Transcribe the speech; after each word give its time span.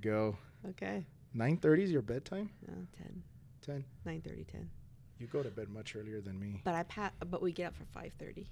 go. 0.00 0.36
Okay. 0.70 1.06
9:30 1.34 1.82
is 1.82 1.90
your 1.90 2.02
bedtime? 2.02 2.50
Uh, 2.66 2.72
10, 2.96 3.22
10. 3.62 3.84
9 4.04 4.20
10. 4.22 4.70
You 5.18 5.26
go 5.26 5.42
to 5.42 5.50
bed 5.50 5.68
much 5.68 5.94
earlier 5.96 6.20
than 6.20 6.38
me. 6.38 6.60
But 6.64 6.74
I 6.74 6.84
pa- 6.84 7.12
but 7.28 7.42
we 7.42 7.52
get 7.52 7.66
up 7.68 7.74
for 7.76 7.84
5:30. 7.86 8.46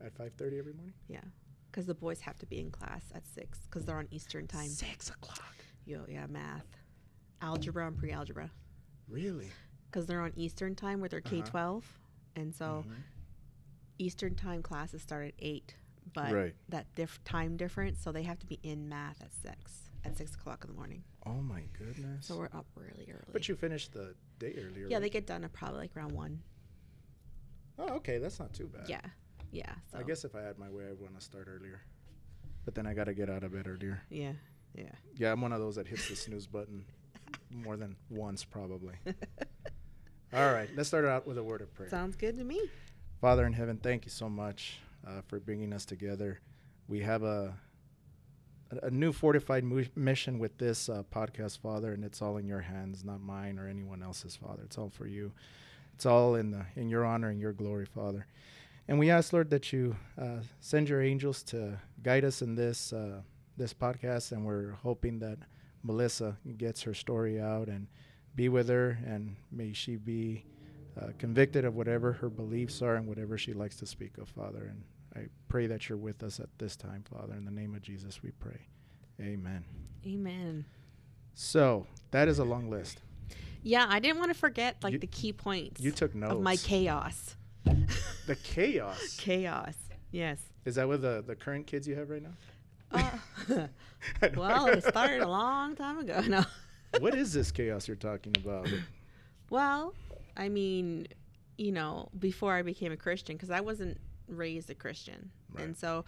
At 0.00 0.14
5:30 0.14 0.58
every 0.58 0.72
morning. 0.74 0.94
Yeah. 1.08 1.24
Because 1.70 1.86
the 1.86 1.94
boys 1.94 2.20
have 2.20 2.38
to 2.38 2.46
be 2.46 2.60
in 2.60 2.70
class 2.70 3.04
at 3.14 3.26
6 3.26 3.58
because 3.66 3.84
they're 3.84 3.98
on 3.98 4.08
Eastern 4.10 4.46
time. 4.46 4.68
Six 4.68 5.10
o'clock. 5.10 5.54
Yo, 5.84 6.04
yeah, 6.08 6.26
math, 6.26 6.66
algebra, 7.42 7.86
and 7.86 7.96
pre 7.96 8.10
algebra. 8.12 8.50
Really? 9.08 9.50
Because 9.90 10.06
they're 10.06 10.20
on 10.20 10.32
Eastern 10.36 10.74
time 10.74 11.00
with 11.00 11.10
their 11.10 11.22
Uh-huh. 11.24 11.42
K 11.42 11.42
12. 11.42 11.98
And 12.36 12.54
so 12.54 12.84
Mhm. 12.86 13.02
Eastern 13.98 14.34
time 14.34 14.62
classes 14.62 15.02
start 15.02 15.28
at 15.28 15.34
8. 15.38 15.74
But 16.12 16.32
Right. 16.32 16.54
that 16.68 16.94
diff- 16.94 17.22
time 17.24 17.56
difference, 17.56 18.00
so 18.00 18.12
they 18.12 18.22
have 18.22 18.38
to 18.38 18.46
be 18.46 18.58
in 18.62 18.88
math 18.88 19.20
at 19.22 19.32
6, 19.32 19.87
at 20.04 20.16
6 20.16 20.34
o'clock 20.34 20.64
in 20.64 20.70
the 20.70 20.76
morning. 20.76 21.02
Oh 21.26 21.42
my 21.42 21.62
goodness. 21.78 22.26
So 22.26 22.36
we're 22.36 22.46
up 22.46 22.66
really 22.74 23.06
early. 23.10 23.32
but 23.32 23.48
you 23.48 23.54
finished 23.56 23.92
the 23.92 24.14
day 24.38 24.54
earlier. 24.58 24.86
yeah, 24.88 24.96
right? 24.96 25.02
they 25.02 25.10
get 25.10 25.26
done 25.26 25.44
at 25.44 25.52
probably 25.52 25.78
like 25.78 25.96
around 25.96 26.12
1. 26.12 26.42
Oh, 27.80 27.88
okay. 27.96 28.18
That's 28.18 28.38
not 28.40 28.52
too 28.52 28.66
bad. 28.66 28.88
Yeah. 28.88 29.00
Yeah. 29.50 29.72
So 29.90 29.98
I 29.98 30.02
guess 30.02 30.24
if 30.24 30.34
I 30.34 30.42
had 30.42 30.58
my 30.58 30.68
way, 30.68 30.84
I'd 30.90 31.00
want 31.00 31.18
to 31.18 31.24
start 31.24 31.48
earlier. 31.48 31.80
But 32.64 32.74
then 32.74 32.86
I 32.86 32.94
got 32.94 33.04
to 33.04 33.14
get 33.14 33.30
out 33.30 33.44
of 33.44 33.52
bed 33.52 33.66
earlier. 33.66 34.02
Yeah. 34.10 34.32
Yeah. 34.74 34.92
Yeah, 35.16 35.32
I'm 35.32 35.40
one 35.40 35.52
of 35.52 35.60
those 35.60 35.76
that 35.76 35.86
hits 35.86 36.08
the 36.08 36.16
snooze 36.16 36.46
button 36.46 36.84
more 37.50 37.76
than 37.76 37.96
once, 38.10 38.44
probably. 38.44 38.94
All 40.34 40.52
right, 40.52 40.68
let's 40.76 40.88
start 40.88 41.06
out 41.06 41.26
with 41.26 41.38
a 41.38 41.42
word 41.42 41.62
of 41.62 41.72
prayer. 41.74 41.88
Sounds 41.88 42.14
good 42.14 42.36
to 42.36 42.44
me. 42.44 42.60
Father 43.20 43.46
in 43.46 43.52
heaven, 43.54 43.78
thank 43.78 44.04
you 44.04 44.10
so 44.10 44.28
much 44.28 44.78
uh, 45.06 45.22
for 45.26 45.40
bringing 45.40 45.72
us 45.72 45.84
together. 45.84 46.40
We 46.86 47.00
have 47.00 47.22
a 47.22 47.54
a, 48.70 48.90
new 48.90 49.12
fortified 49.12 49.64
mission 49.96 50.38
with 50.38 50.58
this 50.58 50.88
uh, 50.88 51.02
podcast, 51.14 51.58
Father, 51.58 51.92
and 51.92 52.04
it's 52.04 52.20
all 52.20 52.36
in 52.36 52.46
your 52.46 52.60
hands, 52.60 53.04
not 53.04 53.20
mine 53.20 53.58
or 53.58 53.68
anyone 53.68 54.02
else's, 54.02 54.36
Father. 54.36 54.62
It's 54.64 54.78
all 54.78 54.90
for 54.90 55.06
you. 55.06 55.32
It's 55.94 56.06
all 56.06 56.34
in 56.36 56.50
the 56.50 56.64
in 56.76 56.88
your 56.88 57.04
honor 57.04 57.30
and 57.30 57.40
your 57.40 57.52
glory, 57.52 57.86
Father. 57.86 58.26
And 58.86 58.98
we 58.98 59.10
ask, 59.10 59.32
Lord, 59.32 59.50
that 59.50 59.72
you 59.72 59.96
uh, 60.20 60.40
send 60.60 60.88
your 60.88 61.02
angels 61.02 61.42
to 61.44 61.78
guide 62.02 62.24
us 62.24 62.40
in 62.40 62.54
this 62.54 62.92
uh, 62.92 63.22
this 63.56 63.74
podcast, 63.74 64.32
and 64.32 64.44
we're 64.44 64.72
hoping 64.82 65.18
that 65.18 65.38
Melissa 65.82 66.36
gets 66.56 66.82
her 66.82 66.94
story 66.94 67.40
out 67.40 67.68
and 67.68 67.86
be 68.34 68.48
with 68.48 68.68
her, 68.68 68.98
and 69.04 69.36
may 69.50 69.72
she 69.72 69.96
be 69.96 70.44
uh, 71.00 71.08
convicted 71.18 71.64
of 71.64 71.74
whatever 71.74 72.12
her 72.12 72.28
beliefs 72.28 72.82
are 72.82 72.96
and 72.96 73.06
whatever 73.06 73.36
she 73.36 73.52
likes 73.52 73.76
to 73.76 73.86
speak 73.86 74.18
of, 74.18 74.28
Father. 74.28 74.64
And 74.70 74.84
I 75.18 75.28
pray 75.48 75.66
that 75.66 75.88
you're 75.88 75.98
with 75.98 76.22
us 76.22 76.40
at 76.40 76.48
this 76.58 76.76
time, 76.76 77.04
Father. 77.10 77.34
In 77.34 77.44
the 77.44 77.50
name 77.50 77.74
of 77.74 77.82
Jesus, 77.82 78.22
we 78.22 78.30
pray. 78.32 78.60
Amen. 79.20 79.64
Amen. 80.06 80.64
So 81.34 81.86
that 82.10 82.28
is 82.28 82.38
a 82.38 82.44
long 82.44 82.70
list. 82.70 83.00
Yeah, 83.62 83.86
I 83.88 83.98
didn't 83.98 84.18
want 84.18 84.30
to 84.32 84.38
forget 84.38 84.76
like 84.82 84.92
You- 84.94 84.98
the 84.98 85.06
key 85.06 85.32
points 85.32 85.80
You 85.80 85.90
took 85.90 86.14
notes. 86.14 86.34
of 86.34 86.40
my 86.42 86.56
chaos. 86.56 87.36
the 88.26 88.36
chaos. 88.44 89.16
chaos. 89.18 89.74
Yes. 90.10 90.38
Is 90.64 90.76
that 90.76 90.88
with 90.88 91.02
the, 91.02 91.22
the 91.26 91.34
current 91.34 91.66
kids 91.66 91.86
you 91.88 91.96
have 91.96 92.10
right 92.10 92.22
now? 92.22 92.34
Uh, 92.92 93.66
well, 94.36 94.66
it 94.66 94.84
started 94.84 95.20
a 95.20 95.28
long 95.28 95.74
time 95.76 95.98
ago. 95.98 96.20
No. 96.28 96.44
what 97.00 97.14
is 97.14 97.32
this 97.34 97.50
chaos 97.50 97.86
you're 97.86 97.96
talking 97.96 98.34
about? 98.42 98.68
Well, 99.50 99.92
I 100.36 100.48
mean, 100.48 101.06
you 101.58 101.72
know, 101.72 102.08
before 102.18 102.54
I 102.54 102.62
became 102.62 102.92
a 102.92 102.96
Christian, 102.96 103.36
because 103.36 103.50
I 103.50 103.60
wasn't 103.60 103.98
raised 104.28 104.70
a 104.70 104.74
Christian, 104.74 105.30
Right. 105.52 105.64
and 105.64 105.76
so 105.76 106.04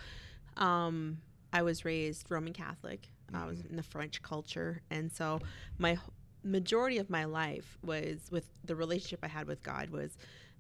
um, 0.57 1.19
I 1.53 1.63
was 1.63 1.85
raised 1.85 2.31
Roman 2.31 2.53
Catholic. 2.53 3.09
I 3.33 3.47
was 3.47 3.61
Mhm. 3.63 3.71
in 3.71 3.77
the 3.77 3.83
French 3.83 4.21
culture, 4.23 4.83
and 4.91 5.11
so 5.13 5.41
my 5.79 5.99
majority 6.43 6.99
of 6.99 7.09
my 7.11 7.25
life 7.25 7.79
was 7.85 8.29
with 8.31 8.49
the 8.65 8.75
relationship 8.75 9.21
I 9.23 9.29
had 9.29 9.47
with 9.47 9.63
God 9.63 9.91
was 9.91 10.17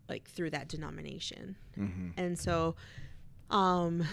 like 0.08 0.28
through 0.28 0.50
that 0.50 0.68
denomination, 0.68 1.56
Mm-hmm. 1.78 2.10
and 2.16 2.38
so, 2.38 2.76
um, 3.50 4.04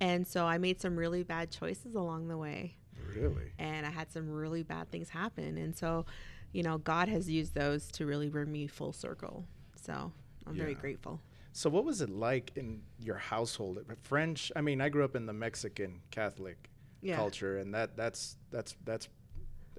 and 0.00 0.26
so 0.26 0.44
I 0.46 0.58
made 0.58 0.80
some 0.80 0.96
really 0.96 1.22
bad 1.24 1.50
choices 1.50 1.94
along 1.94 2.28
the 2.28 2.36
way 2.38 2.76
Really? 3.14 3.52
and 3.58 3.84
I 3.86 3.90
had 3.90 4.10
some 4.12 4.28
really 4.30 4.62
bad 4.62 4.90
things 4.90 5.08
happen. 5.08 5.56
And 5.58 5.76
so, 5.76 6.06
you 6.52 6.62
know, 6.62 6.78
God 6.78 7.08
has 7.08 7.28
used 7.28 7.54
those 7.54 7.90
to 7.92 8.06
really 8.06 8.28
bring 8.28 8.50
me 8.52 8.66
full 8.68 8.92
circle. 8.92 9.44
So 9.76 10.12
I'm 10.46 10.54
very 10.54 10.74
grateful. 10.74 11.20
So 11.52 11.68
what 11.70 11.84
was 11.84 12.00
it 12.00 12.10
like 12.10 12.52
in 12.56 12.82
your 13.00 13.16
household? 13.16 13.78
French. 14.02 14.52
I 14.54 14.60
mean, 14.60 14.80
I 14.80 14.88
grew 14.88 15.04
up 15.04 15.16
in 15.16 15.26
the 15.26 15.32
Mexican 15.32 16.00
Catholic 16.10 16.68
Yeah. 17.00 17.16
culture, 17.16 17.58
and 17.58 17.74
that 17.74 17.96
that's 17.96 18.36
that's 18.50 18.76
that's 18.84 19.08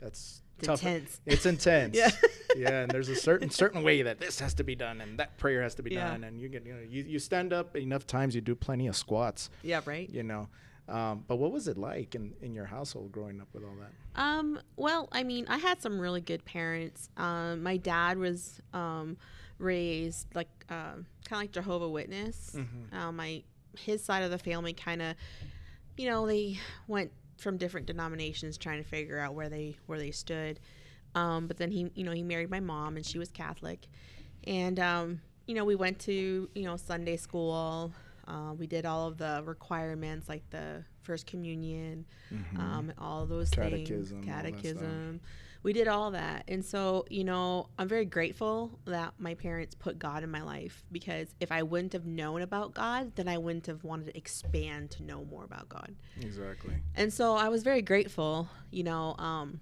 that's 0.01 0.41
It's 0.57 0.67
tough. 0.67 0.83
intense. 0.83 1.21
It's 1.25 1.45
intense. 1.45 1.95
Yeah. 1.95 2.09
yeah, 2.55 2.81
and 2.81 2.91
there's 2.91 3.09
a 3.09 3.15
certain 3.15 3.49
certain 3.49 3.83
way 3.83 4.01
that 4.01 4.19
this 4.19 4.39
has 4.39 4.53
to 4.55 4.63
be 4.63 4.75
done, 4.75 4.99
and 5.01 5.19
that 5.19 5.37
prayer 5.37 5.61
has 5.61 5.75
to 5.75 5.83
be 5.83 5.91
Yeah. 5.91 6.09
done, 6.09 6.23
and 6.25 6.39
you 6.41 6.49
get 6.49 6.65
you 6.65 6.73
know 6.73 6.81
you, 6.81 7.03
you 7.03 7.19
stand 7.19 7.53
up 7.53 7.75
enough 7.77 8.05
times, 8.07 8.35
you 8.35 8.41
do 8.41 8.55
plenty 8.55 8.87
of 8.87 8.95
squats, 8.95 9.49
Yeah, 9.63 9.81
right. 9.85 10.09
you 10.09 10.23
know. 10.23 10.49
Um, 10.89 11.23
but 11.27 11.35
what 11.35 11.51
was 11.51 11.67
it 11.67 11.77
like 11.77 12.15
in, 12.15 12.33
in 12.41 12.51
your 12.55 12.65
household 12.65 13.11
growing 13.11 13.39
up 13.39 13.47
with 13.53 13.63
all 13.63 13.75
that? 13.79 13.91
Um, 14.19 14.59
well, 14.75 15.07
I 15.11 15.21
mean, 15.23 15.45
I 15.47 15.59
had 15.59 15.79
some 15.83 15.99
really 15.99 16.19
good 16.21 16.43
parents. 16.45 17.09
Um, 17.15 17.61
my 17.61 17.77
dad 17.77 18.17
was 18.17 18.59
um, 18.73 19.15
raised 19.59 20.27
like 20.33 20.49
uh, 20.69 20.93
kind 20.93 21.05
of 21.31 21.37
like 21.37 21.51
Jehovah 21.51 21.89
Witness. 21.89 22.55
Mhm. 22.57 22.93
Um, 22.93 23.15
my 23.17 23.43
his 23.77 24.03
side 24.03 24.23
of 24.23 24.31
the 24.31 24.39
family 24.39 24.73
kind 24.73 25.01
of, 25.01 25.15
you 25.97 26.07
know, 26.09 26.25
they 26.25 26.57
went 26.87 27.11
from 27.37 27.57
different 27.57 27.85
denominations 27.85 28.57
trying 28.57 28.81
to 28.83 28.89
figure 28.89 29.19
out 29.19 29.33
where 29.35 29.47
they 29.49 29.77
where 29.85 29.99
they 29.99 30.11
stood. 30.11 30.59
Um, 31.15 31.47
but 31.47 31.57
then 31.57 31.71
he, 31.71 31.91
you 31.95 32.03
know, 32.03 32.11
he 32.11 32.23
married 32.23 32.49
my 32.49 32.59
mom 32.59 32.95
and 32.97 33.05
she 33.05 33.17
was 33.19 33.29
Catholic, 33.29 33.87
and 34.45 34.79
um, 34.79 35.21
you 35.47 35.55
know, 35.55 35.65
we 35.65 35.75
went 35.75 35.99
to 35.99 36.49
you 36.55 36.63
know 36.63 36.77
Sunday 36.77 37.17
school. 37.17 37.93
Uh, 38.27 38.53
we 38.53 38.67
did 38.67 38.85
all 38.85 39.07
of 39.07 39.17
the 39.17 39.41
requirements 39.43 40.29
like 40.29 40.47
the 40.51 40.83
first 41.01 41.25
communion, 41.25 42.05
um, 42.57 42.93
all 42.99 43.25
those 43.25 43.49
Mm-hmm. 43.49 43.61
Catechism, 43.69 44.21
things, 44.21 44.25
catechism. 44.25 45.19
We 45.61 45.73
did 45.73 45.87
all 45.89 46.11
that, 46.11 46.45
and 46.47 46.63
so 46.63 47.05
you 47.09 47.23
know, 47.25 47.67
I'm 47.77 47.87
very 47.89 48.05
grateful 48.05 48.79
that 48.85 49.13
my 49.19 49.33
parents 49.33 49.75
put 49.75 49.99
God 49.99 50.23
in 50.23 50.31
my 50.31 50.41
life 50.41 50.85
because 50.91 51.35
if 51.41 51.51
I 51.51 51.63
wouldn't 51.63 51.91
have 51.93 52.05
known 52.05 52.41
about 52.41 52.73
God, 52.73 53.15
then 53.15 53.27
I 53.27 53.37
wouldn't 53.37 53.65
have 53.67 53.83
wanted 53.83 54.05
to 54.05 54.17
expand 54.17 54.91
to 54.91 55.03
know 55.03 55.25
more 55.25 55.43
about 55.43 55.67
God. 55.67 55.93
Exactly. 56.21 56.75
And 56.95 57.11
so 57.11 57.35
I 57.35 57.49
was 57.49 57.63
very 57.63 57.81
grateful, 57.81 58.47
you 58.71 58.83
know, 58.83 59.15
um, 59.19 59.59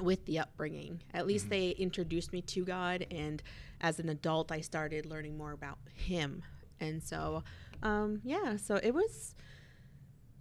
with 0.00 0.24
the 0.26 0.38
upbringing. 0.38 1.02
At 1.12 1.26
least 1.26 1.46
Mhm. 1.46 1.50
they 1.50 1.70
introduced 1.70 2.32
me 2.32 2.40
to 2.42 2.64
God, 2.64 3.04
and 3.10 3.42
as 3.80 3.98
an 3.98 4.08
adult, 4.08 4.52
I 4.52 4.60
started 4.60 5.06
learning 5.06 5.36
more 5.36 5.52
about 5.52 5.78
Him. 5.92 6.42
And 6.78 7.02
so, 7.02 7.42
um, 7.82 8.20
yeah, 8.24 8.56
so 8.56 8.76
it 8.76 8.94
was, 8.94 9.34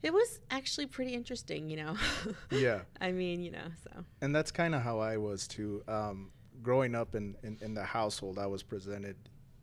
it 0.01 0.13
was 0.13 0.39
actually 0.49 0.85
pretty 0.87 1.13
interesting, 1.13 1.69
you 1.69 1.77
know. 1.77 1.95
Yeah. 2.51 2.81
I 3.01 3.11
mean, 3.11 3.41
you 3.41 3.51
know, 3.51 3.67
so 3.83 4.03
and 4.21 4.33
that's 4.35 4.51
kind 4.51 4.73
of 4.75 4.81
how 4.81 4.99
I 4.99 5.17
was 5.17 5.47
too. 5.47 5.83
Um, 5.87 6.31
growing 6.61 6.95
up 6.95 7.15
in, 7.15 7.35
in, 7.43 7.57
in 7.61 7.73
the 7.73 7.83
household, 7.83 8.37
I 8.39 8.45
was 8.47 8.63
presented 8.63 9.15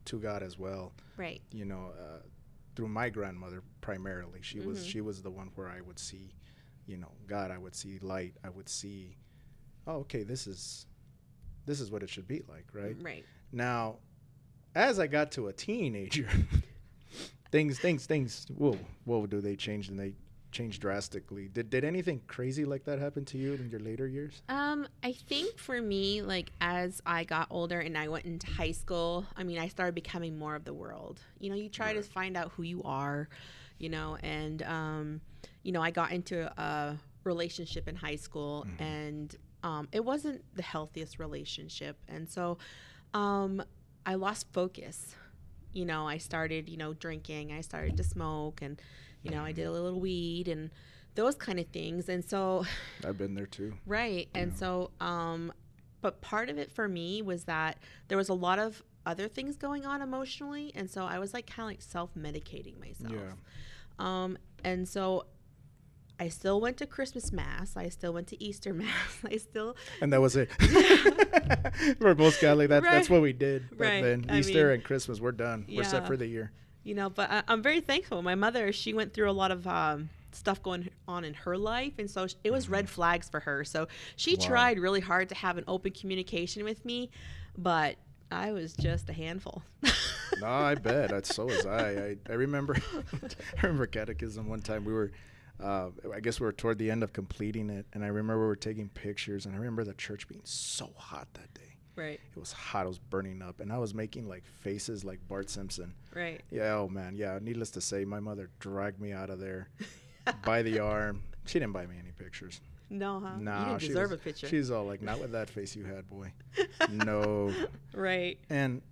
to 0.06 0.18
God 0.18 0.42
as 0.42 0.58
well. 0.58 0.92
right, 1.16 1.42
You 1.52 1.64
know, 1.64 1.92
uh, 1.98 2.20
through 2.74 2.88
my 2.88 3.08
grandmother 3.10 3.62
primarily. 3.80 4.40
She 4.42 4.60
was 4.60 4.78
Mhm. 4.80 4.90
she 4.90 5.00
was 5.00 5.22
the 5.22 5.30
one 5.30 5.50
where 5.56 5.68
I 5.68 5.80
would 5.80 5.98
see, 5.98 6.34
you 6.86 6.96
know, 6.98 7.12
God. 7.26 7.50
I 7.50 7.58
would 7.58 7.74
see 7.74 7.98
light. 8.00 8.34
I 8.44 8.50
would 8.50 8.68
see, 8.68 9.16
oh, 9.86 9.96
okay, 10.00 10.22
this 10.24 10.46
is, 10.46 10.86
this 11.66 11.80
is 11.80 11.90
what 11.90 12.02
it 12.02 12.10
should 12.10 12.28
be 12.28 12.42
like, 12.48 12.66
right? 12.72 12.96
right, 13.02 13.24
Now, 13.52 13.96
as 14.74 14.98
I 14.98 15.06
got 15.06 15.32
to 15.32 15.48
a 15.48 15.52
teenager, 15.52 16.28
things 17.50 17.78
things 17.78 18.06
things 18.06 18.46
whoa 18.56 18.78
whoa 19.04 19.24
do 19.26 19.40
they 19.40 19.56
change 19.56 19.88
and 19.88 19.98
they 19.98 20.14
change 20.56 20.80
drastically. 20.80 21.48
Did 21.48 21.70
did 21.70 21.84
anything 21.84 22.20
crazy 22.26 22.64
like 22.64 22.84
that 22.84 22.98
happen 22.98 23.24
to 23.26 23.38
you 23.38 23.52
in 23.54 23.68
your 23.70 23.80
later 23.80 24.06
years? 24.08 24.42
Um, 24.48 24.86
I 25.02 25.12
think 25.12 25.58
for 25.58 25.80
me, 25.80 26.22
like 26.22 26.50
as 26.60 27.02
I 27.04 27.24
got 27.24 27.46
older 27.50 27.78
and 27.80 27.96
I 27.96 28.08
went 28.08 28.24
into 28.24 28.46
high 28.46 28.72
school, 28.72 29.26
I 29.36 29.44
mean, 29.44 29.58
I 29.58 29.68
started 29.68 29.94
becoming 29.94 30.38
more 30.38 30.54
of 30.54 30.64
the 30.64 30.72
world. 30.74 31.20
You 31.38 31.50
know, 31.50 31.56
you 31.56 31.68
try 31.68 31.92
to 31.92 32.02
find 32.02 32.36
out 32.36 32.52
who 32.56 32.62
you 32.62 32.82
are, 32.84 33.28
you 33.78 33.88
know, 33.90 34.16
and 34.22 34.62
um, 34.62 35.20
you 35.62 35.72
know, 35.72 35.82
I 35.82 35.90
got 35.90 36.12
into 36.12 36.36
a 36.60 36.96
relationship 37.24 37.86
in 37.88 37.96
high 37.96 38.16
school 38.16 38.66
Mhm. 38.66 38.80
and 38.80 39.36
um, 39.62 39.88
it 39.92 40.04
wasn't 40.04 40.42
the 40.54 40.62
healthiest 40.62 41.18
relationship, 41.18 41.96
and 42.08 42.28
so 42.28 42.56
um, 43.14 43.62
I 44.04 44.14
lost 44.14 44.46
focus. 44.52 45.14
You 45.72 45.84
know, 45.84 46.06
I 46.08 46.18
started, 46.18 46.68
you 46.68 46.76
know, 46.76 46.94
drinking. 46.94 47.52
I 47.52 47.60
started 47.62 47.96
to 47.96 48.04
smoke, 48.04 48.62
and 48.62 48.80
you 49.26 49.32
know, 49.32 49.42
I 49.44 49.52
did 49.52 49.66
a 49.66 49.72
little 49.72 49.98
weed 50.00 50.48
and 50.48 50.70
those 51.16 51.34
kind 51.34 51.58
of 51.58 51.66
things, 51.68 52.08
and 52.08 52.24
so. 52.24 52.64
I've 53.06 53.18
been 53.18 53.34
there 53.34 53.46
too. 53.46 53.74
Right. 53.86 54.28
And 54.34 54.52
Yeah. 54.52 54.58
so, 54.58 54.90
um, 55.00 55.52
but 56.00 56.20
part 56.20 56.48
of 56.50 56.58
it 56.58 56.70
for 56.70 56.86
me 56.88 57.22
was 57.22 57.44
that 57.44 57.78
there 58.08 58.18
was 58.18 58.28
a 58.28 58.34
lot 58.34 58.58
of 58.58 58.82
other 59.04 59.26
things 59.28 59.56
going 59.56 59.84
on 59.86 60.02
emotionally. 60.02 60.72
And 60.74 60.90
so 60.90 61.04
I 61.04 61.18
was 61.18 61.32
like 61.34 61.46
kind 61.46 61.66
of 61.66 61.70
like 61.70 61.82
self 61.82 62.10
medicating 62.14 62.78
myself. 62.78 63.12
Yeah. 63.12 63.32
Um, 63.98 64.36
and 64.64 64.86
so 64.88 65.24
I 66.20 66.28
still 66.28 66.60
went 66.60 66.76
to 66.78 66.86
Christmas 66.86 67.32
mass. 67.32 67.76
I 67.76 67.88
still 67.88 68.12
went 68.12 68.26
to 68.28 68.42
Easter 68.42 68.72
mass. 68.82 69.18
I 69.24 69.36
still 69.38 69.74
and 70.00 70.12
that 70.12 70.20
was 70.20 70.36
it. 70.36 70.50
For 71.98 72.14
most 72.14 72.40
Catholic, 72.40 72.68
that, 72.68 72.82
that's 72.82 73.08
what 73.10 73.22
we 73.22 73.32
did 73.32 73.64
Right. 73.76 74.02
then. 74.02 74.26
I 74.28 74.38
Easter 74.40 74.66
mean, 74.66 74.74
and 74.74 74.84
Christmas, 74.84 75.20
we're 75.20 75.32
done. 75.32 75.66
We're 75.68 75.84
set 75.84 76.06
for 76.06 76.16
the 76.16 76.26
year. 76.26 76.52
You 76.86 76.94
know 76.94 77.10
but 77.10 77.30
I, 77.30 77.42
i'm 77.48 77.62
very 77.62 77.80
thankful 77.80 78.22
my 78.22 78.34
mother 78.34 78.72
she 78.72 78.94
went 78.94 79.12
through 79.12 79.30
a 79.30 79.32
lot 79.32 79.50
of 79.50 79.66
um, 79.66 80.08
stuff 80.32 80.62
going 80.62 80.88
on 81.08 81.24
in 81.24 81.34
her 81.34 81.56
life 81.58 81.94
and 81.98 82.10
so 82.10 82.26
it 82.44 82.50
was 82.52 82.68
red 82.68 82.88
flags 82.88 83.28
for 83.28 83.40
her 83.40 83.64
so 83.64 83.88
she 84.16 84.36
Mm-hmm. 84.36 84.40
Wow. 84.40 84.46
tried 84.46 84.78
really 84.78 85.00
hard 85.00 85.28
to 85.30 85.34
have 85.34 85.58
an 85.58 85.64
open 85.66 85.92
communication 85.92 86.64
with 86.64 86.84
me 86.84 87.10
but 87.58 87.96
i 88.30 88.52
was 88.52 88.74
just 88.74 89.08
a 89.10 89.12
handful 89.12 89.62
No, 90.36 90.46
I 90.46 90.74
bet. 90.74 91.10
That's 91.10 91.28
so 91.30 91.46
was 91.46 91.64
I. 91.64 91.88
I, 91.90 92.16
I 92.28 92.32
remember 92.34 92.76
I 93.12 93.66
remember 93.66 93.86
catechism 93.86 94.48
one 94.48 94.60
time 94.60 94.84
we 94.84 94.92
were 94.92 95.12
uh, 95.62 95.88
I 96.14 96.20
guess 96.20 96.38
we 96.38 96.44
were 96.44 96.52
toward 96.52 96.78
the 96.78 96.90
end 96.90 97.02
of 97.02 97.12
completing 97.14 97.70
it 97.70 97.86
and 97.94 98.04
I 98.04 98.08
remember 98.08 98.42
we 98.42 98.46
were 98.46 98.56
taking 98.56 98.90
pictures 98.90 99.46
and 99.46 99.54
I 99.54 99.58
remember 99.58 99.84
the 99.84 99.94
church 99.94 100.28
being 100.28 100.42
so 100.44 100.90
hot 100.96 101.28
that 101.34 101.54
day. 101.54 101.65
Right 101.96 102.20
It 102.34 102.38
was 102.38 102.52
hot, 102.52 102.84
it 102.86 102.88
was 102.88 102.98
burning 102.98 103.42
up 103.42 103.60
and 103.60 103.72
I 103.72 103.78
was 103.78 103.94
making 103.94 104.28
like 104.28 104.44
faces 104.44 105.04
like 105.04 105.18
Bart 105.28 105.50
Simpson. 105.50 105.94
right 106.14 106.40
Yeah, 106.50 106.74
oh 106.76 106.88
man, 106.88 107.14
yeah. 107.16 107.38
Needless 107.42 107.70
to 107.72 107.80
say, 107.80 108.04
my 108.04 108.20
mother 108.20 108.50
dragged 108.60 109.00
me 109.00 109.12
out 109.12 109.30
of 109.30 109.40
there 109.40 109.68
by 110.44 110.62
the 110.62 110.78
arm. 110.78 111.22
She 111.46 111.60
didn't 111.60 111.74
buy 111.74 111.86
me 111.86 111.94
any 112.02 112.10
pictures. 112.10 112.60
no 112.90 113.20
huh 113.20 113.36
No, 113.38 113.58
you 113.60 113.64
didn't 113.66 113.80
she 113.82 113.88
deserve 113.88 114.10
was- 114.10 114.18
a 114.20 114.22
picture 114.22 114.48
She's 114.48 114.70
all 114.70 114.84
like, 114.84 115.00
not 115.00 115.20
with 115.20 115.30
that 115.32 115.48
face 115.48 115.76
you 115.76 115.84
had, 115.84 116.08
boy. 116.08 116.32
no. 116.90 117.52
right 117.94 118.38
And 118.50 118.82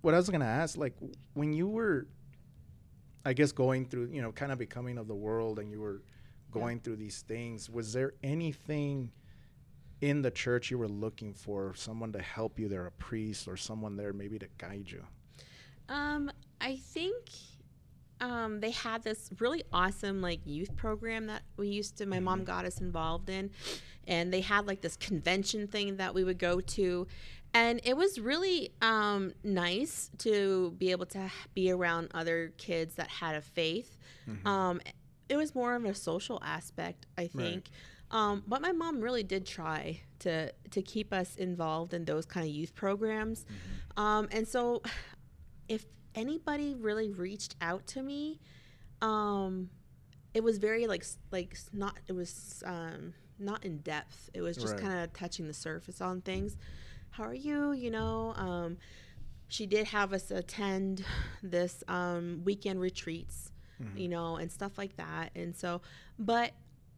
what 0.00 0.14
I 0.14 0.16
was 0.16 0.30
gonna 0.30 0.44
ask, 0.44 0.76
like, 0.76 0.94
when 1.34 1.52
you 1.52 1.66
were, 1.66 2.06
I 3.24 3.32
guess, 3.32 3.50
going 3.50 3.84
through, 3.84 4.10
you 4.12 4.22
know, 4.22 4.30
kind 4.30 4.52
of 4.52 4.58
becoming 4.58 4.96
of 4.96 5.08
the 5.08 5.14
world, 5.14 5.58
and 5.58 5.72
you 5.72 5.80
were 5.80 6.02
going 6.52 6.78
through 6.78 6.96
these 6.96 7.22
things, 7.22 7.68
was 7.68 7.92
there 7.92 8.12
anything 8.22 9.10
in 10.00 10.22
the 10.22 10.30
church 10.30 10.70
you 10.70 10.78
were 10.78 10.88
looking 10.88 11.34
for, 11.34 11.74
someone 11.74 12.12
to 12.12 12.22
help 12.22 12.58
you 12.58 12.68
there, 12.68 12.86
a 12.86 12.92
priest 12.92 13.48
or 13.48 13.56
someone 13.56 13.96
there 13.96 14.12
maybe 14.12 14.38
to 14.38 14.48
guide 14.58 14.90
you? 14.90 15.04
Um, 15.88 16.30
I 16.60 16.76
think 16.76 17.30
um, 18.20 18.60
they 18.60 18.70
had 18.70 19.02
this 19.02 19.30
really 19.38 19.62
awesome 19.72 20.20
like 20.20 20.40
youth 20.44 20.76
program 20.76 21.26
that 21.26 21.42
we 21.56 21.68
used 21.68 21.96
to. 21.98 22.06
My 22.06 22.20
mom 22.20 22.44
got 22.44 22.64
us 22.64 22.80
involved 22.80 23.30
in, 23.30 23.50
and 24.06 24.32
they 24.32 24.40
had 24.40 24.66
like 24.66 24.80
this 24.80 24.96
convention 24.96 25.66
thing 25.66 25.96
that 25.96 26.14
we 26.14 26.24
would 26.24 26.38
go 26.38 26.60
to, 26.60 27.06
and 27.54 27.80
it 27.84 27.96
was 27.96 28.20
really 28.20 28.70
um, 28.82 29.32
nice 29.42 30.10
to 30.18 30.72
be 30.78 30.90
able 30.90 31.06
to 31.06 31.30
be 31.54 31.70
around 31.70 32.10
other 32.12 32.52
kids 32.58 32.96
that 32.96 33.08
had 33.08 33.34
a 33.34 33.40
faith. 33.40 33.96
Um, 34.46 34.80
it 35.28 35.36
was 35.36 35.54
more 35.54 35.74
of 35.74 35.84
a 35.84 35.94
social 35.94 36.38
aspect, 36.44 37.06
I 37.16 37.28
think. 37.28 37.68
Um, 38.10 38.42
but 38.46 38.62
my 38.62 38.72
mom 38.72 39.00
really 39.00 39.22
did 39.22 39.44
try 39.46 40.00
to 40.20 40.50
to 40.70 40.82
keep 40.82 41.12
us 41.12 41.36
involved 41.36 41.92
in 41.94 42.04
those 42.04 42.24
kind 42.26 42.46
of 42.48 42.52
youth 42.54 42.74
programs, 42.74 43.44
um, 43.96 44.28
and 44.32 44.46
so 44.48 44.82
if 45.68 45.84
anybody 46.14 46.74
really 46.74 47.10
reached 47.10 47.54
out 47.60 47.86
to 47.88 48.02
me, 48.02 48.40
um, 49.02 49.68
it 50.34 50.42
was 50.42 50.58
very 50.58 50.86
like 50.86 51.04
like 51.30 51.58
not 51.72 51.98
it 52.06 52.12
was 52.12 52.62
um, 52.66 53.12
not 53.38 53.64
in 53.64 53.78
depth. 53.78 54.30
It 54.34 54.40
was 54.40 54.56
just 54.56 54.74
Right. 54.74 54.82
kind 54.82 55.00
of 55.04 55.12
touching 55.12 55.46
the 55.46 55.54
surface 55.54 56.00
on 56.00 56.22
things. 56.22 56.56
How 57.10 57.24
are 57.24 57.34
you? 57.34 57.72
You 57.72 57.90
know. 57.90 58.32
Um, 58.36 58.78
she 59.50 59.64
did 59.66 59.86
have 59.88 60.12
us 60.12 60.30
attend 60.30 61.04
this 61.42 61.82
um, 61.88 62.42
weekend 62.44 62.80
retreats, 62.80 63.50
you 63.96 64.06
know, 64.08 64.36
and 64.36 64.52
stuff 64.52 64.76
like 64.76 64.96
that. 64.98 65.30
And 65.34 65.56
so, 65.56 65.80
but 66.18 66.52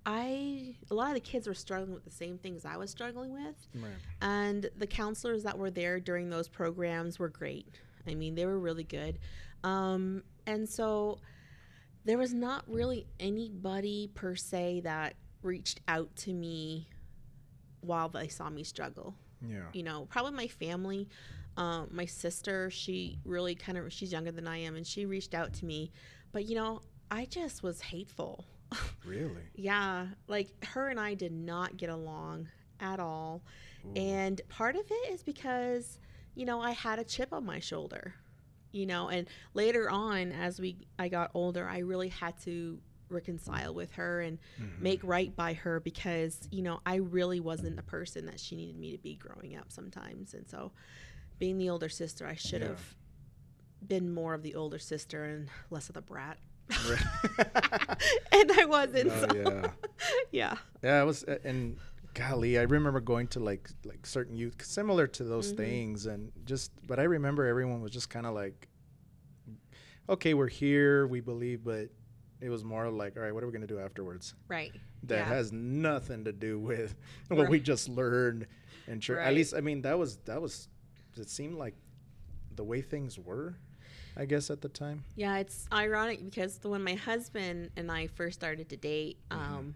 I, 0.07 0.75
a 0.91 0.95
lot 0.95 1.09
of 1.09 1.15
the 1.15 1.21
kids 1.21 1.47
were 1.47 1.55
struggling 1.55 1.93
with 1.95 2.05
the 2.05 2.11
same 2.11 2.39
things 2.39 2.65
I 2.65 2.77
was 2.77 2.91
struggling 2.91 3.33
with. 3.33 3.69
Right. 3.75 3.93
And 4.23 4.71
the 4.77 4.87
counselors 4.87 5.43
that 5.43 5.59
were 5.59 5.71
there 5.71 6.01
during 6.01 6.31
those 6.31 6.49
programs 6.49 7.19
were 7.19 7.29
great. 7.29 7.67
I 8.07 8.15
mean, 8.15 8.35
they 8.35 8.47
were 8.47 8.59
really 8.59 8.85
good. 8.85 9.19
Um, 9.63 10.23
and 10.47 10.69
so 10.69 11.19
there 12.05 12.17
was 12.19 12.33
not 12.33 12.65
really 12.67 13.07
anybody 13.19 14.11
per 14.15 14.35
se 14.35 14.81
that 14.85 15.15
reached 15.43 15.81
out 15.87 16.15
to 16.17 16.33
me 16.33 16.89
while 17.83 18.09
they 18.09 18.29
saw 18.29 18.49
me 18.51 18.63
struggle 18.65 19.15
Yeah. 19.47 19.65
you 19.73 19.83
know, 19.83 20.07
probably 20.11 20.33
my 20.33 20.47
family. 20.49 21.09
Um, 21.57 21.89
my 21.91 22.07
sister, 22.07 22.71
she 22.71 23.19
really 23.25 23.55
kind 23.55 23.77
of, 23.77 23.93
she's 23.93 24.13
younger 24.13 24.33
than 24.33 24.47
I 24.49 24.59
am, 24.59 24.77
and 24.77 24.87
she 24.87 25.05
reached 25.05 25.35
out 25.35 25.53
to 25.55 25.65
me. 25.67 25.91
But, 26.33 26.47
you 26.47 26.55
know, 26.55 26.81
I 27.11 27.25
just 27.27 27.63
was 27.63 27.81
hateful. 27.83 28.45
Really? 29.05 29.43
yeah. 29.55 30.09
Like, 30.29 30.49
her 30.67 30.89
and 30.89 30.99
I 31.01 31.15
did 31.15 31.33
not 31.33 31.77
get 31.77 31.91
along 31.91 32.49
at 32.81 33.01
all. 33.01 33.43
Ooh. 33.87 33.93
And 33.95 34.41
part 34.49 34.77
of 34.77 34.83
it 34.91 35.13
is 35.13 35.23
because, 35.23 35.99
you 36.35 36.45
know, 36.47 36.61
I 36.61 36.71
had 36.73 36.99
a 36.99 37.05
chip 37.05 37.33
on 37.33 37.45
my 37.45 37.61
shoulder, 37.61 38.15
you 38.73 38.87
know, 38.87 39.09
and 39.09 39.29
later 39.55 39.91
on, 39.91 40.33
as 40.33 40.61
we, 40.61 40.77
I 40.99 41.09
got 41.09 41.31
older, 41.35 41.69
I 41.69 41.79
really 41.79 42.09
had 42.09 42.39
to 42.43 42.79
reconcile 43.09 43.75
with 43.75 43.91
her 43.95 44.21
and 44.21 44.39
Mhm. 44.61 44.81
make 44.81 45.01
right 45.03 45.35
by 45.35 45.53
her 45.55 45.81
because 45.81 46.47
you 46.53 46.63
know 46.63 46.79
I 46.87 46.95
really 46.97 47.41
wasn't 47.41 47.75
the 47.75 47.83
person 47.83 48.27
that 48.27 48.39
she 48.39 48.55
needed 48.55 48.77
me 48.79 48.93
to 48.93 48.99
be 48.99 49.17
growing 49.17 49.57
up 49.57 49.73
sometimes 49.73 50.33
and 50.33 50.49
so 50.49 50.71
being 51.41 51.59
the 51.59 51.71
older 51.71 51.89
sister 51.89 52.25
I 52.29 52.37
should 52.37 52.63
Yeah. 52.63 52.69
have 52.69 52.95
been 53.85 54.15
more 54.15 54.33
of 54.33 54.45
the 54.45 54.55
older 54.55 54.79
sister 54.79 55.25
and 55.25 55.49
less 55.71 55.89
of 55.89 55.97
the 55.97 56.03
brat. 56.03 56.39
and 58.33 58.53
I 58.53 58.65
wasn't 58.67 59.11
Oh, 59.11 59.27
so 59.29 59.35
yeah. 59.35 59.71
yeah 60.33 60.57
Yeah, 60.83 61.03
it 61.03 61.05
was, 61.07 61.25
uh, 61.25 61.39
and 61.45 61.77
golly, 62.15 62.59
I 62.59 62.63
remember 62.63 63.01
going 63.01 63.27
to 63.29 63.41
like 63.41 63.69
like 63.85 64.07
certain 64.07 64.37
youth 64.37 64.65
similar 64.65 65.07
to 65.09 65.25
those 65.25 65.53
Mhm. 65.53 65.57
things, 65.57 66.07
and 66.07 66.33
just. 66.45 66.73
But 66.87 66.99
I 66.99 67.05
remember 67.05 67.47
everyone 67.47 67.81
was 67.83 67.93
just 67.93 68.09
kind 68.11 68.27
of 68.27 68.35
like, 68.35 68.69
okay, 70.09 70.35
we're 70.35 70.49
here, 70.49 71.07
we 71.07 71.21
believe, 71.21 71.63
but 71.65 71.89
it 72.41 72.49
was 72.49 72.65
more 72.65 72.89
like, 72.91 73.17
all 73.17 73.23
right, 73.23 73.33
what 73.35 73.43
are 73.43 73.47
we 73.47 73.53
gonna 73.53 73.67
do 73.67 73.79
afterwards? 73.79 74.35
right 74.49 74.73
That 75.05 75.17
Yeah. 75.19 75.25
has 75.29 75.53
nothing 75.53 76.25
to 76.25 76.33
do 76.33 76.59
with 76.59 76.95
what 77.29 77.41
Right. 77.43 77.51
we 77.51 77.61
just 77.61 77.89
learned 77.89 78.47
in 78.87 79.01
church. 79.01 79.19
At 79.19 79.35
least, 79.35 79.55
I 79.55 79.61
mean, 79.61 79.83
that 79.83 79.99
was 79.99 80.17
that 80.25 80.41
was. 80.41 80.69
It 81.17 81.29
seemed 81.29 81.57
like 81.59 81.75
the 82.57 82.65
way 82.65 82.81
things 82.83 83.19
were, 83.19 83.57
I 84.17 84.25
guess, 84.27 84.51
at 84.51 84.61
the 84.61 84.69
time. 84.69 85.05
yeah 85.17 85.39
it's 85.39 85.67
ironic 85.73 86.25
because 86.25 86.59
the, 86.59 86.69
when 86.69 86.83
my 86.83 86.95
husband 86.95 87.71
and 87.77 87.91
I 87.91 88.07
first 88.09 88.39
started 88.41 88.69
to 88.71 88.77
date 88.77 89.19
Mm-hmm. 89.31 89.55
um, 89.55 89.75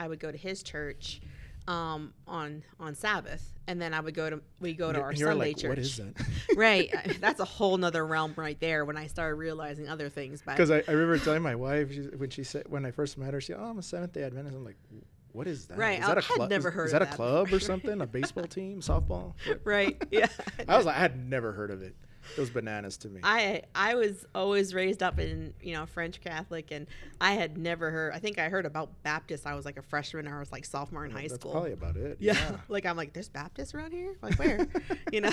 I 0.00 0.06
would 0.08 0.20
go 0.20 0.30
to 0.30 0.38
his 0.38 0.62
church 0.62 1.20
um, 1.66 2.14
on 2.26 2.62
on 2.80 2.94
Sabbath 2.94 3.52
and 3.66 3.80
then 3.82 3.92
I 3.92 4.00
would 4.00 4.14
go 4.14 4.30
to 4.30 4.40
we 4.60 4.72
go 4.74 4.90
to 4.92 4.98
And 4.98 5.04
our 5.04 5.12
you're 5.12 5.30
Sunday 5.32 5.48
like, 5.48 5.56
church 5.58 5.68
what 5.68 5.78
is 5.78 5.96
that? 5.98 6.14
right 6.56 6.90
that's 7.20 7.40
a 7.40 7.44
whole 7.44 7.76
nother 7.76 8.06
realm 8.06 8.32
right 8.36 8.58
there 8.58 8.84
when 8.86 8.96
i 8.96 9.06
started 9.06 9.34
realizing 9.34 9.86
other 9.88 10.08
things 10.08 10.40
Because 10.42 10.70
I, 10.70 10.82
I 10.88 10.92
remember 10.92 11.18
telling 11.18 11.42
my 11.42 11.54
wife 11.54 11.92
she, 11.92 12.00
when 12.16 12.30
she 12.30 12.42
said 12.44 12.64
when 12.68 12.86
I 12.86 12.90
first 12.90 13.18
met 13.18 13.34
her, 13.34 13.40
she 13.40 13.48
said, 13.52 13.58
"Oh, 13.60 13.64
I'm 13.66 13.78
a 13.78 13.82
Seventh 13.82 14.12
Day 14.14 14.22
Adventist." 14.22 14.56
I'm 14.56 14.64
like, 14.64 14.76
"What 15.32 15.46
is 15.46 15.66
that? 15.66 15.76
Right, 15.78 15.98
Is 15.98 16.04
I 16.04 16.08
that 16.14 16.18
a 16.18 16.20
had 16.22 16.36
club? 16.36 16.50
never 16.50 16.68
is, 16.70 16.74
heard 16.74 16.86
is 16.86 16.92
of 16.94 17.00
that 17.00 17.02
a 17.02 17.10
that 17.10 17.16
club 17.16 17.52
or 17.52 17.60
something? 17.60 18.00
A 18.00 18.06
baseball 18.06 18.44
team, 18.58 18.80
softball?" 18.80 19.34
right 19.64 20.00
yeah 20.10 20.28
I 20.66 20.76
was 20.76 20.86
like, 20.86 20.96
I 20.96 21.00
had 21.00 21.16
never 21.28 21.52
heard 21.52 21.70
of 21.70 21.82
it. 21.82 21.94
It 22.36 22.40
was 22.40 22.50
bananas 22.50 22.96
to 22.98 23.08
me. 23.08 23.20
i 23.24 23.62
i 23.74 23.94
was 23.94 24.24
always 24.34 24.74
raised 24.74 25.02
up 25.02 25.18
in 25.18 25.54
you 25.62 25.72
know 25.74 25.86
french 25.86 26.20
catholic 26.20 26.70
and 26.70 26.86
i 27.20 27.32
had 27.32 27.56
never 27.58 27.90
heard 27.90 28.12
i 28.12 28.18
think 28.18 28.38
i 28.38 28.48
heard 28.48 28.66
about 28.66 29.02
baptist 29.02 29.46
i 29.46 29.54
was 29.54 29.64
like 29.64 29.76
a 29.78 29.82
freshman 29.82 30.28
or 30.28 30.36
i 30.36 30.38
was 30.40 30.52
like 30.52 30.64
sophomore 30.64 31.04
in 31.04 31.10
high 31.10 31.22
That's 31.22 31.34
school 31.34 31.52
probably 31.52 31.72
about 31.72 31.96
it. 31.96 32.18
yeah. 32.20 32.34
Yeah. 32.34 32.56
like 32.68 32.86
i'm 32.86 32.96
like 32.96 33.12
there's 33.12 33.28
baptists 33.28 33.74
around 33.74 33.92
here 33.92 34.16
like 34.22 34.38
where 34.38 34.66
you 35.12 35.20
know 35.20 35.32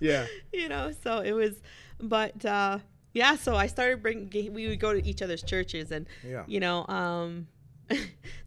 Yeah. 0.00 0.26
you 0.52 0.68
know 0.68 0.92
so 1.02 1.20
it 1.20 1.32
was 1.32 1.54
but 2.00 2.44
uh 2.44 2.78
yeah 3.12 3.36
so 3.36 3.54
i 3.56 3.66
started 3.66 4.02
bringing 4.02 4.52
we 4.52 4.68
would 4.68 4.80
go 4.80 4.92
to 4.92 5.04
each 5.06 5.22
other's 5.22 5.42
churches 5.42 5.90
and 5.90 6.06
Yeah. 6.22 6.44
you 6.46 6.60
know 6.60 6.86
um 6.88 7.48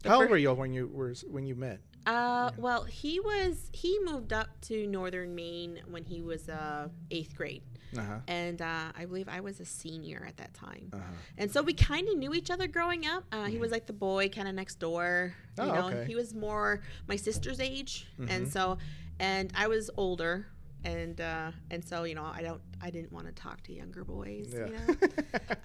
How 0.04 0.20
old 0.20 0.30
were 0.30 0.36
you 0.36 0.52
when 0.52 0.72
you 0.72 0.88
were 0.88 1.14
when 1.30 1.46
you 1.46 1.54
met? 1.54 1.80
Uh, 2.06 2.50
well, 2.56 2.84
he 2.84 3.20
was 3.20 3.68
he 3.72 3.98
moved 4.02 4.32
up 4.32 4.48
to 4.62 4.86
northern 4.86 5.34
Maine 5.34 5.78
when 5.88 6.02
he 6.04 6.22
was 6.22 6.48
uh 6.48 6.88
eighth 7.10 7.36
grade, 7.36 7.62
Uh 7.96 8.02
huh. 8.02 8.18
and 8.28 8.60
uh, 8.60 8.92
I 8.96 9.06
believe 9.06 9.28
I 9.28 9.40
was 9.40 9.60
a 9.60 9.64
senior 9.64 10.24
at 10.28 10.36
that 10.36 10.52
time. 10.54 10.90
Uh 10.92 10.96
huh. 10.98 11.02
And 11.38 11.50
so 11.50 11.62
we 11.62 11.72
kind 11.72 12.08
of 12.08 12.16
knew 12.18 12.34
each 12.34 12.50
other 12.50 12.66
growing 12.66 13.06
up. 13.06 13.24
Uh, 13.32 13.44
He 13.46 13.58
was 13.58 13.70
like 13.70 13.86
the 13.86 13.92
boy 13.94 14.28
kind 14.28 14.46
of 14.48 14.54
next 14.54 14.78
door. 14.78 15.34
You 15.56 15.64
Mm-hmm. 15.64 15.70
Oh, 15.70 15.74
know, 15.74 15.86
okay. 15.96 16.04
he 16.06 16.14
was 16.14 16.34
more 16.34 16.82
my 17.08 17.16
sister's 17.16 17.60
age, 17.60 18.06
and 18.18 18.46
Mhm. 18.46 18.52
so 18.52 18.78
and 19.18 19.52
I 19.56 19.66
was 19.66 19.90
older, 19.96 20.46
and 20.84 21.20
uh, 21.20 21.50
and 21.70 21.84
so 21.84 22.04
you 22.04 22.14
know 22.14 22.24
I 22.24 22.42
don't 22.42 22.60
I 22.80 22.90
didn't 22.90 23.12
want 23.12 23.26
to 23.26 23.32
talk 23.32 23.62
to 23.64 23.72
younger 23.72 24.04
boys. 24.04 24.54
Yeah. 24.54 24.66
You 24.66 24.72
know. 24.72 24.94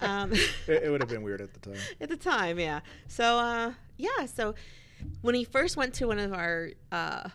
Um, 0.00 0.32
it, 0.66 0.82
it 0.84 0.90
would 0.90 1.00
have 1.00 1.08
been 1.08 1.22
weird 1.22 1.40
at 1.40 1.52
the 1.54 1.60
time. 1.60 1.80
at 2.00 2.08
the 2.08 2.16
time 2.16 2.58
yeah 2.58 2.80
so 3.08 3.38
uh 3.38 3.72
yeah 3.96 4.26
so 4.26 4.54
when 5.22 5.34
he 5.34 5.44
first 5.44 5.76
went 5.76 5.94
to 5.94 6.06
one 6.08 6.18
of 6.18 6.32
our 6.32 6.70
uh 6.92 7.28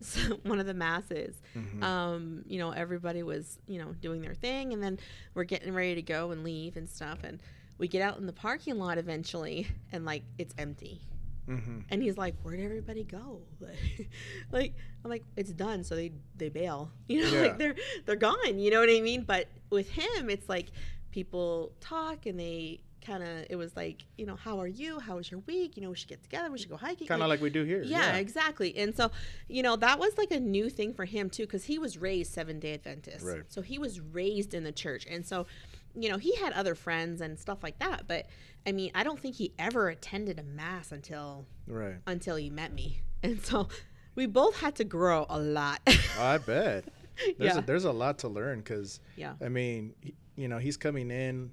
one 0.44 0.60
of 0.60 0.66
the 0.66 0.74
masses 0.74 1.34
Mhm. 1.56 1.82
um 1.82 2.42
you 2.46 2.58
know 2.58 2.70
everybody 2.70 3.22
was 3.22 3.58
you 3.66 3.78
know 3.78 3.92
doing 4.00 4.20
their 4.22 4.34
thing 4.34 4.72
and 4.72 4.82
then 4.82 4.98
we're 5.34 5.44
getting 5.44 5.72
ready 5.74 5.94
to 5.96 6.02
go 6.02 6.30
and 6.30 6.44
leave 6.44 6.76
and 6.76 6.88
stuff 6.88 7.18
and 7.24 7.42
we 7.78 7.88
get 7.88 8.02
out 8.02 8.18
in 8.18 8.26
the 8.26 8.32
parking 8.32 8.78
lot 8.78 8.98
eventually 8.98 9.66
and 9.92 10.04
like 10.04 10.22
it's 10.38 10.54
empty 10.58 11.00
Mm-hmm. 11.48 11.78
And 11.88 12.02
he's 12.02 12.18
like, 12.18 12.34
"Where'd 12.42 12.60
everybody 12.60 13.04
go?" 13.04 13.40
like, 14.52 14.74
I'm 15.02 15.10
like, 15.10 15.24
"It's 15.34 15.50
done." 15.50 15.82
So 15.82 15.94
they 15.96 16.12
they 16.36 16.50
bail. 16.50 16.90
You 17.08 17.22
know, 17.22 17.28
Yeah. 17.32 17.40
like 17.40 17.56
they're 17.56 17.74
they're 18.04 18.16
gone. 18.16 18.58
You 18.58 18.70
know 18.70 18.80
what 18.80 18.90
I 18.90 19.00
mean? 19.00 19.22
But 19.22 19.48
with 19.70 19.88
him, 19.88 20.28
it's 20.28 20.46
like 20.46 20.66
people 21.10 21.72
talk 21.80 22.26
and 22.26 22.38
they 22.38 22.80
kind 23.08 23.22
of. 23.22 23.46
It 23.50 23.56
was 23.56 23.74
like, 23.76 24.04
you 24.16 24.26
know, 24.26 24.36
how 24.36 24.60
are 24.60 24.66
you? 24.66 25.00
How 25.00 25.16
was 25.16 25.30
your 25.30 25.40
week? 25.46 25.76
You 25.76 25.82
know, 25.82 25.90
we 25.90 25.96
should 25.96 26.08
get 26.08 26.22
together. 26.22 26.50
We 26.50 26.58
should 26.58 26.68
go 26.70 26.76
hiking. 26.76 27.06
Kind 27.08 27.22
of 27.22 27.28
like 27.28 27.40
we 27.40 27.50
do 27.50 27.64
here. 27.64 27.82
yeah, 27.82 28.16
exactly. 28.16 28.76
And 28.76 28.94
so, 28.96 29.10
you 29.48 29.62
know, 29.62 29.76
that 29.76 29.98
was 29.98 30.16
like 30.18 30.30
a 30.30 30.40
new 30.40 30.68
thing 30.68 30.92
for 30.94 31.04
him 31.04 31.30
too, 31.30 31.44
because 31.44 31.64
he 31.64 31.78
was 31.78 31.96
raised 31.98 32.32
Seven 32.32 32.60
Day 32.60 32.74
Adventist. 32.74 33.24
Right. 33.24 33.42
So 33.48 33.62
he 33.62 33.78
was 33.78 34.00
raised 34.00 34.54
in 34.54 34.64
the 34.64 34.72
church, 34.72 35.06
and 35.10 35.26
so, 35.26 35.46
you 35.94 36.08
know, 36.10 36.18
he 36.18 36.36
had 36.36 36.52
other 36.52 36.74
friends 36.74 37.20
and 37.20 37.38
stuff 37.38 37.62
like 37.62 37.78
that. 37.80 38.06
But 38.06 38.26
I 38.66 38.72
mean, 38.72 38.90
I 38.94 39.02
don't 39.02 39.18
think 39.18 39.36
he 39.36 39.52
ever 39.58 39.88
attended 39.88 40.38
a 40.38 40.42
mass 40.44 40.92
until 40.92 41.46
Right. 41.66 41.96
until 42.06 42.36
he 42.36 42.50
met 42.50 42.72
me, 42.72 43.00
and 43.22 43.44
so 43.44 43.68
we 44.14 44.26
both 44.26 44.60
had 44.60 44.74
to 44.76 44.84
grow 44.84 45.26
a 45.28 45.38
lot. 45.38 45.80
I 46.18 46.38
bet. 46.38 46.84
There's, 47.38 47.54
yeah. 47.54 47.58
a, 47.58 47.62
there's 47.62 47.84
a 47.84 47.90
lot 47.90 48.18
to 48.20 48.28
learn 48.28 48.58
because, 48.60 49.00
yeah. 49.16 49.32
I 49.42 49.48
mean, 49.48 49.92
you 50.36 50.46
know, 50.46 50.58
he's 50.58 50.76
coming 50.76 51.10
in 51.10 51.50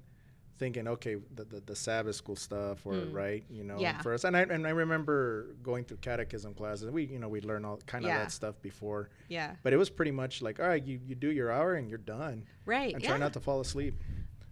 thinking, 0.58 0.88
okay, 0.88 1.16
the, 1.34 1.44
the, 1.44 1.60
the 1.66 1.76
Sabbath 1.76 2.16
school 2.16 2.36
stuff, 2.36 2.86
or 2.86 2.94
Mm. 2.94 3.12
right, 3.12 3.44
you 3.50 3.62
know, 3.64 3.78
Yeah. 3.78 4.00
first. 4.02 4.24
And 4.24 4.36
I 4.36 4.40
and 4.42 4.66
I 4.66 4.70
remember 4.70 5.54
going 5.62 5.84
through 5.84 5.98
catechism 5.98 6.54
classes. 6.54 6.90
We, 6.90 7.04
you 7.04 7.18
know, 7.18 7.28
we 7.28 7.40
learn 7.42 7.64
all 7.64 7.78
kind 7.86 8.04
of 8.04 8.08
Yeah. 8.08 8.18
that 8.18 8.32
stuff 8.32 8.54
before, 8.62 9.10
Yeah. 9.28 9.56
but 9.62 9.72
it 9.72 9.76
was 9.76 9.90
pretty 9.90 10.12
much 10.12 10.40
like, 10.42 10.58
all 10.60 10.68
right, 10.68 10.82
you, 10.84 10.98
you 11.04 11.14
do 11.14 11.30
your 11.30 11.50
hour 11.52 11.74
and 11.74 11.88
you're 11.88 11.98
done, 11.98 12.44
Right. 12.64 12.94
and 12.94 13.02
yeah. 13.02 13.10
try 13.10 13.18
not 13.18 13.32
to 13.34 13.40
fall 13.40 13.60
asleep. 13.60 14.00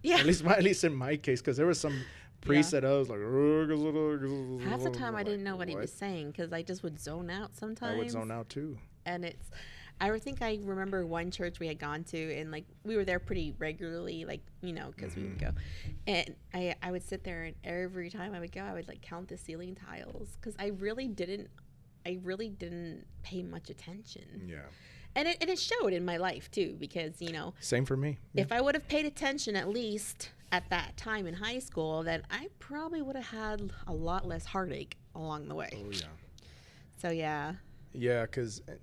yeah. 0.03 0.17
At 0.19 0.25
least, 0.25 0.43
my, 0.43 0.55
at 0.57 0.63
least 0.63 0.83
in 0.83 0.93
my 0.93 1.17
case, 1.17 1.41
because 1.41 1.57
there 1.57 1.65
was 1.67 1.79
some 1.79 1.99
priest 2.41 2.71
that 2.71 2.85
I 2.85 2.91
was 2.93 3.09
like, 3.09 3.19
Half 4.69 4.83
the 4.83 4.91
time 4.91 5.15
I 5.15 5.23
didn't 5.23 5.43
know 5.43 5.55
what, 5.55 5.67
he 5.67 5.75
was 5.75 5.91
saying 5.91 6.31
because 6.31 6.53
I 6.53 6.61
just 6.61 6.83
would 6.83 6.99
zone 6.99 7.29
out 7.31 7.55
sometimes. 7.55 7.95
I 7.95 7.97
would 7.97 8.11
zone 8.11 8.31
out 8.31 8.49
too. 8.49 8.77
and 9.07 9.23
it's 9.25 9.49
i 10.01 10.17
think 10.19 10.41
i 10.41 10.59
remember 10.63 11.05
one 11.05 11.31
church 11.31 11.59
we 11.59 11.67
had 11.67 11.79
gone 11.79 12.03
to 12.03 12.35
and 12.37 12.51
like 12.51 12.65
we 12.83 12.95
were 12.95 13.05
there 13.05 13.19
pretty 13.19 13.53
regularly 13.59 14.25
like 14.25 14.41
you 14.61 14.73
know 14.73 14.91
because 14.95 15.15
we 15.15 15.23
would 15.23 15.39
go 15.39 15.47
mm-hmm. 15.47 15.91
and 16.07 16.35
I, 16.53 16.75
I 16.81 16.91
would 16.91 17.03
sit 17.03 17.23
there 17.23 17.43
and 17.43 17.55
every 17.63 18.09
time 18.09 18.33
i 18.33 18.39
would 18.39 18.51
go 18.51 18.61
i 18.61 18.73
would 18.73 18.87
like 18.87 19.01
count 19.01 19.27
the 19.29 19.37
ceiling 19.37 19.75
tiles 19.75 20.37
because 20.39 20.55
i 20.59 20.67
really 20.67 21.07
didn't 21.07 21.49
i 22.05 22.19
really 22.23 22.49
didn't 22.49 23.05
pay 23.23 23.41
much 23.43 23.69
attention 23.69 24.47
Yeah. 24.47 24.59
and 25.15 25.27
it, 25.27 25.37
and 25.41 25.49
it 25.49 25.59
showed 25.59 25.93
in 25.93 26.03
my 26.05 26.17
life 26.17 26.51
too 26.51 26.75
because 26.79 27.21
you 27.21 27.31
know 27.31 27.53
Same 27.59 27.85
for 27.85 27.97
me. 27.97 28.17
if 28.33 28.51
i 28.51 28.59
would 28.61 28.75
have 28.75 28.87
paid 28.87 29.05
attention 29.05 29.55
at 29.55 29.69
least 29.69 30.31
at 30.51 30.69
that 30.69 30.95
time 30.97 31.25
in 31.25 31.33
high 31.33 31.59
school 31.59 32.03
then 32.03 32.23
i 32.29 32.47
probably 32.59 33.01
would 33.01 33.15
have 33.15 33.27
had 33.27 33.71
a 33.87 33.93
lot 33.93 34.27
less 34.27 34.45
heartache 34.45 34.97
along 35.15 35.47
the 35.47 35.55
way 35.55 35.69
Oh 35.73 35.89
yeah. 35.91 36.07
so 36.97 37.09
yeah 37.09 37.53
Yeah, 37.93 38.23
because, 38.23 38.61
eh, 38.67 38.73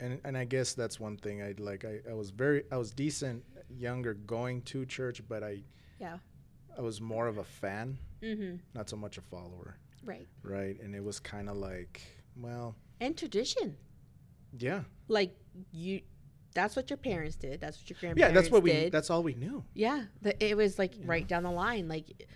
and 0.00 0.20
and 0.24 0.36
I 0.36 0.44
guess 0.44 0.72
that's 0.74 0.98
one 0.98 1.16
thing 1.16 1.42
I 1.42 1.54
like. 1.58 1.84
I, 1.84 2.00
I 2.10 2.14
was 2.14 2.30
very 2.30 2.64
I 2.72 2.76
was 2.76 2.90
decent 2.90 3.44
younger 3.68 4.14
going 4.14 4.62
to 4.62 4.84
church, 4.86 5.22
but 5.28 5.42
I 5.42 5.62
yeah 6.00 6.18
I 6.76 6.80
was 6.80 7.00
more 7.00 7.26
of 7.28 7.38
a 7.38 7.44
fan, 7.44 7.98
mm-hmm 8.22 8.56
not 8.74 8.88
so 8.88 8.96
much 8.96 9.18
a 9.18 9.20
follower, 9.20 9.76
right 10.04 10.26
right? 10.42 10.78
And 10.80 10.94
it 10.94 11.04
was 11.04 11.20
kind 11.20 11.48
of 11.48 11.56
like, 11.56 12.00
well, 12.36 12.74
and 13.00 13.16
tradition 13.16 13.76
yeah, 14.58 14.82
like 15.08 15.36
you 15.72 16.00
that's 16.52 16.74
what 16.74 16.90
your 16.90 16.96
parents 16.96 17.36
did 17.36 17.60
that's 17.60 17.78
what 17.78 17.88
your 17.88 17.96
grandparents 18.00 18.34
yeah. 18.34 18.40
That's 18.40 18.50
what 18.50 18.64
we. 18.64 18.88
That's 18.88 19.08
all 19.10 19.22
we 19.22 19.34
knew. 19.34 19.62
yeah 19.74 20.04
the, 20.22 20.32
it 20.44 20.56
was 20.56 20.78
like 20.80 20.94
Yeah. 20.96 21.04
right 21.06 21.26
down 21.28 21.44
the 21.44 21.50
line 21.52 21.86
like 21.86 22.26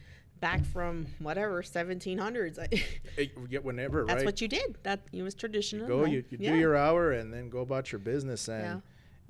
back 0.45 0.63
from 0.77 1.07
whatever 1.21 1.63
1700s 1.63 2.59
I- 2.59 3.31
yeah, 3.49 3.61
whenever, 3.61 4.05
that's 4.05 4.17
right? 4.19 4.27
what 4.27 4.41
you 4.43 4.49
did 4.49 4.77
that 4.83 5.01
it 5.13 5.23
was 5.23 5.35
traditional 5.35 5.87
you 5.89 5.95
go, 5.97 6.03
right? 6.03 6.13
you, 6.13 6.25
you 6.31 6.39
yeah. 6.39 6.53
do 6.53 6.57
your 6.59 6.77
hour, 6.77 7.13
and 7.13 7.33
then 7.33 7.49
go 7.49 7.61
about 7.61 7.91
your 7.93 7.99
business, 8.13 8.49
and 8.49 8.65
Yeah. 8.65 8.81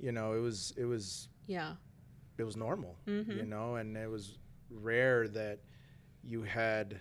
you 0.05 0.11
know 0.11 0.27
it 0.33 0.41
was 0.47 0.73
it 0.75 0.85
was 0.93 1.29
yeah 1.47 1.75
it 2.37 2.43
was 2.43 2.55
normal, 2.57 2.93
Mhm. 3.07 3.33
you 3.39 3.45
know, 3.53 3.75
and 3.79 3.95
it 3.95 4.09
was 4.17 4.25
rare 4.69 5.21
that 5.39 5.57
you 6.31 6.41
had 6.43 6.99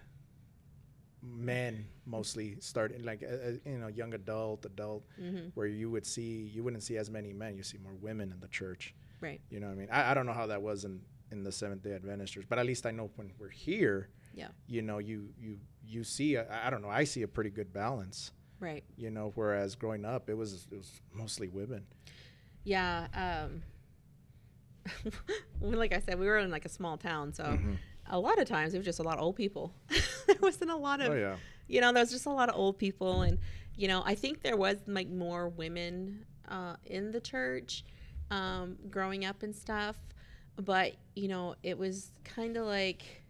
men 1.22 1.86
mostly 2.06 2.56
starting 2.60 3.02
like 3.02 3.22
uh, 3.24 3.52
you 3.72 3.78
know 3.78 3.88
young 3.88 4.12
adult 4.14 4.64
adult 4.66 5.02
hmm 5.16 5.48
where 5.54 5.66
you 5.66 5.88
would 5.90 6.04
see 6.14 6.50
you 6.54 6.62
wouldn't 6.62 6.82
see 6.82 6.98
as 6.98 7.08
many 7.10 7.32
men 7.32 7.56
you 7.56 7.62
see 7.62 7.78
more 7.78 7.94
women 8.08 8.30
in 8.30 8.38
the 8.40 8.48
church 8.48 8.94
right 9.22 9.40
you 9.48 9.58
know 9.58 9.68
what 9.68 9.72
i 9.72 9.76
mean 9.80 9.88
i, 9.90 10.10
I 10.10 10.14
don't 10.14 10.26
know 10.26 10.34
how 10.34 10.48
that 10.48 10.60
was 10.60 10.84
in 10.84 11.00
in 11.34 11.42
the 11.44 11.52
seventh 11.52 11.82
day 11.82 11.92
adventist 11.92 12.32
church 12.32 12.46
but 12.48 12.58
at 12.58 12.66
least 12.66 12.86
i 12.86 12.90
know 12.90 13.10
when 13.16 13.30
we're 13.38 13.48
here 13.50 14.08
Yeah. 14.34 14.48
you 14.66 14.80
know 14.82 14.98
you 14.98 15.28
you 15.38 15.58
you 15.86 16.02
see 16.04 16.36
a, 16.36 16.46
I 16.64 16.70
don't 16.70 16.80
know 16.82 16.88
i 16.88 17.04
see 17.04 17.22
a 17.22 17.28
pretty 17.28 17.50
good 17.50 17.72
balance. 17.72 18.32
Right. 18.60 18.84
You 18.96 19.10
know 19.10 19.32
whereas 19.34 19.74
growing 19.74 20.04
up 20.06 20.30
it 20.30 20.36
was 20.42 20.66
it 20.72 20.76
was 20.78 20.90
mostly 21.12 21.48
women. 21.48 21.84
Yeah 22.64 23.08
um 23.14 23.62
like 25.60 25.92
i 25.92 25.98
said 25.98 26.18
we 26.18 26.26
were 26.26 26.38
in 26.38 26.50
like 26.50 26.64
a 26.64 26.68
small 26.68 26.96
town 26.96 27.32
so 27.32 27.44
Mhm. 27.44 27.76
a 28.08 28.18
lot 28.18 28.38
of 28.38 28.46
times 28.46 28.74
it 28.74 28.78
was 28.78 28.84
just 28.86 28.98
a 29.00 29.02
lot 29.02 29.18
of 29.18 29.24
old 29.24 29.36
people. 29.36 29.74
There 30.26 30.36
wasn't 30.40 30.70
a 30.70 30.76
lot 30.76 31.00
of 31.02 31.12
oh 31.12 31.16
yeah. 31.16 31.36
you 31.68 31.80
know, 31.82 31.92
there 31.92 32.02
was 32.02 32.10
just 32.10 32.24
a 32.26 32.30
lot 32.30 32.48
of 32.48 32.56
old 32.56 32.78
people, 32.78 33.22
and 33.22 33.38
you 33.76 33.88
know, 33.88 34.02
I 34.06 34.14
think 34.14 34.40
there 34.42 34.56
was 34.56 34.76
like 34.86 35.08
more 35.08 35.48
women 35.50 36.24
uh, 36.48 36.76
in 36.86 37.10
the 37.12 37.20
church 37.20 37.84
um, 38.30 38.76
growing 38.90 39.24
up 39.26 39.42
and 39.42 39.54
stuff, 39.54 39.96
but 40.56 40.94
you 41.14 41.28
know, 41.28 41.54
it 41.62 41.78
was 41.78 42.10
kind 42.24 42.56
of 42.56 42.66
like 42.66 43.22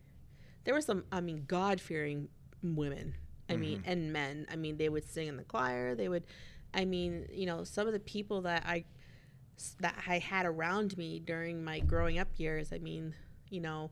there 0.64 0.75
were 0.75 0.81
some, 0.81 1.04
I 1.12 1.21
mean, 1.21 1.45
God 1.47 1.81
fearing 1.81 2.28
women, 2.62 3.14
I 3.50 3.57
mean, 3.57 3.78
mm-hmm. 3.78 3.90
and 3.90 4.12
men. 4.12 4.47
I 4.50 4.57
mean, 4.57 4.76
they 4.76 4.88
would 4.88 5.09
sing 5.09 5.28
in 5.28 5.37
the 5.37 5.45
choir. 5.45 5.95
They 5.95 6.09
would, 6.09 6.25
I 6.73 6.85
mean, 6.85 7.26
you 7.33 7.47
know, 7.47 7.64
some 7.64 7.87
of 7.87 7.93
the 7.93 8.00
people 8.00 8.43
that 8.43 8.64
I 8.66 8.85
that 9.81 9.95
I 10.07 10.19
had 10.19 10.47
around 10.47 10.97
me 10.97 11.21
during 11.21 11.62
my 11.62 11.81
growing 11.81 12.19
up 12.19 12.28
years. 12.37 12.73
I 12.73 12.78
mean, 12.78 13.14
you 13.50 13.61
know. 13.61 13.90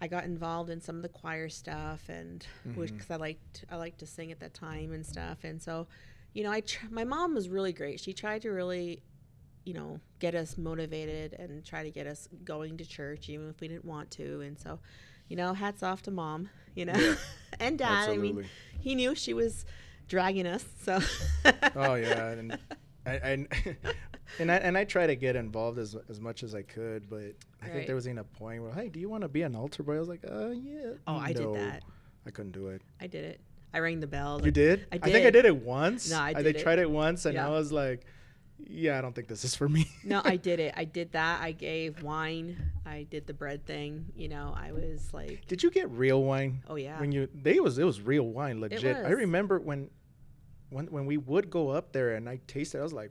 I 0.00 0.08
got 0.08 0.24
involved 0.24 0.68
in 0.68 0.82
some 0.82 0.96
of 0.96 1.02
the 1.02 1.08
choir 1.08 1.48
stuff, 1.48 2.10
and 2.10 2.44
because 2.66 2.90
mm-hmm. 2.90 3.12
I 3.12 3.16
liked 3.16 3.64
I 3.70 3.76
liked 3.76 4.00
to 4.00 4.06
sing 4.06 4.32
at 4.32 4.40
that 4.40 4.52
time 4.52 4.92
and 4.92 5.06
stuff, 5.06 5.44
and 5.44 5.62
so, 5.62 5.86
you 6.34 6.42
know, 6.44 6.50
I 6.50 6.60
tr- 6.60 6.88
my 6.90 7.04
mom 7.04 7.32
was 7.32 7.48
really 7.48 7.72
great. 7.72 8.00
She 8.00 8.12
tried 8.12 8.42
to 8.42 8.50
really, 8.50 9.02
you 9.64 9.74
know, 9.74 9.98
get 10.18 10.34
us 10.34 10.56
motivated 10.58 11.32
and 11.34 11.64
try 11.64 11.82
to 11.82 11.90
get 11.90 12.06
us 12.06 12.28
going 12.44 12.76
to 12.78 12.84
church, 12.84 13.28
even 13.28 13.48
if 13.48 13.60
we 13.60 13.68
didn't 13.68 13.84
want 13.84 14.10
to. 14.12 14.40
And 14.42 14.58
so, 14.58 14.78
you 15.28 15.36
know, 15.36 15.54
hats 15.54 15.82
off 15.82 16.02
to 16.02 16.10
mom, 16.10 16.48
you 16.74 16.84
know, 16.84 16.94
Yeah. 16.98 17.14
and 17.60 17.78
dad. 17.78 18.10
I 18.10 18.16
mean, 18.16 18.44
he 18.78 18.94
knew 18.94 19.14
she 19.14 19.32
was 19.34 19.64
dragging 20.08 20.46
us, 20.46 20.64
so. 20.82 21.00
oh 21.76 21.94
yeah 21.94 22.28
and 22.28 22.58
I, 23.06 23.12
I 23.12 23.46
and 24.38 24.52
I 24.52 24.56
and 24.56 24.76
I 24.76 24.84
try 24.84 25.06
to 25.06 25.16
get 25.16 25.34
involved 25.36 25.78
as 25.78 25.96
as 26.08 26.20
much 26.20 26.42
as 26.42 26.54
I 26.54 26.62
could, 26.62 27.08
but 27.08 27.32
I 27.62 27.68
think 27.68 27.86
there 27.86 27.94
was 27.94 28.06
even 28.06 28.18
a 28.18 28.24
point 28.24 28.62
where, 28.62 28.72
hey, 28.72 28.88
do 28.90 29.00
you 29.00 29.08
want 29.08 29.22
to 29.22 29.28
be 29.28 29.42
an 29.42 29.54
altar 29.56 29.82
boy? 29.82 29.96
I 29.96 29.98
was 29.98 30.08
like, 30.08 30.24
uh, 30.30 30.48
yeah. 30.50 30.92
Oh, 31.06 31.16
I 31.16 31.32
did 31.32 31.54
that. 31.54 31.82
I 32.26 32.30
couldn't 32.30 32.52
do 32.52 32.68
it. 32.68 32.82
I 33.00 33.06
did 33.06 33.24
it. 33.24 33.40
I 33.72 33.78
rang 33.80 34.00
the 34.00 34.06
bell. 34.06 34.38
You 34.38 34.44
like- 34.46 34.54
did? 34.54 34.86
I 34.92 34.98
think 34.98 35.16
I 35.16 35.30
did. 35.30 35.32
did 35.32 35.44
it 35.46 35.56
once. 35.56 36.10
No, 36.10 36.20
I 36.20 36.32
They 36.34 36.42
did 36.44 36.56
it. 36.56 36.62
tried 36.62 36.78
it 36.78 36.90
once, 36.90 37.24
and 37.26 37.34
Yeah. 37.34 37.46
I 37.46 37.50
was 37.50 37.72
like, 37.72 38.06
yeah, 38.58 38.98
I 38.98 39.00
don't 39.00 39.14
think 39.14 39.28
this 39.28 39.44
is 39.44 39.54
for 39.54 39.68
me. 39.68 39.90
no, 40.04 40.22
I 40.24 40.36
did 40.36 40.60
it. 40.60 40.74
I 40.76 40.84
did 40.84 41.12
that. 41.12 41.40
I 41.42 41.52
gave 41.52 42.02
wine. 42.02 42.56
I 42.86 43.06
did 43.10 43.26
the 43.26 43.34
bread 43.34 43.66
thing. 43.66 44.06
You 44.16 44.28
know, 44.28 44.54
I 44.56 44.72
was 44.72 45.12
like, 45.12 45.46
did 45.46 45.62
you 45.62 45.70
get 45.70 45.90
real 45.90 46.22
wine 46.22 46.62
oh 46.68 46.76
yeah, 46.76 47.00
when 47.00 47.12
you? 47.12 47.28
They 47.34 47.60
was 47.60 47.78
it 47.78 47.84
was 47.84 48.00
real 48.00 48.24
wine, 48.26 48.60
legit. 48.60 48.96
I 48.96 49.08
was. 49.08 49.18
remember 49.18 49.58
when, 49.58 49.90
when 50.70 50.86
when 50.86 51.06
we 51.06 51.16
would 51.16 51.50
go 51.50 51.70
up 51.70 51.92
there 51.92 52.14
and 52.14 52.28
I 52.28 52.40
tasted, 52.46 52.78
it, 52.78 52.80
I 52.80 52.84
was 52.84 52.92
like, 52.92 53.10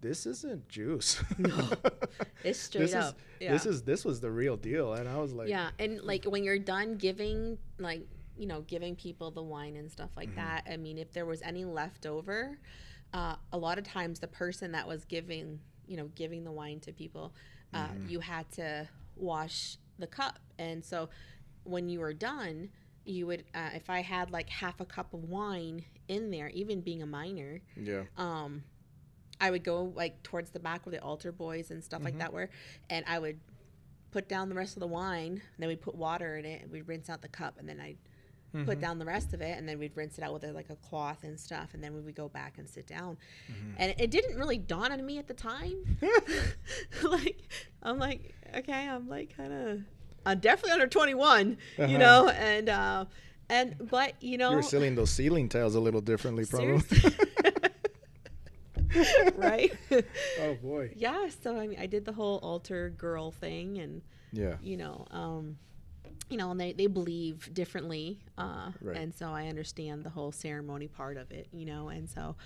this 0.00 0.26
isn't 0.26 0.68
juice. 0.68 1.22
No. 1.38 1.68
it's 2.44 2.58
straight 2.58 2.82
this 2.82 2.94
up. 2.94 3.14
Is, 3.14 3.22
yeah. 3.40 3.52
This 3.52 3.66
is 3.66 3.82
this 3.82 4.04
was 4.04 4.20
the 4.20 4.30
real 4.30 4.56
deal, 4.56 4.94
and 4.94 5.08
I 5.08 5.18
was 5.18 5.32
like, 5.32 5.48
yeah, 5.48 5.70
and 5.78 6.00
like 6.02 6.24
when 6.24 6.44
you're 6.44 6.58
done 6.58 6.96
giving, 6.96 7.58
like 7.78 8.06
you 8.36 8.46
know, 8.46 8.62
giving 8.62 8.96
people 8.96 9.30
the 9.30 9.42
wine 9.42 9.76
and 9.76 9.90
stuff 9.90 10.10
like 10.16 10.30
Mhm. 10.30 10.36
that. 10.36 10.66
I 10.70 10.78
mean, 10.78 10.96
if 10.96 11.12
there 11.12 11.26
was 11.26 11.42
any 11.42 11.64
left 11.66 12.06
over, 12.06 12.58
uh, 13.12 13.36
a 13.52 13.58
lot 13.58 13.78
of 13.78 13.84
times 13.84 14.20
the 14.20 14.28
person 14.28 14.72
that 14.72 14.86
was 14.86 15.04
giving, 15.04 15.60
you 15.86 15.96
know, 15.96 16.06
giving 16.14 16.44
the 16.44 16.52
wine 16.52 16.80
to 16.80 16.92
people, 16.92 17.34
uh, 17.74 17.88
Mhm. 17.88 18.08
you 18.08 18.20
had 18.20 18.50
to 18.52 18.88
wash 19.16 19.76
the 19.98 20.06
cup, 20.06 20.38
and 20.58 20.84
so 20.84 21.08
when 21.64 21.88
you 21.88 22.00
were 22.00 22.14
done, 22.14 22.70
you 23.04 23.26
would, 23.26 23.44
uh, 23.54 23.70
if 23.74 23.90
I 23.90 24.00
had 24.02 24.30
like 24.30 24.48
half 24.48 24.80
a 24.80 24.84
cup 24.86 25.12
of 25.14 25.24
wine 25.24 25.84
in 26.08 26.30
there, 26.30 26.48
even 26.50 26.80
being 26.80 27.02
a 27.02 27.06
minor, 27.06 27.60
yeah. 27.76 28.04
um 28.16 28.64
I 29.42 29.50
would 29.50 29.64
go 29.64 29.84
like 29.84 30.22
towards 30.22 30.50
the 30.50 30.60
back 30.60 30.84
where 30.84 30.90
the 30.90 31.02
altar 31.02 31.32
boys 31.32 31.70
and 31.70 31.82
stuff 31.82 32.02
like 32.04 32.14
Mhm. 32.14 32.18
that 32.18 32.32
were 32.34 32.50
and 32.90 33.06
I 33.06 33.18
would 33.18 33.40
put 34.10 34.28
down 34.28 34.50
the 34.50 34.54
rest 34.54 34.76
of 34.76 34.80
the 34.80 34.86
wine 34.86 35.32
and 35.32 35.58
then 35.58 35.68
we'd 35.68 35.80
put 35.80 35.94
water 35.94 36.36
in 36.36 36.44
it 36.44 36.60
and 36.62 36.70
we'd 36.70 36.86
rinse 36.86 37.08
out 37.08 37.22
the 37.22 37.28
cup 37.28 37.56
and 37.58 37.66
then 37.66 37.80
I'd 37.80 37.96
put 38.52 38.78
Mhm. 38.78 38.80
down 38.80 38.98
the 38.98 39.04
rest 39.04 39.32
of 39.32 39.40
it 39.40 39.56
and 39.58 39.68
then 39.68 39.78
we'd 39.78 39.96
rinse 39.96 40.18
it 40.18 40.24
out 40.24 40.32
with 40.32 40.42
a, 40.44 40.52
like 40.52 40.70
a 40.70 40.76
cloth 40.76 41.22
and 41.22 41.38
stuff 41.38 41.72
and 41.72 41.84
then 41.84 41.94
we 41.94 42.00
would 42.00 42.16
go 42.16 42.28
back 42.28 42.58
and 42.58 42.68
sit 42.68 42.86
down 42.86 43.16
Mhm. 43.48 43.74
and 43.78 43.94
it 43.98 44.10
didn't 44.10 44.36
really 44.36 44.58
dawn 44.58 44.90
on 44.90 45.04
me 45.06 45.18
at 45.18 45.28
the 45.28 45.34
time 45.34 45.98
like 47.04 47.48
I'm 47.82 47.98
like 47.98 48.34
okay 48.56 48.88
I'm 48.88 49.08
like 49.08 49.36
kind 49.36 49.52
of 49.52 49.80
I'm 50.26 50.40
definitely 50.40 50.72
under 50.72 50.88
21 50.88 51.58
Uh-huh. 51.78 51.88
you 51.90 51.98
know 51.98 52.28
and 52.28 52.68
uh 52.68 53.04
and 53.48 53.76
but 53.90 54.20
you 54.22 54.36
know 54.38 54.50
You 54.50 54.56
were 54.56 54.62
sealing 54.62 54.94
those 54.96 55.10
ceiling 55.10 55.48
tiles 55.48 55.74
a 55.74 55.80
little 55.80 56.00
differently, 56.00 56.44
probably. 56.46 56.82
right? 59.36 59.72
oh 60.40 60.54
boy. 60.62 60.92
yeah, 60.96 61.28
so 61.42 61.56
I 61.56 61.66
mean 61.66 61.78
I 61.78 61.86
did 61.86 62.04
the 62.04 62.12
whole 62.12 62.38
altar 62.38 62.90
girl 62.90 63.30
thing 63.30 63.78
and 63.78 64.02
Yeah. 64.32 64.56
you 64.62 64.76
know, 64.76 65.06
um 65.10 65.58
you 66.30 66.36
know, 66.38 66.50
and 66.50 66.58
they, 66.60 66.72
they 66.72 66.86
believe 66.86 67.52
differently. 67.52 68.20
Uh, 68.38 68.70
Right. 68.80 68.96
And 68.96 69.12
so 69.14 69.26
I 69.30 69.48
understand 69.48 70.04
the 70.04 70.10
whole 70.10 70.32
ceremony 70.32 70.88
part 70.88 71.16
of 71.16 71.30
it, 71.32 71.48
you 71.52 71.66
know. 71.66 71.88
And 71.88 72.08
so, 72.08 72.36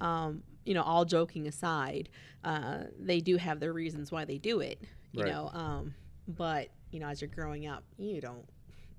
um, 0.00 0.42
you 0.64 0.74
know, 0.74 0.82
all 0.82 1.04
joking 1.04 1.46
aside, 1.46 2.08
uh, 2.42 2.84
they 2.98 3.20
do 3.20 3.36
have 3.36 3.60
their 3.60 3.72
reasons 3.72 4.10
why 4.10 4.24
they 4.24 4.38
do 4.38 4.60
it, 4.60 4.80
you 5.12 5.22
Right. 5.22 5.32
know. 5.32 5.50
Um, 5.52 5.94
but, 6.26 6.70
you 6.90 6.98
know, 7.00 7.08
as 7.08 7.20
you're 7.20 7.28
growing 7.30 7.66
up, 7.66 7.84
you 7.98 8.20
don't 8.20 8.44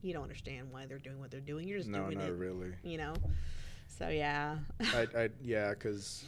you 0.01 0.13
don't 0.13 0.21
understand 0.21 0.71
why 0.71 0.85
they're 0.85 0.99
doing 0.99 1.19
what 1.19 1.31
they're 1.31 1.39
doing. 1.41 1.67
You're 1.67 1.79
just 1.79 1.89
No, 1.89 2.03
doing 2.05 2.19
not 2.19 2.27
it, 2.29 2.33
really. 2.33 2.71
you 2.83 2.97
know. 2.99 3.15
So 3.87 4.07
yeah. 4.09 4.57
I, 4.93 5.07
I 5.17 5.29
yeah, 5.41 5.69
because 5.71 6.23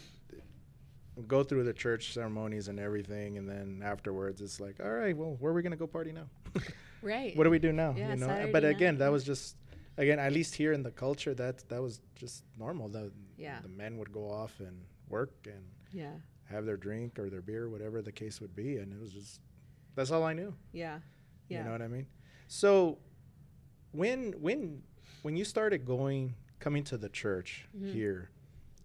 go 1.28 1.44
through 1.44 1.64
the 1.64 1.74
church 1.74 2.14
ceremonies 2.14 2.68
and 2.70 2.80
everything, 2.80 3.38
and 3.38 3.48
then 3.48 3.82
afterwards, 3.86 4.42
it's 4.42 4.60
like, 4.60 4.78
all 4.84 4.90
right, 4.92 5.16
well, 5.16 5.36
where 5.40 5.52
are 5.52 5.56
we 5.56 5.62
gonna 5.62 5.76
go 5.76 5.86
party 5.88 6.12
now? 6.12 6.28
right. 7.02 7.36
what 7.36 7.44
do 7.46 7.50
we 7.50 7.60
do 7.60 7.72
now? 7.72 7.94
Yeah, 7.98 8.10
you 8.12 8.16
know. 8.18 8.28
Saturday 8.28 8.52
but 8.52 8.64
again, 8.66 8.96
night, 8.96 9.00
that 9.06 9.12
was 9.12 9.24
just 9.24 9.56
again, 9.98 10.20
at 10.20 10.32
least 10.32 10.56
here 10.56 10.74
in 10.74 10.84
the 10.84 10.92
culture, 10.92 11.34
that 11.36 11.68
that 11.70 11.82
was 11.82 12.02
just 12.16 12.44
normal. 12.58 12.88
The 12.90 13.12
Yeah. 13.38 13.60
the 13.62 13.70
men 13.70 13.98
would 13.98 14.12
go 14.12 14.30
off 14.30 14.60
and 14.60 14.86
work 15.10 15.32
and 15.46 15.64
Yeah. 15.92 16.14
have 16.46 16.66
their 16.66 16.78
drink 16.78 17.18
or 17.20 17.30
their 17.30 17.42
beer, 17.42 17.70
whatever 17.70 18.02
the 18.02 18.12
case 18.12 18.40
would 18.42 18.56
be, 18.56 18.78
and 18.78 18.92
it 18.94 19.00
was 19.00 19.12
just 19.12 19.42
that's 19.96 20.12
all 20.12 20.24
I 20.24 20.34
knew. 20.34 20.54
Yeah. 20.72 21.00
Yeah. 21.50 21.60
You 21.60 21.64
know 21.66 21.72
what 21.72 21.82
I 21.82 21.88
mean? 21.88 22.08
So 22.48 23.00
when 23.92 24.34
when 24.42 24.84
when 25.24 25.36
you 25.36 25.46
started 25.46 25.86
going 25.86 26.36
coming 26.60 26.84
to 26.86 26.98
the 26.98 27.10
church 27.10 27.68
Mhm. 27.76 27.92
here, 27.94 28.30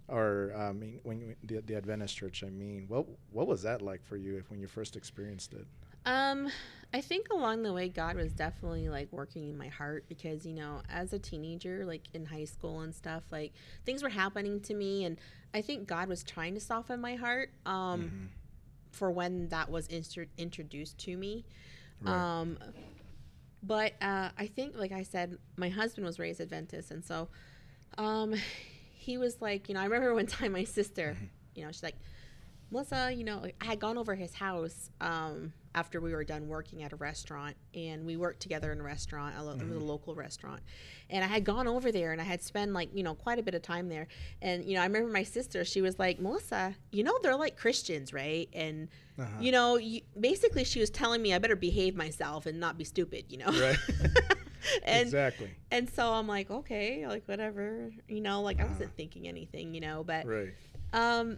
or 0.08 0.52
I 0.56 0.72
mean 0.72 1.00
when 1.02 1.20
you, 1.20 1.36
the 1.42 1.60
the 1.60 1.76
Adventist 1.76 2.16
church, 2.16 2.42
I 2.44 2.50
mean, 2.50 2.86
what 2.88 3.06
what 3.30 3.46
was 3.46 3.62
that 3.62 3.82
like 3.82 4.02
for 4.04 4.16
you 4.16 4.36
if, 4.38 4.50
when 4.50 4.60
you 4.60 4.68
first 4.68 4.96
experienced 4.96 5.52
it? 5.54 5.66
Um, 6.04 6.48
I 6.94 7.00
think 7.00 7.28
along 7.32 7.62
the 7.62 7.72
way, 7.72 7.88
God 7.88 8.16
was 8.16 8.32
definitely 8.32 8.88
like 8.88 9.08
working 9.12 9.48
in 9.48 9.56
my 9.56 9.68
heart 9.68 10.04
because, 10.08 10.44
you 10.44 10.52
know, 10.52 10.82
as 10.90 11.12
a 11.12 11.18
teenager, 11.18 11.84
like 11.86 12.02
in 12.12 12.26
high 12.26 12.44
school 12.44 12.80
and 12.80 12.94
stuff, 12.94 13.22
like 13.30 13.52
things 13.86 14.02
were 14.02 14.08
happening 14.10 14.60
to 14.62 14.74
me. 14.74 15.04
And 15.04 15.16
I 15.54 15.62
think 15.62 15.86
God 15.86 16.08
was 16.08 16.22
trying 16.22 16.54
to 16.54 16.60
soften 16.60 17.00
my 17.00 17.14
heart 17.14 17.50
um, 17.64 18.02
Mhm. 18.02 18.28
for 18.90 19.10
when 19.10 19.48
that 19.48 19.70
was 19.70 19.88
instru- 19.88 20.28
introduced 20.36 20.98
to 20.98 21.16
me. 21.16 21.44
Right. 22.02 22.12
Um, 22.40 22.58
but 23.62 23.92
uh, 24.02 24.30
I 24.36 24.46
think, 24.48 24.76
like 24.76 24.92
I 24.92 25.04
said, 25.04 25.38
my 25.56 25.68
husband 25.68 26.04
was 26.04 26.18
raised 26.18 26.40
Adventist. 26.40 26.90
And 26.90 27.04
so 27.04 27.28
um, 27.96 28.34
he 28.92 29.18
was 29.18 29.40
like, 29.40 29.68
you 29.68 29.74
know, 29.74 29.80
I 29.80 29.84
remember 29.84 30.12
one 30.14 30.26
time 30.38 30.52
my 30.52 30.64
sister, 30.64 31.16
you 31.54 31.64
know, 31.64 31.70
she's 31.70 31.82
like, 31.82 31.96
Melissa, 32.72 33.12
you 33.14 33.22
know, 33.22 33.44
I 33.60 33.64
had 33.66 33.78
gone 33.80 33.98
over 33.98 34.14
his 34.14 34.34
house 34.34 34.88
um, 35.00 35.52
after 35.74 36.00
we 36.00 36.14
were 36.14 36.24
done 36.24 36.48
working 36.48 36.82
at 36.82 36.92
a 36.92 36.96
restaurant, 36.96 37.54
and 37.74 38.06
we 38.06 38.16
worked 38.16 38.40
together 38.40 38.72
in 38.72 38.80
a 38.80 38.82
restaurant. 38.82 39.34
Lo- 39.44 39.52
It 39.52 39.66
was 39.68 39.76
a 39.76 39.80
local 39.80 40.14
restaurant, 40.14 40.62
and 41.10 41.22
I 41.22 41.26
had 41.26 41.44
gone 41.44 41.68
over 41.68 41.92
there, 41.92 42.12
and 42.12 42.20
I 42.20 42.24
had 42.24 42.42
spent 42.42 42.72
like 42.72 42.88
you 42.94 43.02
know 43.02 43.14
quite 43.14 43.38
a 43.38 43.42
bit 43.42 43.54
of 43.54 43.60
time 43.60 43.90
there. 43.90 44.08
And 44.40 44.64
you 44.64 44.74
know, 44.76 44.80
I 44.80 44.86
remember 44.86 45.10
my 45.12 45.22
sister. 45.22 45.66
She 45.66 45.82
was 45.82 45.98
like, 45.98 46.18
Melissa, 46.18 46.74
you 46.90 47.04
know, 47.04 47.18
they're 47.22 47.36
like 47.36 47.56
Christians, 47.58 48.12
right? 48.14 48.48
And 48.54 48.88
Uh-huh. 49.18 49.28
you 49.38 49.52
know, 49.52 49.76
you, 49.76 50.00
basically, 50.18 50.64
she 50.64 50.80
was 50.80 50.88
telling 50.88 51.20
me 51.20 51.34
I 51.34 51.38
better 51.38 51.56
behave 51.56 51.94
myself 51.94 52.46
and 52.46 52.58
not 52.58 52.78
be 52.78 52.84
stupid, 52.84 53.26
you 53.28 53.36
know. 53.36 53.50
Right. 53.50 53.76
and 54.84 55.02
exactly. 55.08 55.50
and 55.70 55.90
so 55.90 56.10
I'm 56.14 56.26
like, 56.26 56.50
okay, 56.50 57.06
like 57.06 57.24
whatever, 57.28 57.90
you 58.08 58.22
know, 58.22 58.40
like 58.40 58.60
I 58.60 58.62
Uh-huh. 58.62 58.72
wasn't 58.72 58.96
thinking 58.96 59.28
anything, 59.28 59.74
you 59.74 59.82
know, 59.82 60.02
but 60.04 60.24
Right. 60.24 60.54
um, 60.94 61.36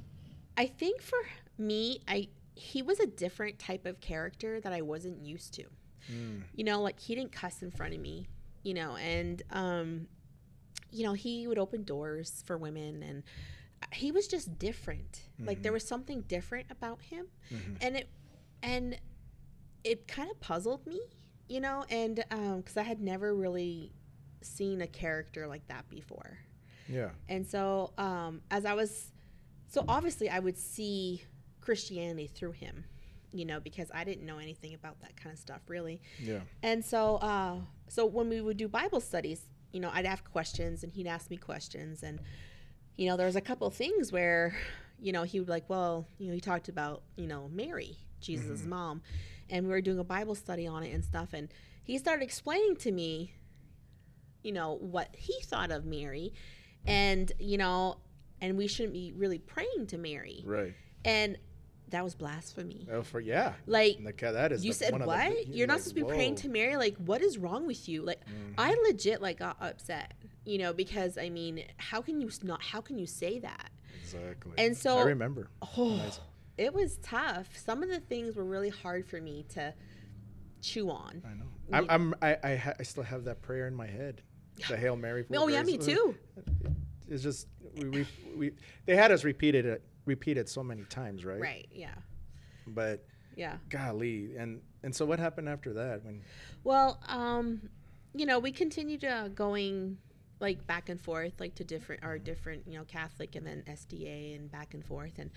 I 0.57 0.67
think 0.67 1.01
for 1.03 1.19
me, 1.59 2.01
I 2.09 2.29
he 2.57 2.83
was 2.83 3.01
a 3.01 3.07
different 3.07 3.59
type 3.59 3.85
of 3.87 4.01
character 4.01 4.61
that 4.61 4.73
I 4.73 4.81
wasn't 4.83 5.25
used 5.25 5.55
to. 5.55 5.65
Mm. 6.13 6.43
You 6.55 6.65
know, 6.65 6.81
like 6.83 7.01
he 7.01 7.15
didn't 7.15 7.33
cuss 7.33 7.63
in 7.63 7.71
front 7.73 7.95
of 7.95 8.01
me, 8.01 8.29
you 8.63 8.75
know, 8.75 8.97
and 8.97 9.43
um, 9.51 10.07
you 10.93 11.03
know, 11.05 11.13
he 11.15 11.47
would 11.49 11.59
open 11.59 11.83
doors 11.83 12.43
for 12.47 12.57
women 12.57 13.03
and 13.03 13.23
he 13.93 14.13
was 14.13 14.29
just 14.29 14.59
different. 14.59 15.23
Like 15.41 15.63
there 15.63 15.73
Mhm. 15.73 15.75
was 15.75 15.85
something 15.89 16.21
different 16.23 16.67
about 16.71 17.03
him 17.03 17.27
Mhm. 17.51 17.79
and 17.81 17.97
it 17.97 18.09
and 18.63 18.99
it 19.83 20.07
kind 20.07 20.31
of 20.31 20.39
puzzled 20.41 20.87
me, 20.87 21.01
you 21.49 21.61
know, 21.61 21.85
and 21.91 22.25
um 22.31 22.63
cuz 22.63 22.77
I 22.77 22.83
had 22.83 23.01
never 23.01 23.35
really 23.35 23.93
seen 24.43 24.81
a 24.81 24.87
character 24.87 25.47
like 25.49 25.67
that 25.67 25.89
before. 25.89 26.39
Yeah. 26.89 27.11
And 27.29 27.47
so, 27.47 27.93
um, 27.99 28.43
as 28.51 28.65
I 28.67 28.75
was, 28.75 29.11
so 29.75 29.85
obviously 29.89 30.29
I 30.31 30.39
would 30.39 30.57
see 30.57 31.23
Christianity 31.61 32.29
through 32.29 32.53
him, 32.53 32.85
you 33.33 33.45
know, 33.45 33.59
because 33.59 33.91
I 33.93 34.05
didn't 34.05 34.25
know 34.25 34.39
anything 34.39 34.75
about 34.75 35.01
that 35.01 35.17
kind 35.17 35.33
of 35.33 35.39
stuff 35.39 35.63
really. 35.69 36.01
Yeah. 36.21 36.41
And 36.63 36.85
so, 36.85 37.17
uh, 37.17 37.57
so 37.89 38.07
when 38.07 38.29
we 38.29 38.41
would 38.41 38.57
do 38.57 38.69
Bible 38.69 39.01
studies, 39.01 39.43
you 39.73 39.81
know, 39.81 39.91
I'd 39.93 40.07
ask 40.07 40.23
questions 40.31 40.85
and 40.85 40.93
he'd 40.93 41.09
ask 41.09 41.31
me 41.31 41.37
questions. 41.37 42.05
And, 42.05 42.21
you 42.97 43.09
know, 43.09 43.17
there 43.17 43.27
was 43.27 43.35
a 43.35 43.41
couple 43.41 43.67
of 43.67 43.75
things 43.75 44.13
where, 44.13 44.57
you 45.01 45.11
know, 45.11 45.25
he 45.25 45.41
would 45.41 45.49
like, 45.49 45.69
well, 45.69 46.07
you 46.19 46.29
know, 46.29 46.35
he 46.35 46.41
talked 46.41 46.69
about, 46.69 47.03
you 47.17 47.27
know, 47.27 47.49
Mary, 47.53 47.97
Jesus' 48.21 48.63
Mhm. 48.63 48.67
mom. 48.67 49.03
And 49.51 49.67
we 49.67 49.71
were 49.73 49.81
doing 49.81 49.99
a 49.99 50.05
Bible 50.05 50.37
study 50.37 50.67
on 50.69 50.85
it 50.85 50.95
and 50.95 51.05
stuff. 51.05 51.33
And 51.33 51.49
he 51.83 51.99
started 51.99 52.23
explaining 52.23 52.77
to 52.77 52.93
me, 52.93 53.35
you 54.45 54.53
know, 54.53 54.75
what 54.75 55.15
he 55.17 55.35
thought 55.43 55.73
of 55.73 55.85
Mary. 55.85 56.33
And, 56.87 57.33
you 57.39 57.59
know, 57.59 57.99
and 58.45 58.57
we 58.59 58.67
shouldn't 58.67 58.93
be 58.93 59.13
really 59.17 59.39
praying 59.39 59.87
to 59.89 59.99
Mary. 59.99 60.43
Right. 60.45 60.75
And 61.05 61.39
that 61.89 62.03
was 62.05 62.15
blasphemy. 62.15 62.87
Oh, 62.91 63.03
for 63.03 63.21
yeah. 63.21 63.53
Like, 63.67 63.99
that 64.21 64.53
is 64.53 64.65
you 64.65 64.73
the- 64.73 64.79
said 64.79 64.93
one 64.93 65.03
of 65.03 65.07
the 65.07 65.15
what? 65.15 65.31
big- 65.33 65.49
You're 65.49 65.67
not 65.67 65.75
like, 65.75 65.83
supposed 65.83 65.97
to 65.97 66.03
be 66.05 66.09
praying 66.09 66.35
to 66.37 66.49
Mary. 66.49 66.77
Like, 66.77 66.97
what 66.97 67.23
is 67.23 67.39
wrong 67.39 67.67
with 67.67 67.89
you? 67.89 68.03
Like, 68.03 68.21
Mhm. 68.27 68.55
I 68.59 68.75
legit 68.87 69.23
like 69.23 69.39
got 69.39 69.57
upset, 69.61 70.15
you 70.45 70.59
know, 70.59 70.73
because 70.73 71.17
I 71.19 71.29
mean, 71.31 71.65
how 71.77 72.01
can 72.03 72.21
you 72.21 72.31
not? 72.43 72.63
How 72.63 72.81
can 72.81 72.99
you 72.99 73.07
say 73.07 73.39
that? 73.41 73.71
Exactly. 74.03 74.53
And 74.59 74.77
so- 74.77 74.99
I 74.99 75.03
remember. 75.05 75.49
Oh, 75.77 75.97
Nice. 75.97 76.21
it 76.59 76.73
was 76.75 76.99
tough. 76.99 77.57
Some 77.57 77.83
of 77.83 77.89
the 77.89 78.01
things 78.01 78.35
were 78.37 78.45
really 78.45 78.71
hard 78.71 79.07
for 79.07 79.21
me 79.21 79.45
to 79.51 79.73
chew 80.61 80.91
on. 80.91 81.23
I 81.25 81.35
know. 81.35 81.45
I'm, 81.73 81.87
I'm 81.91 82.15
I 82.23 82.39
I, 82.53 82.57
ha- 82.57 82.75
I 82.79 82.83
still 82.83 83.03
have 83.05 83.25
that 83.25 83.41
prayer 83.43 83.67
in 83.69 83.75
my 83.75 83.87
head. 83.87 84.23
The 84.69 84.77
Hail 84.77 84.97
Mary. 84.97 85.25
Oh 85.35 85.49
yeah, 85.49 85.63
me 85.63 85.77
too. 85.79 86.17
It's 87.09 87.23
just 87.23 87.49
we, 87.77 87.89
we 87.89 88.07
we 88.37 88.53
they 88.87 88.97
had 88.97 89.11
us 89.13 89.25
repeat 89.25 89.55
it 89.55 89.83
repeat 90.07 90.37
it 90.37 90.49
so 90.49 90.63
many 90.63 90.85
times, 90.85 91.25
right? 91.25 91.41
Right. 91.41 91.69
Yeah. 91.73 91.95
But 92.67 93.05
Yeah. 93.37 93.59
golly, 93.69 94.37
and 94.37 94.61
and 94.83 94.95
so 94.95 95.05
what 95.07 95.19
happened 95.19 95.49
after 95.49 95.73
that? 95.75 96.05
When 96.05 96.23
Well, 96.63 97.01
um, 97.09 97.69
you 98.15 98.27
know, 98.27 98.39
we 98.39 98.53
continued 98.53 99.05
uh, 99.05 99.29
going 99.29 99.99
like 100.41 100.67
back 100.67 100.89
and 100.89 101.01
forth, 101.01 101.33
like 101.41 101.55
to 101.57 101.65
different 101.65 102.05
our 102.05 102.19
different, 102.19 102.67
you 102.67 102.77
know, 102.79 102.85
Catholic 102.85 103.35
and 103.37 103.47
then 103.47 103.63
SDA 103.69 104.37
and 104.37 104.51
back 104.51 104.75
and 104.75 104.85
forth. 104.85 105.19
And 105.19 105.31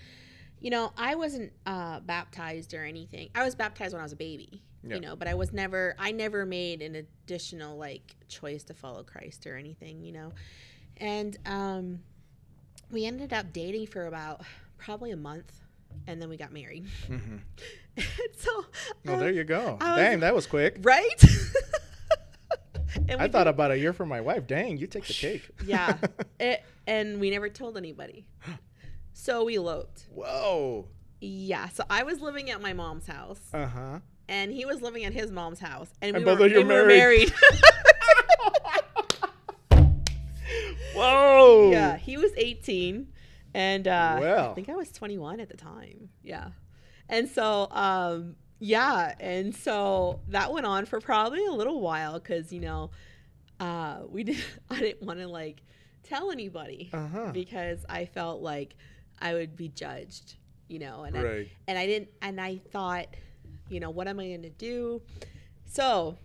you 0.60 0.70
know, 0.70 0.92
I 0.96 1.14
wasn't 1.14 1.52
uh, 1.66 2.00
baptized 2.00 2.74
or 2.74 2.84
anything. 2.84 3.30
I 3.34 3.44
was 3.44 3.54
baptized 3.54 3.92
when 3.92 4.00
I 4.00 4.02
was 4.04 4.12
a 4.12 4.16
baby, 4.16 4.60
Yeah. 4.82 4.96
you 4.96 5.00
know, 5.00 5.14
but 5.14 5.28
I 5.28 5.34
was 5.34 5.52
never. 5.52 5.94
I 5.98 6.10
never 6.12 6.44
made 6.44 6.82
an 6.82 6.96
additional 6.96 7.76
like 7.78 8.16
choice 8.28 8.64
to 8.64 8.74
follow 8.74 9.02
Christ 9.04 9.46
or 9.46 9.56
anything, 9.56 10.02
you 10.02 10.12
know. 10.12 10.32
And 11.00 11.36
um, 11.46 12.00
we 12.90 13.06
ended 13.06 13.32
up 13.32 13.52
dating 13.52 13.86
for 13.86 14.06
about 14.06 14.42
probably 14.78 15.10
a 15.12 15.16
month, 15.16 15.52
and 16.06 16.20
then 16.20 16.28
we 16.28 16.36
got 16.36 16.52
married. 16.52 16.86
mm-hmm. 17.08 17.36
so, 18.38 18.64
oh, 19.08 19.16
there 19.18 19.30
you 19.30 19.44
go. 19.44 19.76
Was- 19.80 19.96
Dang, 19.96 20.20
that 20.20 20.34
was 20.34 20.46
quick. 20.46 20.76
right? 20.82 21.24
And 23.10 23.20
I 23.22 23.28
thought 23.28 23.46
about 23.46 23.70
a 23.70 23.78
year 23.78 23.92
for 23.92 24.04
my 24.06 24.20
wife. 24.20 24.46
Dang, 24.46 24.76
you 24.78 24.86
take 24.86 25.06
the 25.06 25.12
cake. 25.12 25.48
Yeah. 25.64 25.96
it, 26.40 26.62
and 26.86 27.20
we 27.20 27.30
never 27.30 27.48
told 27.48 27.76
anybody. 27.76 28.26
So 29.12 29.44
we 29.44 29.56
eloped. 29.56 30.06
Whoa. 30.14 30.88
Yeah. 31.20 31.68
So 31.68 31.84
I 31.88 32.02
was 32.02 32.20
living 32.20 32.50
at 32.50 32.60
my 32.62 32.72
mom's 32.72 33.06
house, 33.06 33.40
Uh 33.52 33.66
huh. 33.66 33.98
and 34.28 34.52
he 34.52 34.64
was 34.64 34.80
living 34.82 35.04
at 35.04 35.12
his 35.12 35.30
mom's 35.30 35.60
house, 35.60 35.90
and, 36.02 36.16
And 36.16 36.24
we, 36.24 36.32
were, 36.34 36.46
of 36.46 36.50
you 36.50 36.58
were 36.58 36.64
married. 36.64 36.96
married. 36.98 37.32
Whoa. 40.98 41.70
yeah. 41.70 41.96
He 41.96 42.16
was 42.16 42.32
18, 42.36 43.08
and 43.54 43.88
uh, 43.88 44.50
I 44.50 44.54
think 44.54 44.68
I 44.68 44.74
was 44.74 44.90
21 44.92 45.40
at 45.40 45.48
the 45.48 45.56
time. 45.56 46.10
Yeah. 46.22 46.48
And 47.08 47.28
so, 47.28 47.68
um, 47.70 48.36
yeah, 48.58 49.14
and 49.20 49.54
so 49.54 50.20
that 50.28 50.52
went 50.52 50.66
on 50.66 50.84
for 50.84 51.00
probably 51.00 51.44
a 51.46 51.52
little 51.52 51.80
while 51.80 52.14
because 52.18 52.52
you 52.52 52.60
know, 52.60 52.90
uh, 53.60 54.00
we 54.08 54.24
did. 54.28 54.36
I 54.70 54.78
didn't 54.80 55.02
want 55.06 55.18
to 55.20 55.28
like 55.28 55.62
tell 56.02 56.30
anybody. 56.30 56.90
Uh 56.92 57.06
huh. 57.08 57.30
because 57.32 57.84
I 57.88 58.04
felt 58.04 58.42
like 58.42 58.74
I 59.20 59.34
would 59.34 59.56
be 59.56 59.68
judged, 59.68 60.36
you 60.68 60.78
know, 60.78 61.02
and 61.04 61.16
I, 61.16 61.22
Right. 61.22 61.48
and 61.66 61.78
I 61.78 61.86
didn't, 61.86 62.08
and 62.22 62.40
I 62.40 62.58
thought, 62.72 63.06
you 63.70 63.80
know, 63.80 63.90
what 63.90 64.06
am 64.08 64.20
I 64.20 64.26
going 64.28 64.42
to 64.42 64.50
do? 64.50 65.02
So 65.66 66.16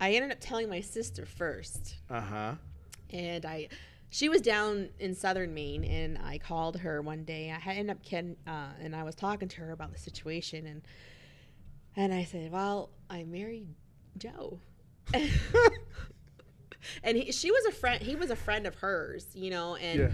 I 0.00 0.12
ended 0.12 0.30
up 0.32 0.38
telling 0.40 0.68
my 0.68 0.80
sister 0.80 1.24
first, 1.26 1.96
Uh 2.10 2.20
huh. 2.20 2.54
and 3.10 3.44
I, 3.44 3.68
she 4.10 4.28
was 4.28 4.40
down 4.42 4.90
in 4.98 5.14
southern 5.14 5.54
Maine, 5.54 5.84
and 5.84 6.18
I 6.18 6.38
called 6.38 6.78
her 6.80 7.00
one 7.00 7.24
day. 7.24 7.50
I 7.50 7.58
had 7.58 7.76
ended 7.76 7.96
up 7.96 8.02
Ken, 8.04 8.36
uh, 8.46 8.70
and 8.80 8.94
I 8.94 9.02
was 9.04 9.14
talking 9.14 9.48
to 9.48 9.60
her 9.62 9.70
about 9.72 9.92
the 9.92 9.98
situation, 9.98 10.66
and 10.66 10.82
and 11.96 12.12
I 12.12 12.24
said, 12.24 12.50
"Well, 12.52 12.90
I 13.08 13.24
married 13.24 13.68
Joe." 14.18 14.58
and 17.02 17.16
he, 17.16 17.32
she 17.32 17.50
was 17.50 17.64
a 17.66 17.72
friend. 17.72 18.02
He 18.02 18.16
was 18.16 18.30
a 18.30 18.36
friend 18.36 18.66
of 18.66 18.74
hers, 18.76 19.26
you 19.34 19.50
know, 19.50 19.76
and 19.76 19.98
Yeah. 20.00 20.10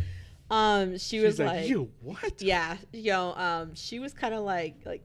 um, 0.50 0.92
she 0.98 1.18
She's 1.18 1.22
was 1.22 1.38
like, 1.38 1.48
like, 1.48 1.68
you 1.68 1.90
what? 2.00 2.40
yeah, 2.42 2.76
you 2.92 3.12
know, 3.12 3.34
um, 3.34 3.74
she 3.74 3.98
was 3.98 4.12
kind 4.12 4.34
of 4.34 4.42
like 4.44 4.76
like 4.84 5.02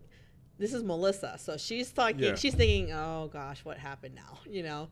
this 0.58 0.74
is 0.74 0.84
Melissa, 0.84 1.38
so 1.40 1.58
she's 1.58 1.90
thinking 1.90 2.24
Yeah. 2.26 2.36
she's 2.36 2.56
thinking, 2.56 2.92
oh 2.94 3.30
gosh, 3.32 3.64
what 3.66 3.78
happened 3.78 4.16
now, 4.16 4.40
you 4.50 4.64
know, 4.64 4.90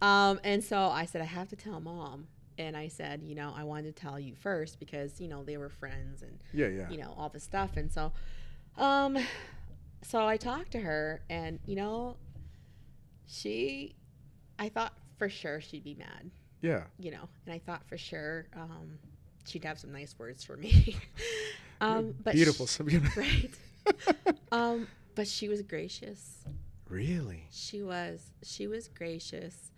um, 0.00 0.40
and 0.44 0.62
so 0.62 0.78
I 0.86 1.04
said 1.06 1.20
I 1.22 1.26
have 1.26 1.48
to 1.48 1.56
tell 1.56 1.80
mom, 1.80 2.26
and 2.58 2.76
I 2.76 2.88
said, 2.88 3.22
you 3.22 3.34
know, 3.34 3.52
I 3.56 3.64
wanted 3.64 3.94
to 3.96 4.00
tell 4.02 4.18
you 4.20 4.34
first 4.34 4.78
because 4.78 5.20
you 5.20 5.28
know 5.28 5.42
they 5.44 5.56
were 5.56 5.68
friends 5.68 6.22
and 6.22 6.38
Yeah, 6.52 6.68
yeah. 6.68 6.88
you 6.90 6.98
know 6.98 7.14
all 7.16 7.28
this 7.28 7.44
stuff, 7.44 7.76
and 7.76 7.90
so, 7.92 8.12
um, 8.76 9.18
so 10.02 10.26
I 10.26 10.36
talked 10.36 10.72
to 10.72 10.80
her, 10.80 11.22
and 11.30 11.58
you 11.66 11.76
know, 11.76 12.16
she, 13.26 13.94
I 14.58 14.68
thought 14.68 14.92
for 15.18 15.28
sure 15.28 15.60
she'd 15.60 15.84
be 15.84 15.94
mad 15.94 16.30
Yeah. 16.60 16.84
you 16.98 17.10
know, 17.10 17.28
and 17.46 17.54
I 17.54 17.58
thought 17.58 17.86
for 17.88 17.96
sure 17.96 18.46
um, 18.54 18.98
she'd 19.46 19.64
have 19.64 19.78
some 19.78 19.92
nice 19.92 20.14
words 20.18 20.44
for 20.44 20.56
me. 20.56 20.96
um, 21.80 22.14
but 22.22 22.34
Beautiful. 22.34 22.66
sh- 22.66 22.70
Sabina. 22.70 23.08
right? 23.16 23.50
um, 24.52 24.86
but 25.14 25.26
she 25.28 25.48
was 25.48 25.62
gracious. 25.62 26.44
really? 26.88 27.44
She 27.50 27.82
was. 27.82 28.30
She 28.42 28.66
was 28.66 28.88
gracious, 28.88 29.71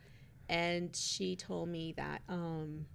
and 0.48 0.94
she 0.94 1.36
told 1.36 1.68
me 1.68 1.94
that 1.96 2.22
um, 2.28 2.86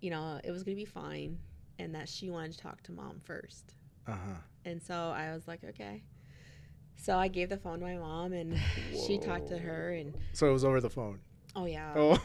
you 0.00 0.10
know 0.10 0.40
it 0.44 0.50
was 0.50 0.62
gonna 0.62 0.76
be 0.76 0.84
fine, 0.84 1.38
and 1.78 1.94
that 1.94 2.08
she 2.08 2.30
wanted 2.30 2.52
to 2.52 2.58
talk 2.58 2.82
to 2.84 2.92
mom 2.92 3.20
first. 3.24 3.74
Uh 4.06 4.12
huh. 4.12 4.34
And 4.64 4.82
so 4.82 4.94
I 4.94 5.32
was 5.32 5.46
like, 5.48 5.62
okay. 5.64 6.02
So 6.96 7.16
I 7.18 7.28
gave 7.28 7.48
the 7.50 7.56
phone 7.58 7.80
to 7.80 7.84
my 7.86 7.96
mom, 7.96 8.32
and 8.32 8.58
she 9.06 9.18
talked 9.18 9.48
to 9.48 9.58
her, 9.58 9.92
and 9.92 10.14
So 10.32 10.48
it 10.48 10.52
was 10.52 10.64
over 10.64 10.80
the 10.80 10.90
phone. 10.90 11.20
oh 11.54 11.64
yeah, 11.66 11.92
Oh. 11.96 12.18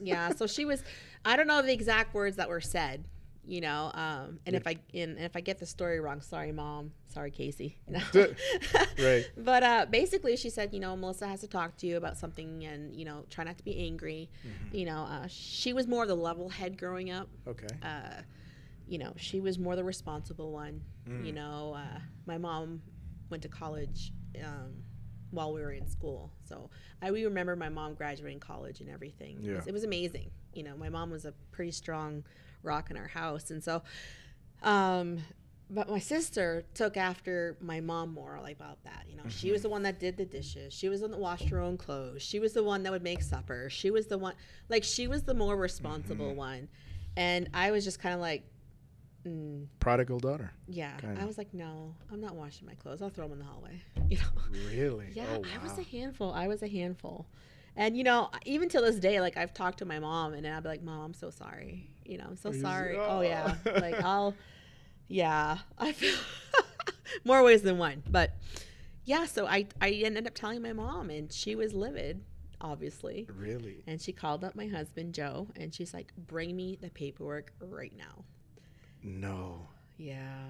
yeah 0.00 0.30
so 0.34 0.46
she 0.46 0.64
was 0.64 0.82
i 1.24 1.34
don't 1.36 1.46
know 1.48 1.60
the 1.60 1.72
exact 1.72 2.14
words 2.14 2.36
that 2.36 2.48
were 2.48 2.60
said 2.60 3.04
you 3.48 3.62
know 3.62 3.90
um 3.94 4.38
and 4.44 4.54
if 4.54 4.66
i 4.66 4.76
and 4.92 5.18
if 5.18 5.34
i 5.34 5.40
get 5.40 5.58
the 5.58 5.64
story 5.64 6.00
wrong 6.00 6.20
sorry 6.20 6.52
mom 6.52 6.92
sorry 7.08 7.30
casey. 7.30 7.78
Right. 8.98 9.24
but 9.36 9.62
uh 9.62 9.86
basically 9.88 10.36
she 10.36 10.50
said 10.50 10.74
you 10.74 10.80
know 10.80 10.94
melissa 10.96 11.26
has 11.26 11.40
to 11.40 11.48
talk 11.48 11.76
to 11.78 11.86
you 11.86 11.96
about 11.96 12.18
something 12.18 12.64
and 12.64 12.94
you 12.94 13.04
know 13.04 13.24
try 13.30 13.44
not 13.44 13.56
to 13.58 13.64
be 13.64 13.76
angry 13.78 14.28
Mm-hmm. 14.46 14.76
you 14.76 14.84
know 14.84 15.02
uh, 15.14 15.26
she 15.28 15.72
was 15.72 15.86
more 15.86 16.06
the 16.06 16.14
level 16.14 16.48
head 16.50 16.76
growing 16.78 17.10
up 17.10 17.28
Okay. 17.46 17.66
uh 17.82 18.20
you 18.86 18.98
know 18.98 19.12
she 19.16 19.40
was 19.40 19.58
more 19.58 19.76
the 19.76 19.84
responsible 19.84 20.52
one 20.52 20.82
Mm. 21.08 21.24
you 21.24 21.32
know 21.32 21.74
uh 21.74 21.98
my 22.26 22.36
mom 22.36 22.82
went 23.30 23.42
to 23.44 23.48
college 23.48 24.12
um 24.44 24.74
while 25.30 25.54
we 25.54 25.60
were 25.62 25.72
in 25.72 25.86
school 25.86 26.30
so 26.44 26.68
i 27.00 27.10
we 27.10 27.24
remember 27.24 27.56
my 27.56 27.70
mom 27.70 27.94
graduating 27.94 28.40
college 28.40 28.80
and 28.82 28.90
everything 28.90 29.36
it, 29.42 29.54
was, 29.56 29.64
Yeah. 29.64 29.70
it 29.70 29.72
was 29.72 29.84
amazing 29.84 30.30
you 30.52 30.62
know 30.62 30.76
my 30.76 30.90
mom 30.90 31.08
was 31.10 31.24
a 31.24 31.32
pretty 31.50 31.70
strong 31.72 32.24
rock 32.62 32.90
in 32.90 32.96
our 32.96 33.08
house. 33.08 33.50
And 33.50 33.62
so 33.62 33.82
um 34.62 35.18
but 35.70 35.90
my 35.90 35.98
sister 35.98 36.64
took 36.72 36.96
after 36.96 37.58
my 37.60 37.78
mom 37.80 38.14
more 38.14 38.38
like 38.42 38.56
about 38.56 38.82
that 38.84 39.04
you 39.08 39.16
know. 39.16 39.28
She 39.28 39.52
was 39.52 39.62
the 39.62 39.68
one 39.68 39.82
that 39.82 40.00
did 40.00 40.16
the 40.16 40.24
dishes. 40.24 40.72
She 40.72 40.88
was 40.88 41.00
the 41.00 41.06
one 41.06 41.12
that 41.12 41.20
washed 41.20 41.48
her 41.50 41.60
own 41.60 41.76
clothes. 41.76 42.22
She 42.22 42.38
was 42.40 42.54
the 42.54 42.62
one 42.64 42.82
that 42.84 42.92
would 42.92 43.02
make 43.02 43.22
supper. 43.22 43.68
She 43.70 43.90
was 43.90 44.06
the 44.06 44.16
one 44.18 44.34
like 44.68 44.82
she 44.84 45.06
was 45.08 45.22
the 45.24 45.34
more 45.34 45.56
responsible 45.56 46.34
one. 46.34 46.68
And 47.16 47.48
i 47.52 47.70
was 47.70 47.84
just 47.84 47.98
kind 48.00 48.14
of 48.14 48.20
like 48.20 48.44
mm, 49.26 49.66
Prodigal 49.80 50.20
daughter. 50.20 50.52
yeah. 50.68 50.96
Kinda. 50.98 51.20
i 51.20 51.24
was 51.26 51.36
like 51.36 51.52
no 51.52 51.94
i'm 52.12 52.20
not 52.20 52.34
washing 52.34 52.66
my 52.66 52.74
clothes. 52.74 53.02
I'll 53.02 53.10
throw 53.10 53.28
them 53.28 53.32
in 53.34 53.38
the 53.40 53.44
hallway. 53.44 53.82
You 54.08 54.16
know? 54.16 54.68
Really? 54.70 55.08
yeah, 55.12 55.26
Oh, 55.36 55.42
I 55.54 55.62
was 55.62 55.76
a 55.78 55.82
handful. 55.82 56.32
I 56.32 56.48
was 56.48 56.62
a 56.62 56.68
handful. 56.68 57.26
And 57.76 57.94
you 57.94 58.04
know, 58.04 58.30
even 58.46 58.70
till 58.70 58.82
this 58.82 58.96
day, 58.96 59.20
like 59.20 59.36
I've 59.36 59.52
talked 59.52 59.78
to 59.80 59.84
my 59.84 59.98
mom 59.98 60.32
and 60.32 60.46
I'll 60.46 60.62
be 60.62 60.68
like, 60.68 60.82
Mom, 60.82 61.00
I'm 61.00 61.14
so 61.14 61.28
sorry. 61.30 61.90
You 62.08 62.18
know, 62.18 62.24
I'm 62.28 62.36
so 62.36 62.48
Oh, 62.48 62.52
sorry. 62.52 62.94
say, 62.94 63.00
Oh 63.00 63.20
yeah. 63.20 63.54
"Oh." 63.66 63.70
like 63.80 63.94
I'll 64.02 64.34
yeah. 65.08 65.58
I 65.78 65.92
feel 65.92 66.16
more 67.24 67.42
ways 67.42 67.62
than 67.62 67.78
one. 67.78 68.02
But 68.10 68.32
yeah, 69.04 69.26
so 69.26 69.46
I 69.46 69.66
I 69.80 69.90
ended 69.90 70.26
up 70.26 70.34
telling 70.34 70.62
my 70.62 70.72
mom 70.72 71.10
and 71.10 71.32
she 71.32 71.54
was 71.54 71.72
livid, 71.74 72.22
obviously. 72.60 73.26
Really? 73.36 73.84
And 73.86 74.00
she 74.00 74.12
called 74.12 74.42
up 74.44 74.54
my 74.54 74.66
husband 74.66 75.14
Joe 75.14 75.48
and 75.56 75.74
she's 75.74 75.92
like, 75.94 76.12
Bring 76.16 76.56
me 76.56 76.78
the 76.80 76.90
paperwork 76.90 77.52
right 77.60 77.92
now. 77.96 78.24
No. 79.02 79.68
Yeah. 79.96 80.44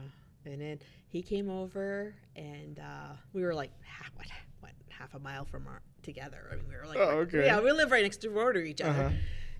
And 0.44 0.60
then 0.60 0.78
he 1.08 1.22
came 1.22 1.50
over 1.50 2.14
and 2.36 2.78
uh, 2.78 3.12
we 3.32 3.42
were 3.42 3.54
like 3.54 3.70
half, 3.82 4.10
what, 4.14 4.26
what, 4.60 4.72
half 4.88 5.12
a 5.14 5.18
mile 5.18 5.44
from 5.44 5.66
our 5.66 5.82
together. 6.02 6.48
I 6.50 6.54
mean, 6.56 6.64
we 6.68 6.76
were 6.76 6.86
like, 6.86 6.96
Oh, 6.98 7.18
okay. 7.26 7.44
yeah, 7.46 7.60
we 7.60 7.70
live 7.72 7.90
right 7.90 8.02
next 8.02 8.18
door 8.22 8.52
to 8.52 8.60
each 8.60 8.80
other. 8.80 9.06
Uh-huh. 9.06 9.16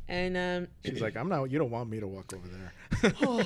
And 0.09 0.37
um, 0.37 0.69
She's 0.85 1.01
like, 1.03 1.17
I'm 1.17 1.29
not. 1.29 1.45
You 1.51 1.59
don't 1.59 1.71
want 1.71 1.91
me 1.91 2.01
to 2.01 2.07
walk 2.07 2.33
over 2.33 2.49
there. 2.49 3.13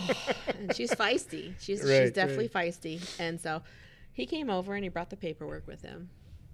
and 0.59 0.75
she's 0.75 0.91
feisty. 0.95 1.55
She's 1.59 1.81
she's 1.81 1.85
Right, 1.85 2.15
definitely 2.15 2.49
feisty. 2.49 3.01
And 3.19 3.41
so 3.41 3.63
he 4.13 4.27
came 4.27 4.49
over 4.49 4.75
and 4.75 4.85
he 4.85 4.89
brought 4.89 5.11
the 5.11 5.17
paperwork 5.17 5.67
with 5.67 5.83
him. 5.83 6.11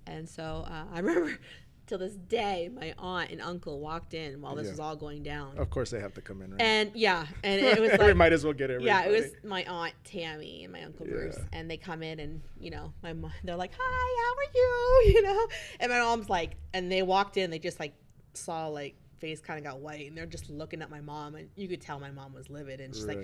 And 0.07 0.29
so 0.29 0.65
uh, 0.67 0.85
I 0.93 0.99
remember 1.01 1.39
till 1.87 1.99
this 1.99 2.15
day, 2.15 2.71
my 2.75 2.95
aunt 2.99 3.31
and 3.31 3.41
uncle 3.43 3.81
walked 3.81 4.15
in 4.15 4.41
while 4.41 4.55
this 4.55 4.67
Yeah. 4.67 4.71
was 4.73 4.81
all 4.81 4.97
going 4.97 5.23
down. 5.23 5.59
Of 5.59 5.69
course, 5.69 5.91
they 5.91 6.01
have 6.01 6.15
to 6.15 6.23
come 6.23 6.41
in, 6.43 6.53
right? 6.53 6.61
And 6.61 6.91
yeah, 6.95 7.27
and 7.45 7.61
it 7.61 7.79
was 7.81 7.99
we 8.07 8.15
might 8.15 8.33
as 8.33 8.45
well 8.45 8.55
get 8.55 8.71
it. 8.71 8.81
Yeah, 8.81 9.05
it 9.05 9.11
was 9.11 9.27
my 9.45 9.65
aunt 9.65 9.93
Tammy 10.05 10.65
and 10.65 10.73
my 10.73 10.85
uncle 10.85 11.05
Bruce, 11.07 11.37
Yeah. 11.39 11.59
and 11.59 11.71
they 11.71 11.77
come 11.77 12.03
in 12.03 12.19
and 12.21 12.41
you 12.59 12.71
know 12.71 12.93
my 13.03 13.13
mom, 13.13 13.33
they're 13.45 13.57
like, 13.57 13.73
"Hi, 13.79 14.25
how 14.25 14.39
are 14.39 14.53
you?" 14.55 15.13
You 15.15 15.23
know, 15.23 15.47
and 15.81 15.91
my 15.93 15.99
mom's 16.01 16.29
like, 16.31 16.57
and 16.73 16.91
they 16.91 17.03
walked 17.03 17.37
in, 17.37 17.51
they 17.51 17.59
just 17.59 17.79
like 17.81 17.93
saw 18.35 18.69
like 18.69 18.95
face 19.21 19.41
kind 19.41 19.59
of 19.59 19.65
got 19.65 19.81
white, 19.81 20.09
and 20.09 20.17
they're 20.17 20.27
just 20.27 20.49
looking 20.51 20.83
at 20.83 20.91
my 20.91 21.01
mom, 21.01 21.35
and 21.35 21.49
you 21.57 21.69
could 21.69 21.81
tell 21.81 21.99
my 22.01 22.11
mom 22.11 22.33
was 22.33 22.49
livid, 22.51 22.81
and 22.81 22.95
she's 22.95 23.05
like, 23.07 23.21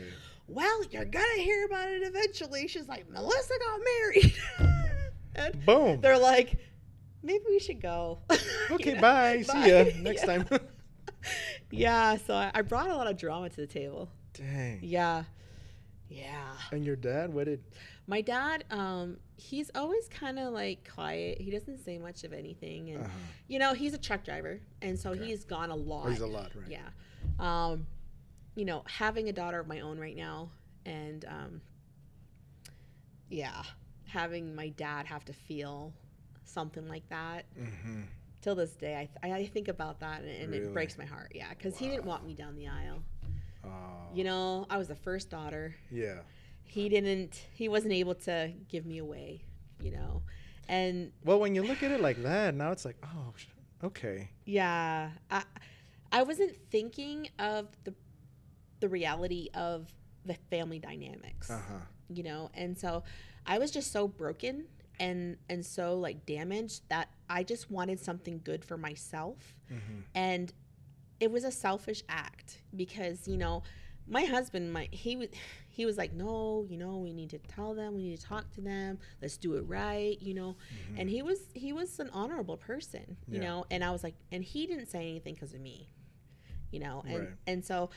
"Well, 0.48 0.84
you're 0.90 1.04
gonna 1.04 1.38
hear 1.42 1.64
about 1.66 1.88
it 1.90 2.02
eventually." 2.02 2.68
She's 2.68 2.88
like, 2.88 3.08
"Melissa 3.10 3.54
got 3.60 3.80
married," 4.00 4.34
and 5.36 5.64
Boom. 5.66 6.00
they're 6.00 6.18
like, 6.18 6.58
"Maybe 7.22 7.44
we 7.48 7.58
should 7.58 7.80
go." 7.80 8.18
You 8.70 8.76
Okay, 8.76 8.94
know? 8.94 9.00
bye. 9.00 9.42
See 9.42 9.68
ya 9.70 9.84
next 10.00 10.22
Yeah. 10.22 10.42
time. 10.42 10.48
yeah, 11.70 12.16
so 12.16 12.34
I, 12.34 12.50
I 12.54 12.62
brought 12.62 12.88
a 12.90 12.94
lot 12.96 13.06
of 13.06 13.16
drama 13.16 13.48
to 13.50 13.56
the 13.56 13.66
table. 13.66 14.08
Dang. 14.32 14.80
Yeah, 14.82 15.24
yeah. 16.08 16.52
And 16.72 16.84
your 16.84 16.96
dad? 16.96 17.32
What 17.32 17.44
did? 17.44 17.62
My 18.06 18.20
dad, 18.20 18.64
um, 18.70 19.18
he's 19.36 19.70
always 19.74 20.08
kind 20.08 20.38
of 20.38 20.52
like 20.52 20.88
quiet. 20.94 21.40
He 21.40 21.50
doesn't 21.50 21.78
say 21.84 21.98
much 21.98 22.24
of 22.24 22.32
anything, 22.32 22.90
and 22.90 23.04
Uh-huh. 23.04 23.18
you 23.48 23.58
know, 23.58 23.74
he's 23.74 23.94
a 23.94 23.98
truck 23.98 24.24
driver, 24.24 24.60
and 24.82 24.98
so 24.98 25.10
Okay. 25.10 25.26
he's 25.26 25.44
gone 25.44 25.70
a 25.70 25.76
lot. 25.76 26.06
Oh, 26.06 26.10
he's 26.10 26.20
a 26.20 26.26
lot, 26.26 26.52
right? 26.54 26.68
Yeah. 26.68 26.88
Um, 27.38 27.86
you 28.54 28.64
know, 28.64 28.82
having 28.86 29.28
a 29.28 29.32
daughter 29.32 29.58
of 29.58 29.66
my 29.66 29.80
own 29.80 29.98
right 29.98 30.16
now, 30.16 30.50
and 30.86 31.24
um, 31.24 31.60
yeah, 33.28 33.62
having 34.06 34.54
my 34.54 34.68
dad 34.68 35.06
have 35.06 35.24
to 35.26 35.32
feel 35.32 35.92
something 36.44 36.86
like 36.88 37.08
that 37.08 37.46
Mm-hmm. 37.58 38.02
till 38.42 38.54
this 38.54 38.72
day, 38.72 39.08
I, 39.22 39.32
I 39.32 39.46
think 39.46 39.68
about 39.68 40.00
that, 40.00 40.20
and, 40.20 40.30
and 40.30 40.52
Really? 40.52 40.64
it 40.66 40.72
breaks 40.72 40.96
my 40.98 41.04
heart. 41.06 41.32
Yeah, 41.34 41.48
because 41.50 41.76
he 41.78 41.88
didn't 41.88 42.04
walk 42.04 42.24
me 42.24 42.34
down 42.34 42.54
the 42.56 42.68
aisle. 42.68 43.02
Oh. 43.64 43.68
You 44.14 44.24
know, 44.24 44.66
I 44.70 44.76
was 44.76 44.88
the 44.88 44.94
first 44.94 45.30
daughter. 45.30 45.74
Yeah. 45.90 46.18
He 46.64 46.88
didn't 46.88 47.46
he 47.54 47.68
wasn't 47.68 47.92
able 47.92 48.14
to 48.14 48.52
give 48.68 48.84
me 48.86 48.98
away 48.98 49.42
you 49.80 49.90
know 49.90 50.22
and 50.68 51.12
Well, 51.24 51.38
when 51.40 51.54
you 51.54 51.62
look 51.62 51.82
at 51.82 51.90
it 51.92 52.00
like 52.00 52.22
that, 52.22 52.54
now 52.54 52.72
it's 52.72 52.86
like, 52.86 52.96
oh, 53.04 53.34
okay. 53.84 54.30
yeah 54.46 55.10
i 55.30 55.42
i 56.10 56.22
wasn't 56.22 56.56
thinking 56.70 57.28
of 57.38 57.68
the 57.84 57.94
the 58.80 58.88
reality 58.88 59.48
of 59.54 59.92
the 60.24 60.34
family 60.50 60.78
dynamics 60.78 61.50
Uh 61.50 61.60
huh. 61.68 61.78
you 62.08 62.22
know 62.22 62.50
and 62.54 62.78
so 62.78 63.02
i 63.46 63.58
was 63.58 63.70
just 63.70 63.92
so 63.92 64.08
broken 64.08 64.64
and 64.98 65.36
and 65.50 65.64
so 65.66 65.98
like 65.98 66.24
damaged 66.24 66.82
that 66.88 67.08
i 67.28 67.42
just 67.42 67.70
wanted 67.70 67.98
something 68.00 68.40
good 68.44 68.64
for 68.64 68.76
myself 68.76 69.54
Mm-hmm. 69.72 70.00
and 70.14 70.52
it 71.20 71.30
was 71.30 71.42
a 71.44 71.50
selfish 71.50 72.02
act 72.08 72.60
because 72.76 73.26
you 73.26 73.36
know 73.38 73.62
my 74.06 74.24
husband 74.24 74.72
my 74.72 74.88
he 74.92 75.16
was 75.16 75.28
he 75.74 75.84
was 75.84 75.96
like 75.98 76.12
no 76.12 76.64
you 76.70 76.78
know 76.78 76.98
we 76.98 77.12
need 77.12 77.28
to 77.30 77.38
tell 77.38 77.74
them 77.74 77.94
we 77.94 78.02
need 78.04 78.16
to 78.18 78.24
talk 78.24 78.48
to 78.52 78.60
them 78.60 78.96
let's 79.20 79.36
do 79.36 79.54
it 79.54 79.62
right 79.62 80.16
you 80.22 80.32
know? 80.32 80.56
Mm-hmm. 80.88 81.00
And 81.00 81.10
he 81.10 81.20
was 81.22 81.40
he 81.52 81.72
was 81.72 81.98
an 81.98 82.10
honorable 82.12 82.56
person 82.56 83.16
you 83.26 83.40
Yeah. 83.40 83.46
know? 83.48 83.64
And 83.72 83.82
i 83.84 83.90
was 83.90 84.02
like 84.04 84.14
and 84.30 84.42
he 84.44 84.66
didn't 84.66 84.86
say 84.86 85.00
anything 85.10 85.34
because 85.34 85.52
of 85.52 85.60
me 85.60 85.88
you 86.70 86.78
know? 86.80 87.02
And 87.06 87.18
Right. 87.18 87.28
and 87.48 87.64
so 87.64 87.90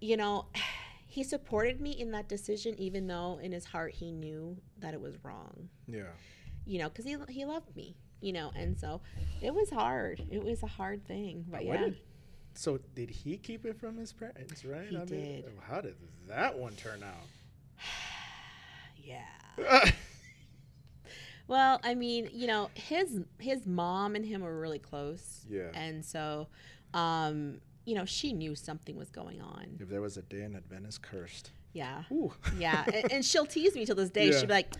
you 0.00 0.16
know 0.16 0.46
he 1.06 1.22
supported 1.22 1.80
me 1.80 1.90
in 1.92 2.10
that 2.12 2.28
decision 2.28 2.74
even 2.78 3.06
though 3.06 3.38
in 3.42 3.52
his 3.52 3.64
heart 3.66 3.92
he 3.94 4.10
knew 4.10 4.56
that 4.78 4.92
it 4.94 5.00
was 5.00 5.16
wrong. 5.22 5.68
Yeah. 5.86 6.12
you 6.64 6.78
know 6.78 6.88
because 6.88 7.04
he, 7.04 7.16
he 7.28 7.44
loved 7.44 7.76
me 7.76 7.96
you 8.22 8.32
know? 8.32 8.50
And 8.56 8.78
so 8.78 9.02
it 9.42 9.52
was 9.54 9.68
hard. 9.68 10.22
It 10.30 10.42
was 10.42 10.62
a 10.62 10.66
hard 10.66 11.06
thing 11.06 11.44
but 11.50 11.62
yeah 11.66 11.76
did- 11.76 11.98
So 12.56 12.78
did 12.94 13.10
he 13.10 13.36
keep 13.36 13.64
it 13.66 13.78
from 13.78 13.96
his 13.96 14.12
parents? 14.12 14.64
Right? 14.64 14.88
He 14.88 14.96
did. 15.04 15.44
How 15.68 15.80
did 15.80 15.94
that 16.28 16.56
one 16.56 16.74
turn 16.74 17.02
out? 17.02 17.26
yeah. 18.96 19.22
well, 21.48 21.80
I 21.84 21.94
mean, 21.94 22.30
you 22.32 22.46
know, 22.46 22.70
his 22.74 23.20
his 23.38 23.66
mom 23.66 24.14
and 24.14 24.24
him 24.24 24.40
were 24.42 24.58
really 24.58 24.78
close. 24.78 25.44
Yeah. 25.48 25.70
And 25.74 26.04
so, 26.04 26.48
um, 26.94 27.60
you 27.84 27.94
know, 27.94 28.04
she 28.04 28.32
knew 28.32 28.54
something 28.54 28.96
was 28.96 29.10
going 29.10 29.40
on. 29.40 29.76
If 29.78 29.88
there 29.88 30.00
was 30.00 30.16
a 30.16 30.22
day 30.22 30.42
an 30.42 30.56
Adventist 30.56 31.02
cursed. 31.02 31.50
Yeah. 31.72 32.04
Ooh. 32.10 32.32
Yeah. 32.58 32.84
and, 32.92 33.12
and 33.12 33.24
she'll 33.24 33.46
tease 33.46 33.74
me 33.74 33.84
till 33.84 33.96
this 33.96 34.10
day. 34.10 34.26
Yeah. 34.30 34.38
She'll 34.38 34.46
be 34.46 34.52
like, 34.54 34.74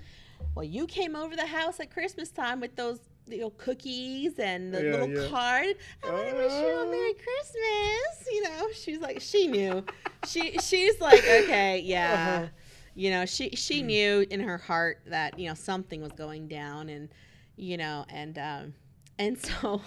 "Well, 0.55 0.65
you 0.65 0.87
came 0.87 1.15
over 1.15 1.37
the 1.37 1.47
house 1.47 1.79
at 1.79 1.91
Christmas 1.91 2.31
time 2.31 2.61
with 2.61 2.75
those." 2.77 3.01
You 3.29 3.41
know, 3.41 3.51
cookies 3.51 4.39
and 4.39 4.73
the 4.73 4.85
Yeah, 4.85 4.91
little 4.93 5.09
yeah. 5.11 5.29
card. 5.29 5.77
I 6.05 6.11
want 6.13 6.29
to 6.29 6.35
wish 6.37 6.53
you 6.53 6.79
a. 6.79 6.91
Merry 6.91 7.15
Christmas. 7.15 8.29
You 8.33 8.43
know, 8.45 8.67
she's 8.75 8.99
like, 9.01 9.21
she 9.21 9.47
knew. 9.49 9.85
She 10.27 10.59
she's 10.59 11.01
like, 11.01 11.19
okay, 11.21 11.81
yeah. 11.85 12.37
Uh-huh. 12.43 12.49
You 12.95 13.11
know, 13.11 13.27
she 13.27 13.51
she 13.51 13.83
knew 13.83 14.25
in 14.31 14.41
her 14.41 14.59
heart 14.59 15.01
that 15.07 15.39
you 15.39 15.49
know 15.49 15.55
something 15.55 16.01
was 16.01 16.13
going 16.13 16.49
down, 16.49 16.89
and 16.89 17.09
you 17.57 17.77
know, 17.77 18.05
and 18.09 18.39
um, 18.39 18.75
and 19.19 19.37
so, 19.63 19.83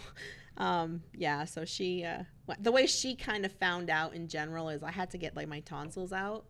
um, 0.58 1.02
yeah. 1.16 1.46
So 1.46 1.66
she, 1.66 2.04
uh, 2.04 2.24
the 2.60 2.72
way 2.72 2.86
she 2.88 3.16
kind 3.16 3.46
of 3.46 3.52
found 3.54 3.90
out 3.90 4.14
in 4.14 4.28
general 4.28 4.70
is 4.70 4.84
I 4.84 4.92
had 4.92 5.10
to 5.12 5.18
get 5.18 5.36
like 5.36 5.48
my 5.48 5.62
tonsils 5.62 6.12
out, 6.14 6.46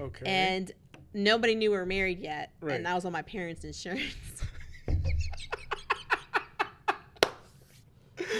Okay. 0.00 0.26
and 0.26 0.70
nobody 1.14 1.54
knew 1.54 1.70
we 1.70 1.76
were 1.76 1.86
married 1.86 2.20
yet, 2.20 2.52
Right. 2.60 2.76
and 2.76 2.86
that 2.86 2.94
was 2.94 3.04
on 3.04 3.12
my 3.12 3.22
parents' 3.22 3.64
insurance. 3.64 4.14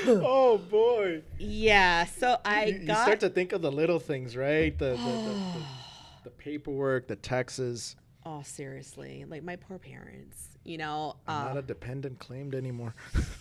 oh 0.25 0.59
boy. 0.59 1.23
yeah. 1.38 2.05
So 2.07 2.37
I 2.45 2.64
you, 2.66 2.75
you 2.81 2.87
got. 2.87 3.03
start 3.03 3.21
to 3.21 3.29
think 3.29 3.53
of 3.53 3.62
the 3.62 3.73
little 3.73 3.99
things, 4.01 4.37
right? 4.37 4.77
The 4.79 4.90
the, 4.90 4.97
the, 4.97 5.62
the, 6.25 6.31
paperwork, 6.38 7.09
the 7.09 7.16
taxes. 7.16 7.97
oh, 8.25 8.42
seriously, 8.42 9.25
like 9.29 9.42
my 9.42 9.57
poor 9.57 9.79
parents. 9.79 10.49
You 10.64 10.79
know. 10.79 11.16
I'm 11.29 11.42
uh, 11.42 11.49
not 11.49 11.57
a 11.59 11.62
dependent 11.62 12.19
claimed 12.19 12.55
anymore. 12.55 12.95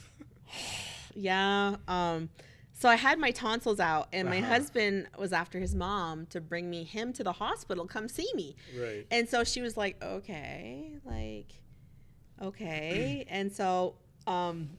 Yeah. 1.16 1.78
Um 1.88 2.30
so 2.78 2.90
I 2.90 2.96
had 2.96 3.20
my 3.20 3.32
tonsils 3.32 3.80
out 3.80 4.10
and 4.12 4.28
my 4.30 4.40
Uh-huh. 4.40 4.48
husband 4.50 5.08
was 5.18 5.32
after 5.32 5.60
his 5.62 5.74
mom 5.74 6.26
to 6.28 6.42
bring 6.42 6.70
me 6.70 6.84
him 6.84 7.14
to 7.14 7.24
the 7.24 7.32
hospital 7.32 7.86
come 7.88 8.10
see 8.10 8.30
me. 8.36 8.56
right. 8.78 9.08
And 9.12 9.30
so 9.30 9.46
she 9.46 9.62
was 9.62 9.78
like, 9.78 9.96
"Okay, 10.04 10.92
like 11.06 11.54
okay." 12.42 13.26
and 13.30 13.52
so 13.52 13.96
um 14.28 14.70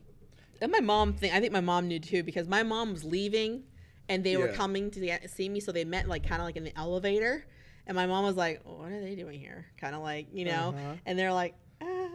and 0.61 0.73
my 0.73 0.81
mom 0.81 1.15
think 1.15 1.35
I 1.35 1.41
think 1.41 1.53
my 1.53 1.61
mom 1.61 1.89
knew 1.89 2.01
too 2.01 2.23
because 2.23 2.49
my 2.49 2.63
mom 2.63 2.93
was 2.93 3.05
leaving 3.05 3.65
and 4.09 4.23
they 4.23 4.37
were 4.37 4.49
coming 4.49 4.91
to 4.93 5.01
the, 5.01 5.13
see 5.27 5.49
me 5.49 5.61
so 5.61 5.73
they 5.73 5.85
met 5.85 6.09
like 6.09 6.27
kind 6.27 6.41
of 6.41 6.47
like 6.47 6.57
in 6.57 6.65
the 6.65 6.77
elevator 6.79 7.45
and 7.87 7.95
my 7.95 8.07
mom 8.07 8.25
was 8.25 8.37
like, 8.37 8.61
"What 8.65 8.91
are 8.91 9.01
they 9.01 9.15
doing 9.15 9.39
here?" 9.39 9.67
kind 9.81 9.95
of 9.95 10.03
like, 10.03 10.27
you 10.33 10.45
know. 10.45 10.75
Uh-huh. 10.77 10.95
And 11.07 11.19
they're 11.19 11.33
like, 11.33 11.55
uh, 11.81 12.09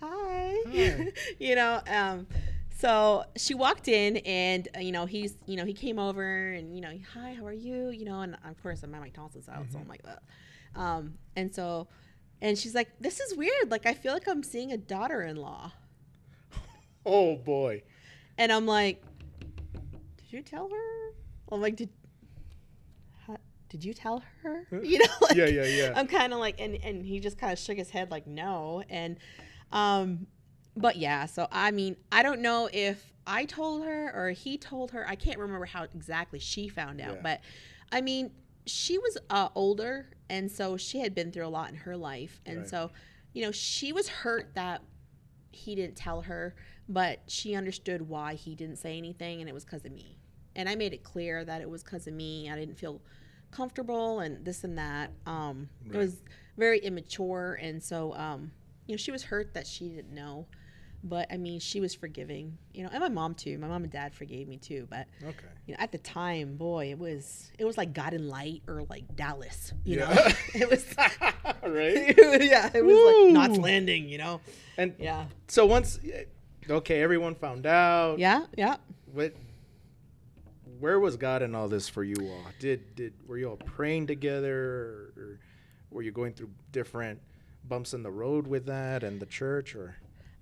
"Hi." 0.00 0.56
Hi. 0.66 1.12
you 1.38 1.54
know, 1.54 1.80
um 1.86 2.26
so 2.76 3.24
she 3.36 3.54
walked 3.54 3.88
in 3.88 4.18
and 4.18 4.68
uh, 4.76 4.80
you 4.80 4.92
know 4.92 5.06
he's 5.06 5.36
you 5.46 5.56
know 5.56 5.64
he 5.64 5.72
came 5.72 5.98
over 5.98 6.52
and 6.52 6.74
you 6.74 6.80
know 6.80 6.92
hi 7.14 7.32
how 7.32 7.46
are 7.46 7.52
you 7.52 7.90
you 7.90 8.04
know 8.04 8.20
and 8.20 8.36
of 8.44 8.60
course 8.62 8.82
i'm 8.82 8.90
my 8.90 9.08
tonsils 9.10 9.48
out 9.48 9.64
so 9.70 9.78
i'm 9.78 9.88
like 9.88 10.02
Ugh. 10.06 10.18
um 10.74 11.14
and 11.36 11.54
so 11.54 11.86
and 12.42 12.58
she's 12.58 12.74
like 12.74 12.90
this 13.00 13.20
is 13.20 13.36
weird 13.36 13.70
like 13.70 13.86
i 13.86 13.94
feel 13.94 14.12
like 14.12 14.26
i'm 14.26 14.42
seeing 14.42 14.72
a 14.72 14.76
daughter-in-law 14.76 15.72
Oh 17.06 17.36
boy. 17.36 17.82
and 18.38 18.50
i'm 18.52 18.66
like 18.66 19.02
did 20.16 20.32
you 20.32 20.42
tell 20.42 20.68
her 20.68 21.12
i'm 21.52 21.60
like 21.60 21.76
did 21.76 21.88
huh, 23.26 23.36
did 23.68 23.84
you 23.84 23.92
tell 23.94 24.22
her 24.42 24.66
you 24.82 24.98
know 24.98 25.04
like, 25.20 25.36
Yeah, 25.36 25.46
yeah, 25.46 25.64
yeah. 25.66 25.92
i'm 25.96 26.06
kind 26.06 26.32
of 26.32 26.38
like 26.38 26.60
and 26.60 26.76
and 26.82 27.04
he 27.04 27.20
just 27.20 27.38
kind 27.38 27.52
of 27.52 27.58
shook 27.58 27.76
his 27.76 27.90
head 27.90 28.10
like 28.10 28.26
no 28.26 28.82
and 28.88 29.18
um 29.72 30.26
but 30.76 30.96
yeah 30.96 31.26
so 31.26 31.46
i 31.52 31.70
mean 31.70 31.96
i 32.10 32.22
don't 32.22 32.40
know 32.40 32.68
if 32.72 33.12
i 33.26 33.44
told 33.44 33.84
her 33.84 34.10
or 34.14 34.30
he 34.30 34.56
told 34.58 34.90
her 34.92 35.06
i 35.08 35.14
can't 35.14 35.38
remember 35.38 35.66
how 35.66 35.82
exactly 35.84 36.38
she 36.38 36.68
found 36.68 37.00
out 37.00 37.14
Yeah. 37.16 37.20
but 37.22 37.40
i 37.92 38.00
mean 38.00 38.30
she 38.66 38.96
was 38.98 39.18
uh, 39.28 39.50
older 39.54 40.06
and 40.30 40.50
so 40.50 40.78
she 40.78 41.00
had 41.00 41.14
been 41.14 41.30
through 41.30 41.46
a 41.46 41.48
lot 41.48 41.68
in 41.68 41.76
her 41.76 41.96
life 41.98 42.40
and 42.46 42.60
Right. 42.60 42.68
so 42.68 42.90
you 43.34 43.42
know 43.42 43.52
she 43.52 43.92
was 43.92 44.08
hurt 44.08 44.54
that 44.54 44.80
he 45.52 45.74
didn't 45.74 45.96
tell 45.96 46.22
her 46.22 46.54
but 46.88 47.20
she 47.26 47.54
understood 47.54 48.08
why 48.08 48.34
he 48.34 48.54
didn't 48.54 48.76
say 48.76 48.98
anything 48.98 49.40
and 49.40 49.48
it 49.48 49.52
was 49.52 49.64
because 49.64 49.84
of 49.84 49.92
me. 49.92 50.18
And 50.56 50.68
i 50.68 50.74
made 50.74 50.92
it 50.92 51.02
clear 51.02 51.44
that 51.44 51.60
it 51.62 51.68
was 51.68 51.82
because 51.82 52.06
of 52.06 52.14
me 52.14 52.48
i 52.50 52.56
didn't 52.56 52.76
feel 52.78 53.00
comfortable 53.50 54.20
and 54.20 54.44
this 54.44 54.64
and 54.64 54.78
that. 54.78 55.10
Um 55.26 55.68
it 55.92 55.96
was 55.96 56.22
very 56.56 56.78
immature 56.78 57.58
and 57.60 57.82
so 57.82 58.14
um 58.14 58.50
you 58.86 58.92
know 58.94 58.96
she 58.96 59.10
was 59.12 59.22
hurt 59.24 59.54
that 59.54 59.66
she 59.66 59.88
didn't 59.88 60.14
know 60.14 60.46
but 61.02 61.26
i 61.32 61.36
mean 61.36 61.58
she 61.60 61.80
was 61.80 61.94
forgiving 61.94 62.56
you 62.72 62.82
know 62.82 62.88
and 62.92 63.00
my 63.00 63.08
mom 63.08 63.34
too. 63.34 63.58
My 63.58 63.66
mom 63.68 63.82
and 63.84 63.92
dad 63.92 64.14
forgave 64.14 64.48
me 64.48 64.56
too 64.58 64.86
but 64.90 65.06
Okay. 65.22 65.46
you 65.66 65.74
know 65.74 65.78
at 65.80 65.92
the 65.92 65.98
time 65.98 66.56
boy 66.56 66.90
it 66.90 66.98
was 66.98 67.50
it 67.58 67.64
was 67.64 67.76
like 67.76 67.92
Guiding 67.92 68.28
Light 68.28 68.62
or 68.68 68.84
like 68.88 69.14
dallas 69.16 69.72
you 69.84 69.96
know? 69.98 70.10
It 70.54 70.68
was 70.70 70.84
right. 71.62 72.14
yeah 72.42 72.70
it 72.74 72.84
was 72.84 72.96
like 72.96 73.32
knots 73.32 73.58
landing 73.58 74.08
you 74.08 74.18
know? 74.18 74.40
And 74.76 74.94
yeah. 74.98 75.26
so 75.48 75.66
once, 75.66 75.98
okay, 76.70 77.02
everyone 77.02 77.34
found 77.34 77.66
out. 77.66 78.18
yeah 78.18 78.46
yeah 78.56 78.76
What? 79.12 79.34
Where 80.80 80.98
was 80.98 81.16
God 81.16 81.42
in 81.42 81.54
all 81.54 81.68
this 81.68 81.88
for 81.88 82.02
you 82.04 82.16
all? 82.20 82.44
Did 82.58 82.94
did 82.94 83.14
were 83.26 83.38
you 83.38 83.48
all 83.50 83.56
praying 83.56 84.06
together, 84.06 85.12
or 85.16 85.40
were 85.90 86.02
you 86.02 86.10
going 86.10 86.32
through 86.34 86.50
different 86.72 87.20
bumps 87.68 87.94
in 87.94 88.02
the 88.02 88.10
road 88.10 88.46
with 88.46 88.66
that 88.66 89.02
and 89.02 89.20
the 89.20 89.26
church, 89.26 89.74
or? 89.74 89.96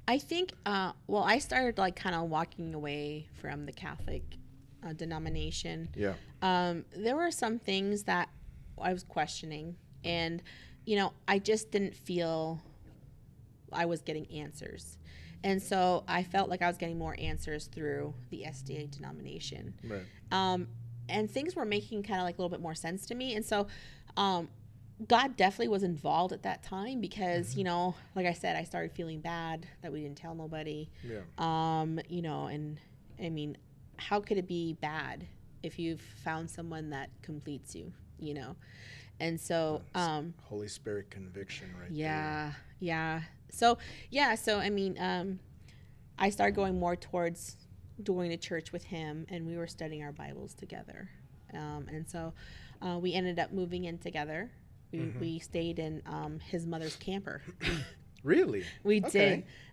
I 0.09 0.19
think, 0.19 0.51
uh, 0.67 0.93
well, 1.07 1.23
I 1.23 1.39
started 1.39 1.79
like 1.79 1.95
kind 1.95 2.17
of 2.17 2.29
walking 2.29 2.75
away 2.75 3.29
from 3.41 3.67
the 3.67 3.73
Catholic 3.73 4.23
uh, 4.85 4.95
denomination. 4.95 5.91
Yeah. 5.95 6.15
Um, 6.41 6.85
there 6.97 7.15
were 7.15 7.31
some 7.31 7.59
things 7.61 8.03
that 8.05 8.29
I 8.81 8.93
was 8.93 9.05
questioning, 9.05 9.77
and 10.03 10.43
you 10.87 10.97
know, 10.97 11.13
I 11.29 11.39
just 11.39 11.71
didn't 11.71 11.95
feel 11.95 12.61
I 13.73 13.85
was 13.85 14.03
getting 14.03 14.27
answers. 14.33 14.99
And 15.45 15.63
so 15.63 16.05
I 16.07 16.23
felt 16.23 16.49
like 16.49 16.63
I 16.63 16.69
was 16.69 16.77
getting 16.77 16.99
more 16.99 17.17
answers 17.19 17.67
through 17.67 18.15
the 18.31 18.45
SDA 18.47 18.91
denomination. 18.91 19.75
Right. 19.83 20.03
Um, 20.31 20.69
and 21.09 21.31
things 21.31 21.57
were 21.57 21.65
making 21.65 22.05
kind 22.05 22.21
of 22.21 22.25
like 22.25 22.39
a 22.39 22.43
little 22.43 22.51
bit 22.57 22.61
more 22.61 22.75
sense 22.75 23.07
to 23.07 23.15
me. 23.15 23.35
And 23.35 23.45
so, 23.45 23.67
um, 24.17 24.49
God 25.09 25.37
definitely 25.37 25.69
was 25.69 25.83
involved 25.83 26.33
at 26.33 26.43
that 26.45 26.63
time 26.63 27.01
because, 27.01 27.57
you 27.57 27.65
know, 27.65 27.95
like 28.15 28.27
I 28.27 28.33
said, 28.33 28.57
I 28.57 28.63
started 28.63 28.93
feeling 28.93 29.21
bad 29.21 29.67
that 29.83 29.93
we 29.93 30.01
didn't 30.01 30.17
tell 30.17 30.35
nobody. 30.35 30.89
Yeah. 31.03 31.21
Um, 31.39 31.99
you 32.09 32.23
know, 32.23 32.47
and 32.47 32.79
I 33.21 33.29
mean, 33.29 33.57
how 33.97 34.21
could 34.21 34.37
it 34.37 34.47
be 34.47 34.75
bad 34.75 35.27
if 35.63 35.79
you've 35.79 36.01
found 36.01 36.51
someone 36.51 36.91
that 36.91 37.11
completes 37.23 37.75
you, 37.75 37.93
you 38.21 38.35
know? 38.35 38.57
And 39.19 39.41
so, 39.41 39.83
um, 39.95 40.35
Holy 40.45 40.69
Spirit 40.69 41.11
conviction, 41.11 41.69
right? 41.79 41.89
there. 41.89 41.99
yeah, 41.99 42.53
yeah. 42.81 43.21
So 43.53 43.79
yeah, 44.11 44.35
so 44.35 44.59
I 44.59 44.71
mean, 44.71 44.97
um, 44.99 45.39
I 46.19 46.31
started 46.31 46.57
going 46.57 46.79
more 46.81 46.97
towards 46.97 47.57
going 48.03 48.31
to 48.31 48.37
church 48.37 48.73
with 48.73 48.85
him, 48.85 49.27
and 49.29 49.47
we 49.47 49.57
were 49.57 49.67
studying 49.69 50.03
our 50.03 50.13
Bibles 50.13 50.55
together. 50.55 51.09
Um, 51.55 51.87
and 51.93 52.09
so 52.09 52.33
uh, 52.81 52.99
we 52.99 53.13
ended 53.15 53.39
up 53.39 53.53
moving 53.53 53.85
in 53.85 53.99
together. 53.99 54.51
We, 54.91 54.99
Mm-hmm. 54.99 55.21
we 55.21 55.39
stayed 55.39 55.79
in 55.79 56.03
um, 56.07 56.39
his 56.41 56.67
mother's 56.67 56.97
camper. 56.97 57.43
Really? 58.25 58.63
We 58.85 59.01
Okay. 59.01 59.11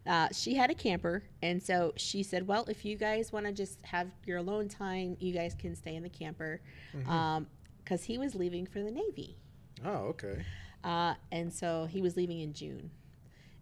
did. 0.06 0.12
Uh, 0.12 0.28
she 0.32 0.56
had 0.56 0.72
a 0.72 0.74
camper, 0.74 1.22
and 1.44 1.62
so 1.62 1.94
she 1.98 2.24
said, 2.24 2.48
"Well, 2.48 2.66
if 2.68 2.84
you 2.84 2.98
guys 2.98 3.32
want 3.32 3.46
to 3.46 3.52
just 3.52 3.80
have 3.84 4.08
your 4.26 4.38
alone 4.40 4.68
time, 4.68 5.18
you 5.20 5.32
guys 5.36 5.54
can 5.54 5.76
stay 5.76 5.96
in 5.96 6.02
the 6.02 6.10
camper," 6.10 6.60
Mm-hmm. 6.98 7.44
because 7.84 8.04
he 8.06 8.18
was 8.18 8.34
leaving 8.34 8.66
for 8.66 8.82
the 8.82 8.90
Navy. 8.90 9.38
Oh, 9.86 10.08
okay. 10.16 10.44
Uh, 10.84 11.14
and 11.32 11.54
so 11.54 11.86
he 11.92 12.02
was 12.02 12.18
leaving 12.18 12.40
in 12.40 12.54
June. 12.54 12.90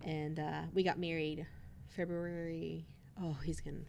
And 0.03 0.39
uh, 0.39 0.61
we 0.73 0.83
got 0.83 0.97
married 0.99 1.45
February. 1.89 2.85
Oh, 3.21 3.35
he's 3.43 3.59
to. 3.61 3.85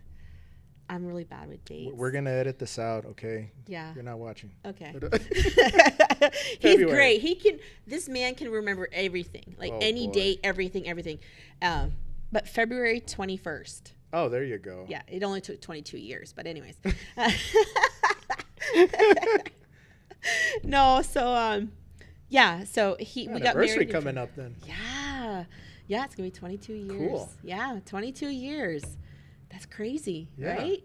I'm 0.90 1.04
really 1.04 1.24
bad 1.24 1.48
with 1.50 1.62
dates. 1.66 1.92
We're 1.94 2.10
gonna 2.10 2.30
edit 2.30 2.58
this 2.58 2.78
out, 2.78 3.04
okay? 3.04 3.50
Yeah. 3.66 3.92
You're 3.94 4.02
not 4.04 4.18
watching. 4.18 4.50
Okay. 4.64 4.94
He's 6.60 6.82
great. 6.82 7.20
He 7.20 7.34
can. 7.34 7.58
This 7.86 8.08
man 8.08 8.34
can 8.34 8.50
remember 8.50 8.88
everything, 8.90 9.54
like 9.58 9.70
Oh, 9.72 9.78
any 9.82 10.06
boy. 10.06 10.12
date, 10.14 10.40
everything, 10.42 10.88
everything. 10.88 11.18
Um, 11.60 11.92
but 12.32 12.48
February 12.48 13.02
21st. 13.02 13.92
oh, 14.14 14.30
there 14.30 14.44
you 14.44 14.56
go. 14.56 14.86
Yeah, 14.88 15.02
it 15.08 15.22
only 15.22 15.42
took 15.42 15.60
22 15.60 15.98
years, 15.98 16.32
but 16.32 16.46
anyways. 16.46 16.76
no, 20.62 21.02
so 21.02 21.34
um, 21.34 21.72
yeah, 22.28 22.64
so 22.64 22.96
he 22.98 23.28
we 23.28 23.34
got 23.40 23.48
Anniversary 23.50 23.76
married. 23.76 23.88
in 23.88 23.94
coming 23.94 24.18
up 24.18 24.30
then. 24.36 24.56
Yeah. 24.66 25.44
Yeah, 25.88 26.04
it's 26.04 26.14
going 26.14 26.30
to 26.30 26.34
be 26.34 26.38
22 26.38 26.72
years. 26.74 26.96
Cool. 26.96 27.32
Yeah, 27.42 27.80
22 27.86 28.28
years. 28.28 28.84
That's 29.50 29.66
crazy, 29.66 30.28
Yeah. 30.36 30.54
right? 30.54 30.84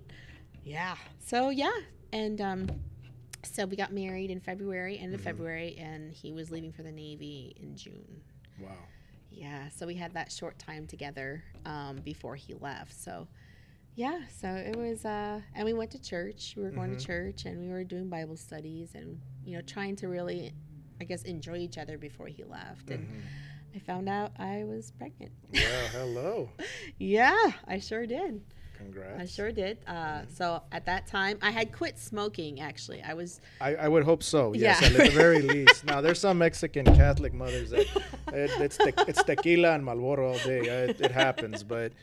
Yeah. 0.64 0.96
So, 1.20 1.50
yeah. 1.50 1.72
and 2.14 2.40
um, 2.42 2.68
so 3.44 3.66
we 3.66 3.76
got 3.76 3.92
married 3.92 4.30
in 4.32 4.40
February, 4.40 4.98
end 5.00 5.14
of 5.14 5.20
Mhm. 5.22 5.24
February, 5.26 5.76
and 5.78 6.14
he 6.14 6.32
was 6.32 6.52
leaving 6.52 6.72
for 6.72 6.84
the 6.84 6.92
Navy 6.92 7.54
in 7.60 7.76
June. 7.76 8.22
Wow. 8.60 8.78
Yeah, 9.32 9.68
so 9.70 9.88
we 9.88 9.96
had 9.96 10.14
that 10.14 10.32
short 10.32 10.58
time 10.60 10.86
together 10.88 11.44
um, 11.66 11.98
before 12.06 12.36
he 12.36 12.54
left. 12.54 12.94
So, 12.94 13.28
yeah, 13.96 14.28
so 14.28 14.48
it 14.48 14.76
was, 14.76 15.06
uh, 15.06 15.42
and 15.56 15.66
we 15.66 15.74
went 15.74 15.90
to 15.92 16.00
church. 16.02 16.54
We 16.56 16.62
were 16.64 16.70
going 16.72 16.92
Mhm. 16.92 17.00
to 17.00 17.06
church, 17.06 17.46
and 17.46 17.60
we 17.60 17.68
were 17.70 17.84
doing 17.84 18.10
Bible 18.10 18.38
studies, 18.38 18.94
and 18.96 19.20
you 19.44 19.56
know, 19.56 19.62
trying 19.62 19.96
to 19.98 20.08
really, 20.08 20.54
I 21.02 21.04
guess, 21.06 21.24
enjoy 21.24 21.58
each 21.58 21.78
other 21.80 21.98
before 21.98 22.28
he 22.28 22.44
left. 22.44 22.92
And 22.92 23.08
Mhm. 23.08 23.22
I 23.76 23.80
found 23.80 24.08
out 24.10 24.32
I 24.38 24.64
was 24.66 24.92
pregnant. 24.92 25.32
Well, 25.54 25.88
hello. 25.92 26.50
yeah, 27.00 27.52
I 27.68 27.80
sure 27.80 28.06
did. 28.06 28.42
Congrats. 28.78 29.20
I 29.22 29.26
sure 29.26 29.52
did. 29.52 29.78
Uh, 29.88 29.94
Mhm. 29.94 30.36
So 30.38 30.62
at 30.72 30.86
that 30.86 31.08
time, 31.08 31.38
I 31.42 31.52
had 31.52 31.72
quit 31.72 31.98
smoking. 31.98 32.60
Actually, 32.60 33.02
I 33.02 33.14
was. 33.14 33.40
I, 33.62 33.76
I 33.76 33.88
would 33.88 34.04
hope 34.04 34.22
so. 34.24 34.54
Yes, 34.54 34.82
Yeah. 34.82 34.88
at 34.88 34.94
the 35.06 35.12
very 35.12 35.42
least. 35.56 35.86
Now, 35.86 36.02
there's 36.02 36.20
some 36.20 36.38
Mexican 36.38 36.86
Catholic 36.86 37.34
mothers 37.34 37.70
that 37.72 37.82
it, 38.34 38.52
it's 38.60 38.78
te, 38.78 38.92
it's 39.08 39.24
tequila 39.24 39.72
and 39.74 39.86
Marlboro 39.86 40.34
all 40.34 40.40
day. 40.40 40.60
Uh, 40.62 40.90
It, 40.90 41.02
it 41.02 41.12
happens, 41.12 41.64
but 41.64 41.94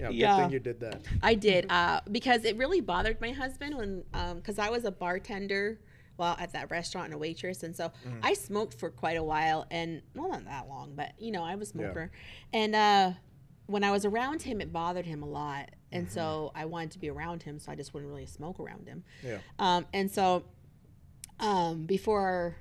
know, 0.00 0.10
Yeah. 0.10 0.36
good 0.36 0.42
thing 0.42 0.52
you 0.52 0.58
did 0.60 0.80
that. 0.80 1.02
I 1.22 1.34
did 1.34 1.70
uh, 1.70 2.00
because 2.10 2.44
it 2.44 2.56
really 2.56 2.80
bothered 2.80 3.20
my 3.20 3.30
husband 3.30 3.76
when 3.76 4.02
because 4.36 4.58
I 4.58 4.70
was 4.70 4.84
a 4.84 4.90
bartender 4.90 5.78
well 6.16 6.36
at 6.38 6.52
that 6.52 6.70
restaurant 6.70 7.06
and 7.06 7.14
a 7.14 7.18
waitress, 7.18 7.62
and 7.62 7.74
so 7.76 7.90
Mhm. 8.06 8.20
I 8.22 8.34
smoked 8.34 8.74
for 8.74 8.90
quite 8.90 9.16
a 9.16 9.22
while, 9.24 9.66
and 9.70 10.02
well, 10.14 10.28
not 10.28 10.44
that 10.44 10.68
long, 10.68 10.94
but 10.94 11.12
you 11.20 11.30
know, 11.32 11.42
I 11.42 11.54
was 11.54 11.70
a 11.74 11.78
Yeah. 11.78 11.84
smoker, 11.84 12.10
and 12.52 12.74
uh, 12.74 13.12
when 13.66 13.84
I 13.84 13.90
was 13.90 14.04
around 14.04 14.42
him, 14.42 14.60
it 14.60 14.72
bothered 14.72 15.06
him 15.06 15.22
a 15.22 15.26
lot, 15.28 15.70
and 15.90 16.06
Mm-hmm. 16.06 16.14
so 16.14 16.52
I 16.54 16.64
wanted 16.66 16.90
to 16.92 16.98
be 16.98 17.08
around 17.10 17.42
him, 17.44 17.58
so 17.58 17.72
I 17.72 17.76
just 17.76 17.94
wouldn't 17.94 18.10
really 18.10 18.26
smoke 18.26 18.60
around 18.60 18.86
him. 18.88 19.04
Yeah. 19.22 19.38
Um, 19.58 19.86
and 19.92 20.10
so, 20.10 20.44
um, 21.40 21.86
before 21.86 22.56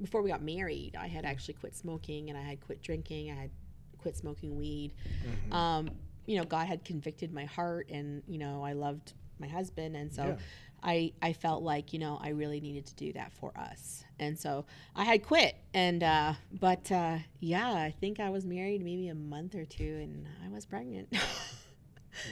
before 0.00 0.22
we 0.22 0.28
got 0.28 0.42
married, 0.42 0.96
I 0.96 1.06
had 1.06 1.24
actually 1.24 1.54
quit 1.54 1.74
smoking 1.74 2.28
and 2.28 2.36
I 2.36 2.42
had 2.42 2.60
quit 2.60 2.82
drinking. 2.82 3.30
I 3.30 3.34
had 3.42 3.50
quit 3.98 4.16
smoking 4.16 4.56
weed. 4.58 4.92
Mhm. 5.24 5.52
Um, 5.54 5.90
you 6.26 6.36
know, 6.36 6.44
God 6.44 6.66
had 6.66 6.84
convicted 6.84 7.32
my 7.32 7.44
heart, 7.44 7.88
and 7.90 8.22
you 8.26 8.38
know, 8.38 8.62
I 8.62 8.72
loved 8.72 9.12
my 9.38 9.46
husband, 9.48 9.94
and 9.96 10.12
so 10.12 10.26
Yeah. 10.26 10.36
I 10.84 11.12
I 11.22 11.32
felt 11.32 11.62
like 11.62 11.92
you 11.92 11.98
know 11.98 12.18
I 12.22 12.28
really 12.28 12.60
needed 12.60 12.86
to 12.86 12.94
do 12.94 13.12
that 13.14 13.32
for 13.32 13.52
us, 13.56 14.04
and 14.20 14.38
so 14.38 14.66
I 14.94 15.04
had 15.04 15.22
quit. 15.24 15.56
And 15.72 16.02
uh, 16.02 16.34
but 16.52 16.92
uh, 16.92 17.18
yeah, 17.40 17.72
I 17.72 17.94
think 18.00 18.20
I 18.20 18.30
was 18.30 18.44
married 18.44 18.82
maybe 18.84 19.08
a 19.08 19.14
month 19.14 19.54
or 19.54 19.64
two, 19.64 19.98
and 20.02 20.28
I 20.44 20.48
was 20.50 20.66
pregnant. 20.66 21.08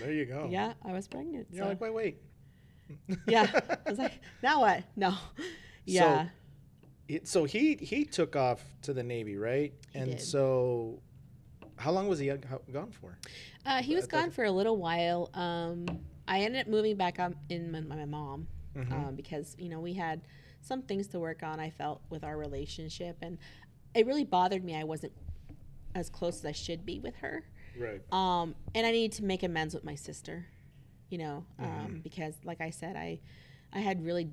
There 0.01 0.13
you 0.13 0.27
go. 0.27 0.49
yeah, 0.49 0.75
I 0.85 0.93
was 0.93 1.09
pregnant. 1.09 1.49
You're 1.51 1.65
so 1.65 1.69
like, 1.71 1.81
wait, 1.81 1.93
wait. 1.93 2.23
yeah, 3.27 3.51
I 3.85 3.91
was 3.91 3.99
like, 3.99 4.13
now 4.43 4.61
what? 4.61 4.85
No. 4.97 5.15
Yeah. 5.85 6.29
It- 7.09 7.27
so 7.27 7.45
he 7.45 7.75
he 7.75 8.05
took 8.05 8.37
off 8.37 8.65
to 8.83 8.93
the 8.93 9.03
Navy, 9.03 9.37
right? 9.37 9.73
He 9.93 9.99
and 9.99 10.11
did. 10.13 10.21
so, 10.21 11.03
how 11.77 11.91
long 11.91 12.09
was 12.09 12.21
he 12.21 12.33
gone 12.73 12.93
for? 12.93 13.19
Uh, 13.67 13.83
he 13.83 13.95
was 13.95 14.07
gone 14.07 14.31
for 14.31 14.45
a 14.45 14.51
little 14.51 14.77
while. 14.77 15.31
Um, 15.35 15.85
I 16.29 16.41
ended 16.41 16.63
up 16.63 16.67
moving 16.69 16.97
back 16.97 17.19
up 17.19 17.33
in 17.49 17.71
my, 17.71 17.81
my 17.81 18.05
mom 18.05 18.49
Mhm. 18.77 18.93
um, 18.93 19.15
because 19.17 19.55
you 19.59 19.69
know 19.69 19.81
we 19.81 19.93
had 19.95 20.23
some 20.63 20.83
things 20.83 21.07
to 21.09 21.19
work 21.21 21.43
on. 21.43 21.61
I 21.61 21.71
felt 21.71 22.01
with 22.09 22.25
our 22.25 22.37
relationship, 22.39 23.17
and 23.21 23.39
it 23.95 24.07
really 24.07 24.25
bothered 24.25 24.65
me. 24.65 24.75
I 24.77 24.85
wasn't 24.85 25.13
as 25.95 26.09
close 26.09 26.39
as 26.39 26.45
I 26.47 26.53
should 26.53 26.87
be 26.87 26.99
with 27.01 27.17
her, 27.17 27.45
right. 27.77 28.01
um, 28.13 28.55
and 28.75 28.87
I 28.87 28.93
needed 28.93 29.13
to 29.19 29.25
make 29.25 29.43
amends 29.43 29.75
with 29.75 29.85
my 29.85 29.95
sister. 29.95 30.47
You 31.11 31.19
know, 31.19 31.45
um, 31.59 31.67
Mhm. 31.67 32.03
because 32.03 32.35
like 32.45 32.61
I 32.63 32.71
said, 32.71 32.97
I 32.97 33.21
I 33.73 33.81
had 33.81 34.03
really 34.05 34.31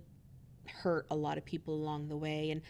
hurt 0.68 1.08
a 1.10 1.16
lot 1.16 1.38
of 1.38 1.44
people 1.46 1.74
along 1.74 2.08
the 2.08 2.16
way, 2.18 2.52
and 2.52 2.62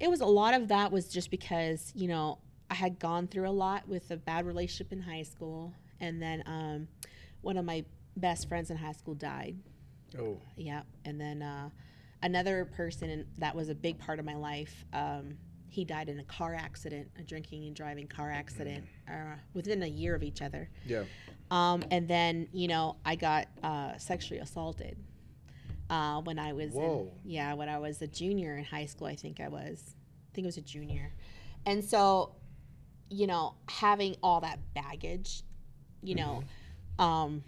it 0.00 0.08
was 0.10 0.20
a 0.20 0.26
lot 0.26 0.54
of 0.54 0.68
that 0.68 0.90
was 0.90 1.08
just 1.08 1.30
because 1.30 1.92
you 1.94 2.08
know 2.08 2.38
I 2.70 2.74
had 2.74 2.98
gone 2.98 3.28
through 3.28 3.48
a 3.48 3.52
lot 3.52 3.86
with 3.86 4.10
a 4.10 4.16
bad 4.16 4.46
relationship 4.46 4.92
in 4.92 5.02
high 5.02 5.22
school, 5.22 5.72
and 6.00 6.20
then 6.20 6.42
um, 6.46 6.88
one 7.42 7.56
of 7.56 7.64
my 7.64 7.84
best 8.16 8.48
friends 8.48 8.70
in 8.70 8.76
high 8.76 8.92
school 8.92 9.14
died. 9.14 9.56
Oh. 10.18 10.38
Yeah, 10.56 10.82
and 11.04 11.20
then 11.20 11.42
uh, 11.42 11.70
another 12.22 12.64
person 12.64 13.10
in, 13.10 13.26
that 13.38 13.54
was 13.54 13.68
a 13.68 13.74
big 13.74 13.98
part 13.98 14.18
of 14.18 14.24
my 14.24 14.34
life. 14.34 14.84
Um, 14.92 15.36
he 15.68 15.84
died 15.84 16.10
in 16.10 16.18
a 16.20 16.24
car 16.24 16.54
accident, 16.54 17.08
a 17.18 17.22
drinking 17.22 17.64
and 17.64 17.74
driving 17.74 18.06
car 18.06 18.30
accident, 18.30 18.84
uh, 19.08 19.36
within 19.54 19.82
a 19.82 19.86
year 19.86 20.14
of 20.14 20.22
each 20.22 20.42
other. 20.42 20.68
Yeah. 20.86 21.04
Um, 21.50 21.82
and 21.90 22.06
then 22.06 22.48
you 22.52 22.68
know 22.68 22.96
I 23.04 23.16
got 23.16 23.48
uh, 23.62 23.96
sexually 23.96 24.40
assaulted 24.40 24.96
uh, 25.90 26.20
when 26.22 26.38
I 26.38 26.52
was 26.52 26.74
in, 26.74 27.10
yeah 27.24 27.54
when 27.54 27.68
I 27.68 27.78
was 27.78 28.00
a 28.02 28.06
junior 28.06 28.56
in 28.56 28.64
high 28.64 28.86
school. 28.86 29.06
I 29.06 29.16
think 29.16 29.40
I 29.40 29.48
was 29.48 29.94
I 30.30 30.34
think 30.34 30.44
it 30.44 30.48
was 30.48 30.56
a 30.58 30.62
junior, 30.62 31.12
and 31.64 31.82
so 31.82 32.34
you 33.08 33.26
know 33.26 33.54
having 33.68 34.16
all 34.22 34.40
that 34.40 34.58
baggage, 34.74 35.42
you 36.02 36.14
know, 36.14 36.44
um, 36.98 37.42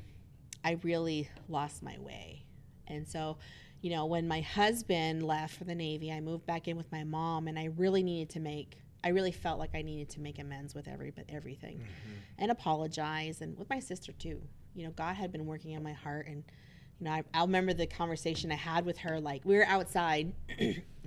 I 0.64 0.78
really 0.82 1.28
lost 1.48 1.82
my 1.82 1.98
way, 1.98 2.44
and 2.88 3.06
so 3.06 3.36
you 3.82 3.90
know 3.90 4.06
when 4.06 4.26
my 4.26 4.40
husband 4.40 5.22
left 5.22 5.56
for 5.56 5.64
the 5.64 5.74
Navy, 5.74 6.10
I 6.10 6.20
moved 6.20 6.46
back 6.46 6.66
in 6.68 6.76
with 6.76 6.90
my 6.90 7.04
mom, 7.04 7.46
and 7.48 7.58
I 7.58 7.66
really 7.76 8.02
needed 8.02 8.30
to 8.30 8.40
make. 8.40 8.78
I 9.02 9.08
really 9.08 9.32
felt 9.32 9.58
like 9.58 9.74
I 9.74 9.82
needed 9.82 10.08
to 10.10 10.20
make 10.20 10.38
amends 10.38 10.74
with 10.74 10.88
every 10.88 11.10
but 11.10 11.26
everything 11.28 11.76
Mhm. 11.78 12.18
and 12.38 12.50
apologize 12.50 13.42
and 13.42 13.56
with 13.58 13.68
my 13.68 13.78
sister 13.78 14.12
too 14.12 14.40
you 14.74 14.84
know 14.84 14.90
god 14.92 15.14
had 15.14 15.30
been 15.30 15.44
working 15.46 15.76
on 15.76 15.82
my 15.82 15.92
heart 15.92 16.26
and 16.26 16.42
you 16.98 17.04
know 17.04 17.10
I, 17.12 17.22
i'll 17.34 17.46
remember 17.46 17.74
the 17.74 17.86
conversation 17.86 18.50
i 18.50 18.56
had 18.56 18.84
with 18.86 18.96
her 18.98 19.20
like 19.20 19.44
we 19.44 19.56
were 19.56 19.66
outside 19.66 20.32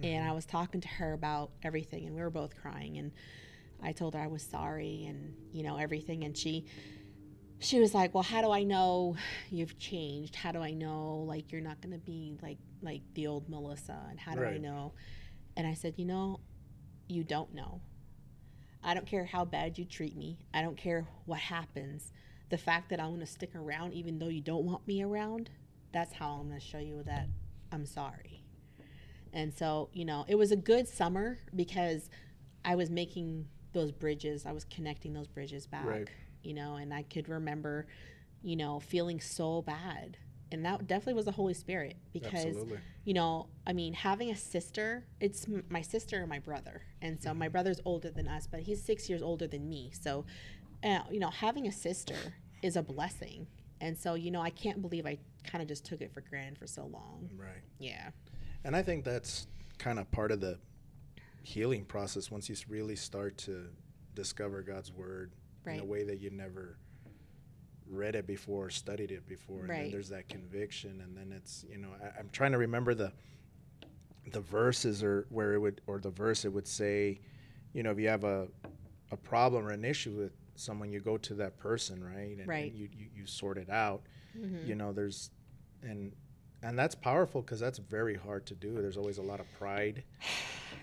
and 0.03 0.23
i 0.23 0.31
was 0.31 0.45
talking 0.45 0.79
to 0.81 0.87
her 0.87 1.11
about 1.13 1.49
everything 1.63 2.05
and 2.05 2.15
we 2.15 2.21
were 2.21 2.29
both 2.29 2.55
crying 2.55 2.97
and 2.99 3.11
i 3.81 3.91
told 3.91 4.13
her 4.13 4.21
i 4.21 4.27
was 4.27 4.43
sorry 4.43 5.05
and 5.07 5.33
you 5.51 5.63
know 5.63 5.75
everything 5.77 6.23
and 6.23 6.37
she 6.37 6.65
she 7.59 7.79
was 7.79 7.93
like 7.93 8.13
well 8.13 8.23
how 8.23 8.41
do 8.41 8.51
i 8.51 8.63
know 8.63 9.15
you've 9.49 9.77
changed 9.79 10.35
how 10.35 10.51
do 10.51 10.59
i 10.59 10.71
know 10.71 11.23
like 11.27 11.51
you're 11.51 11.61
not 11.61 11.81
going 11.81 11.91
to 11.91 11.99
be 11.99 12.37
like 12.41 12.57
like 12.81 13.01
the 13.15 13.25
old 13.25 13.49
melissa 13.49 13.99
and 14.09 14.19
how 14.19 14.35
do 14.35 14.43
i 14.43 14.57
know 14.57 14.93
and 15.55 15.65
i 15.65 15.73
said 15.73 15.93
you 15.97 16.05
know 16.05 16.39
you 17.07 17.23
don't 17.23 17.53
know 17.53 17.81
I 18.87 18.93
don't 18.93 19.05
care 19.05 19.25
how 19.25 19.43
bad 19.43 19.77
you 19.77 19.83
treat 19.83 20.15
me. 20.15 20.37
I 20.53 20.61
don't 20.61 20.77
care 20.77 21.05
what 21.25 21.39
happens. 21.39 22.13
The 22.49 22.57
fact 22.57 22.89
that 22.89 23.01
I'm 23.01 23.09
going 23.09 23.19
to 23.19 23.25
stick 23.25 23.53
around 23.53 23.93
even 23.93 24.17
though 24.17 24.29
you 24.29 24.39
don't 24.39 24.63
want 24.63 24.87
me 24.87 25.03
around, 25.03 25.49
that's 25.91 26.13
how 26.13 26.29
I'm 26.29 26.47
going 26.47 26.59
to 26.59 26.65
show 26.65 26.77
you 26.77 27.03
that 27.03 27.27
I'm 27.71 27.85
sorry. 27.85 28.45
And 29.33 29.53
so, 29.53 29.89
you 29.91 30.05
know, 30.05 30.23
it 30.29 30.35
was 30.35 30.53
a 30.53 30.55
good 30.55 30.87
summer 30.87 31.39
because 31.53 32.09
I 32.63 32.75
was 32.75 32.89
making 32.89 33.47
those 33.77 33.91
bridges. 33.91 34.45
I 34.45 34.51
was 34.51 34.65
connecting 34.65 35.13
those 35.13 35.27
bridges 35.27 35.67
back, 35.67 35.85
Right. 35.85 36.09
you 36.43 36.53
know, 36.53 36.75
and 36.75 36.93
I 36.93 37.03
could 37.03 37.29
remember, 37.29 37.87
you 38.41 38.55
know, 38.55 38.79
feeling 38.79 39.19
so 39.21 39.61
bad. 39.61 40.17
And 40.51 40.63
that 40.65 40.87
definitely 40.87 41.15
was 41.15 41.25
the 41.25 41.31
Holy 41.33 41.53
Spirit 41.53 41.97
because 42.13 42.45
Absolutely. 42.45 42.79
you 43.03 43.13
know, 43.13 43.47
I 43.65 43.73
mean, 43.73 43.93
having 43.93 44.29
a 44.31 44.35
sister, 44.35 45.05
it's 45.19 45.45
m- 45.47 45.65
my 45.69 45.81
sister 45.81 46.19
and 46.19 46.29
my 46.29 46.39
brother. 46.39 46.81
And 47.01 47.21
so 47.21 47.33
my 47.33 47.49
brother's 47.49 47.81
older 47.85 48.09
than 48.11 48.27
us, 48.29 48.47
but 48.47 48.61
he's 48.61 48.81
six 48.81 49.09
years 49.09 49.21
older 49.21 49.45
than 49.47 49.67
me. 49.67 49.91
So, 49.91 50.25
uh, 50.83 51.01
you 51.11 51.19
know, 51.19 51.29
having 51.29 51.67
a 51.67 51.71
sister 51.71 52.15
is 52.63 52.77
a 52.77 52.81
blessing. 52.81 53.47
And 53.81 53.97
so, 53.97 54.13
you 54.15 54.31
know, 54.31 54.41
I 54.41 54.49
can't 54.49 54.81
believe 54.81 55.05
I 55.05 55.17
kind 55.43 55.61
of 55.61 55.67
just 55.67 55.85
took 55.85 56.01
it 56.01 56.13
for 56.13 56.21
granted 56.21 56.57
for 56.57 56.65
so 56.65 56.85
long. 56.85 57.29
Right. 57.37 57.61
Yeah. 57.79 58.09
And 58.63 58.73
I 58.75 58.81
think 58.83 59.03
that's 59.03 59.47
kind 59.77 59.99
of 59.99 60.09
part 60.11 60.31
of 60.31 60.39
the 60.39 60.57
healing 61.47 61.85
process 61.85 62.29
once 62.29 62.49
you 62.49 62.55
really 62.67 62.95
start 62.97 63.37
to 63.37 63.67
discover 64.13 64.61
God's 64.61 64.91
word 64.91 65.31
in 65.65 65.79
a 65.79 65.85
way 65.85 66.03
that 66.03 66.19
you 66.19 66.29
never 66.29 66.77
read 67.89 68.15
it 68.15 68.27
before, 68.27 68.65
or 68.65 68.69
studied 68.69 69.11
it 69.11 69.25
before, 69.25 69.61
and 69.61 69.69
then 69.83 69.91
there's 69.91 70.09
that 70.09 70.27
conviction, 70.27 70.99
and 71.01 71.15
then 71.15 71.31
it's 71.31 71.63
you 71.69 71.77
know 71.77 71.89
I, 72.03 72.19
I'm 72.19 72.29
trying 72.33 72.51
to 72.51 72.57
remember 72.57 72.93
the 72.93 73.13
the 74.33 74.41
verses 74.41 75.01
or 75.03 75.25
where 75.29 75.53
it 75.53 75.59
would 75.59 75.79
or 75.87 75.99
the 75.99 76.09
verse 76.09 76.43
it 76.43 76.51
would 76.51 76.67
say, 76.67 77.21
you 77.71 77.81
know, 77.81 77.91
if 77.91 77.99
you 77.99 78.09
have 78.09 78.25
a 78.25 78.47
a 79.11 79.17
problem 79.17 79.65
or 79.65 79.71
an 79.71 79.85
issue 79.85 80.11
with 80.11 80.33
someone, 80.55 80.91
you 80.91 80.99
go 80.99 81.15
to 81.17 81.33
that 81.35 81.57
person, 81.57 82.03
right? 82.03 82.37
And, 82.37 82.47
Right. 82.47 82.71
and 82.71 82.75
you, 82.77 82.89
you 82.93 83.07
you 83.15 83.25
sort 83.25 83.57
it 83.57 83.69
out 83.69 84.01
Mm-hmm. 84.37 84.67
you 84.67 84.75
know 84.75 84.91
there's 84.93 85.31
and 85.81 86.11
and 86.61 86.77
that's 86.77 86.93
powerful 86.93 87.41
because 87.41 87.59
that's 87.59 87.79
very 87.79 88.13
hard 88.15 88.45
to 88.45 88.53
do 88.53 88.75
there's 88.75 88.97
always 88.97 89.17
a 89.17 89.21
lot 89.23 89.39
of 89.39 89.47
pride 89.57 90.03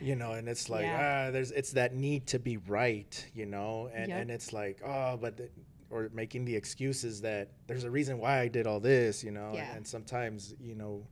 you 0.01 0.17
know 0.17 0.33
and 0.33 0.49
it's 0.49 0.69
like 0.69 0.85
Yeah. 0.85 1.27
ah 1.29 1.31
there's 1.31 1.51
it's 1.53 1.73
that 1.73 1.95
need 1.95 2.27
to 2.29 2.39
be 2.39 2.57
right 2.57 3.25
you 3.35 3.47
know 3.47 3.91
and 3.95 4.09
Yep. 4.09 4.21
and 4.23 4.31
it's 4.31 4.53
like 4.53 4.81
oh 4.85 5.17
but 5.17 5.37
the, 5.37 5.49
or 5.91 6.11
making 6.13 6.45
the 6.45 6.55
excuses 6.57 7.21
that 7.21 7.53
there's 7.67 7.85
a 7.85 7.91
reason 7.91 8.19
why 8.19 8.41
i 8.41 8.49
did 8.49 8.67
all 8.67 8.81
this 8.81 9.23
you 9.23 9.31
know 9.31 9.53
Yeah. 9.55 9.69
and, 9.69 9.79
and 9.79 9.87
sometimes 9.87 10.55
you 10.61 10.75
know 10.75 11.07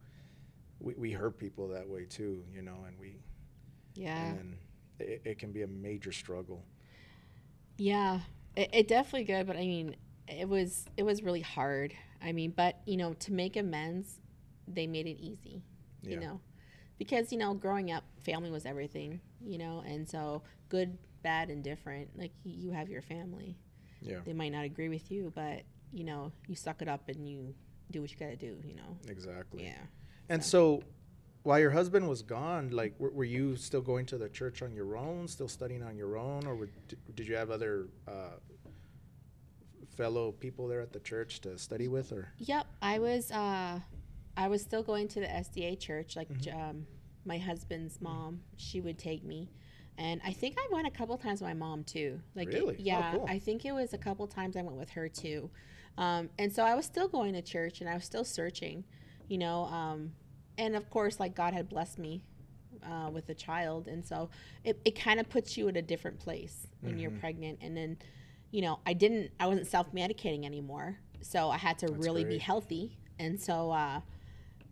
we, 0.80 0.95
we 0.95 1.12
hurt 1.12 1.39
people 1.39 1.68
that 1.68 1.89
way 1.89 2.05
too 2.05 2.43
you 2.55 2.62
know 2.62 2.76
and 2.87 2.99
we 2.99 3.16
Yeah. 3.95 4.18
and 4.35 4.57
it, 4.99 5.22
it 5.24 5.39
can 5.39 5.53
be 5.53 5.62
a 5.62 5.66
major 5.68 6.12
struggle 6.12 6.64
Yeah, 7.78 8.20
it, 8.57 8.70
it 8.72 8.89
definitely 8.89 9.24
good, 9.24 9.47
but 9.47 9.57
I 9.57 9.61
mean, 9.61 9.97
it 10.28 10.49
was 10.49 10.87
it 10.97 11.03
was 11.05 11.22
really 11.22 11.41
hard. 11.41 11.95
I 12.22 12.33
mean, 12.33 12.53
but 12.57 12.76
you 12.87 12.97
know, 12.97 13.14
to 13.14 13.33
make 13.33 13.57
amends, 13.57 14.20
they 14.68 14.87
made 14.87 15.07
it 15.07 15.18
easy. 15.18 15.62
you 16.03 16.18
know, 16.20 16.41
because 17.05 17.32
you 17.32 17.38
know, 17.38 17.55
growing 17.55 17.90
up, 17.90 18.05
family 18.22 18.50
was 18.50 18.64
everything, 18.64 19.20
you 19.44 19.59
know, 19.59 19.82
and 19.86 20.09
so 20.09 20.42
good, 20.68 20.96
bad, 21.22 21.50
and 21.50 21.62
different. 21.62 22.09
Like 22.16 22.32
you 22.44 22.70
have 22.70 22.88
your 22.88 23.03
family. 23.03 23.59
Yeah, 24.00 24.18
They 24.24 24.32
might 24.32 24.50
not 24.50 24.64
agree 24.64 24.88
with 24.88 25.11
you, 25.11 25.32
but 25.34 25.62
you 25.92 26.05
know, 26.05 26.32
you 26.48 26.57
suck 26.57 26.82
it 26.82 26.88
up 26.88 27.09
and 27.09 27.28
you 27.28 27.55
do 27.90 28.00
what 28.00 28.11
you 28.11 28.16
got 28.16 28.30
to 28.30 28.36
do. 28.36 28.57
You 28.64 28.74
know. 28.76 28.96
exactly. 29.09 29.64
Yeah. 29.64 29.78
And 30.28 30.42
so, 30.42 30.82
while 31.42 31.59
your 31.59 31.70
husband 31.70 32.09
was 32.09 32.22
gone, 32.22 32.70
like, 32.70 32.94
were, 32.98 33.11
were 33.11 33.24
you 33.24 33.57
still 33.57 33.80
going 33.82 34.07
to 34.07 34.18
the 34.18 34.28
church 34.28 34.62
on 34.62 34.72
your 34.72 34.96
own, 34.96 35.26
still 35.28 35.48
studying 35.48 35.82
on 35.82 35.96
your 35.96 36.16
own, 36.16 36.46
or 36.46 36.55
were, 36.55 36.68
did, 36.88 36.98
did 37.16 37.28
you 37.28 37.34
have 37.34 37.50
other 37.50 37.88
uh, 38.09 38.36
fellow 39.96 40.32
people 40.32 40.68
there 40.68 40.80
at 40.80 40.92
the 40.92 41.00
church 41.00 41.40
to 41.40 41.59
study 41.59 41.88
with, 41.88 42.12
or? 42.12 42.28
Yep, 42.38 42.66
I 42.80 42.98
was. 43.00 43.30
Uh, 43.30 43.80
I 44.37 44.49
was 44.49 44.62
still 44.62 44.83
going 44.83 45.09
to 45.09 45.20
the 45.20 45.26
SDA 45.26 45.78
church. 45.78 46.16
Like 46.16 46.28
Mhm. 46.33 46.55
um, 46.70 46.87
my 47.24 47.39
husband's 47.39 48.01
mom, 48.01 48.41
she 48.57 48.80
would 48.80 48.99
take 48.99 49.22
me, 49.24 49.49
and 49.99 50.20
I 50.24 50.33
think 50.33 50.57
I 50.59 50.68
went 50.72 50.87
a 50.87 50.91
couple 50.91 51.16
times 51.18 51.41
with 51.41 51.49
my 51.49 51.55
mom 51.55 51.85
too. 51.85 52.20
Like 52.35 52.49
it- 52.49 52.55
Really? 52.55 52.74
Oh, 52.74 52.83
yeah, 52.83 53.16
cool. 53.16 53.26
I 53.28 53.39
think 53.39 53.64
it 53.64 53.72
was 53.72 53.93
a 53.93 53.99
couple 53.99 54.26
times 54.26 54.57
I 54.57 54.62
went 54.62 54.78
with 54.78 54.91
her 54.91 55.09
too. 55.09 55.51
Um, 55.99 56.30
and 56.39 56.51
so 56.53 56.64
I 56.64 56.74
was 56.74 56.87
still 56.87 57.07
going 57.09 57.35
to 57.35 57.43
church, 57.43 57.80
and 57.80 57.89
I 57.89 57.95
was 57.95 58.05
still 58.05 58.24
searching, 58.24 58.85
you 59.28 59.39
know. 59.39 59.64
Um, 59.66 60.14
and 60.59 60.74
of 60.74 60.89
course, 60.91 61.20
like 61.20 61.35
God 61.35 61.55
had 61.55 61.68
blessed 61.68 61.99
me 61.99 62.24
uh, 62.83 63.11
with 63.12 63.28
a 63.28 63.35
child, 63.35 63.87
and 63.87 64.05
so 64.05 64.30
it, 64.64 64.80
it 64.85 64.99
kind 64.99 65.20
of 65.20 65.28
puts 65.28 65.57
you 65.57 65.68
at 65.68 65.76
a 65.76 65.83
different 65.83 66.18
place 66.18 66.66
when 66.80 66.99
you're 66.99 67.11
Mhm. 67.12 67.20
pregnant, 67.20 67.59
and 67.61 67.76
then 67.76 67.99
you 68.51 68.61
know, 68.61 68.80
I 68.85 68.93
didn't, 68.93 69.30
I 69.41 69.47
wasn't 69.47 69.66
self 69.66 69.93
medicating 69.93 70.45
anymore. 70.45 70.99
So 71.22 71.49
I 71.51 71.57
had 71.57 71.78
to 71.78 71.87
That's 71.87 72.05
really 72.05 72.24
be 72.24 72.37
healthy. 72.39 72.99
And 73.18 73.41
so, 73.41 73.70
uh, 73.70 74.01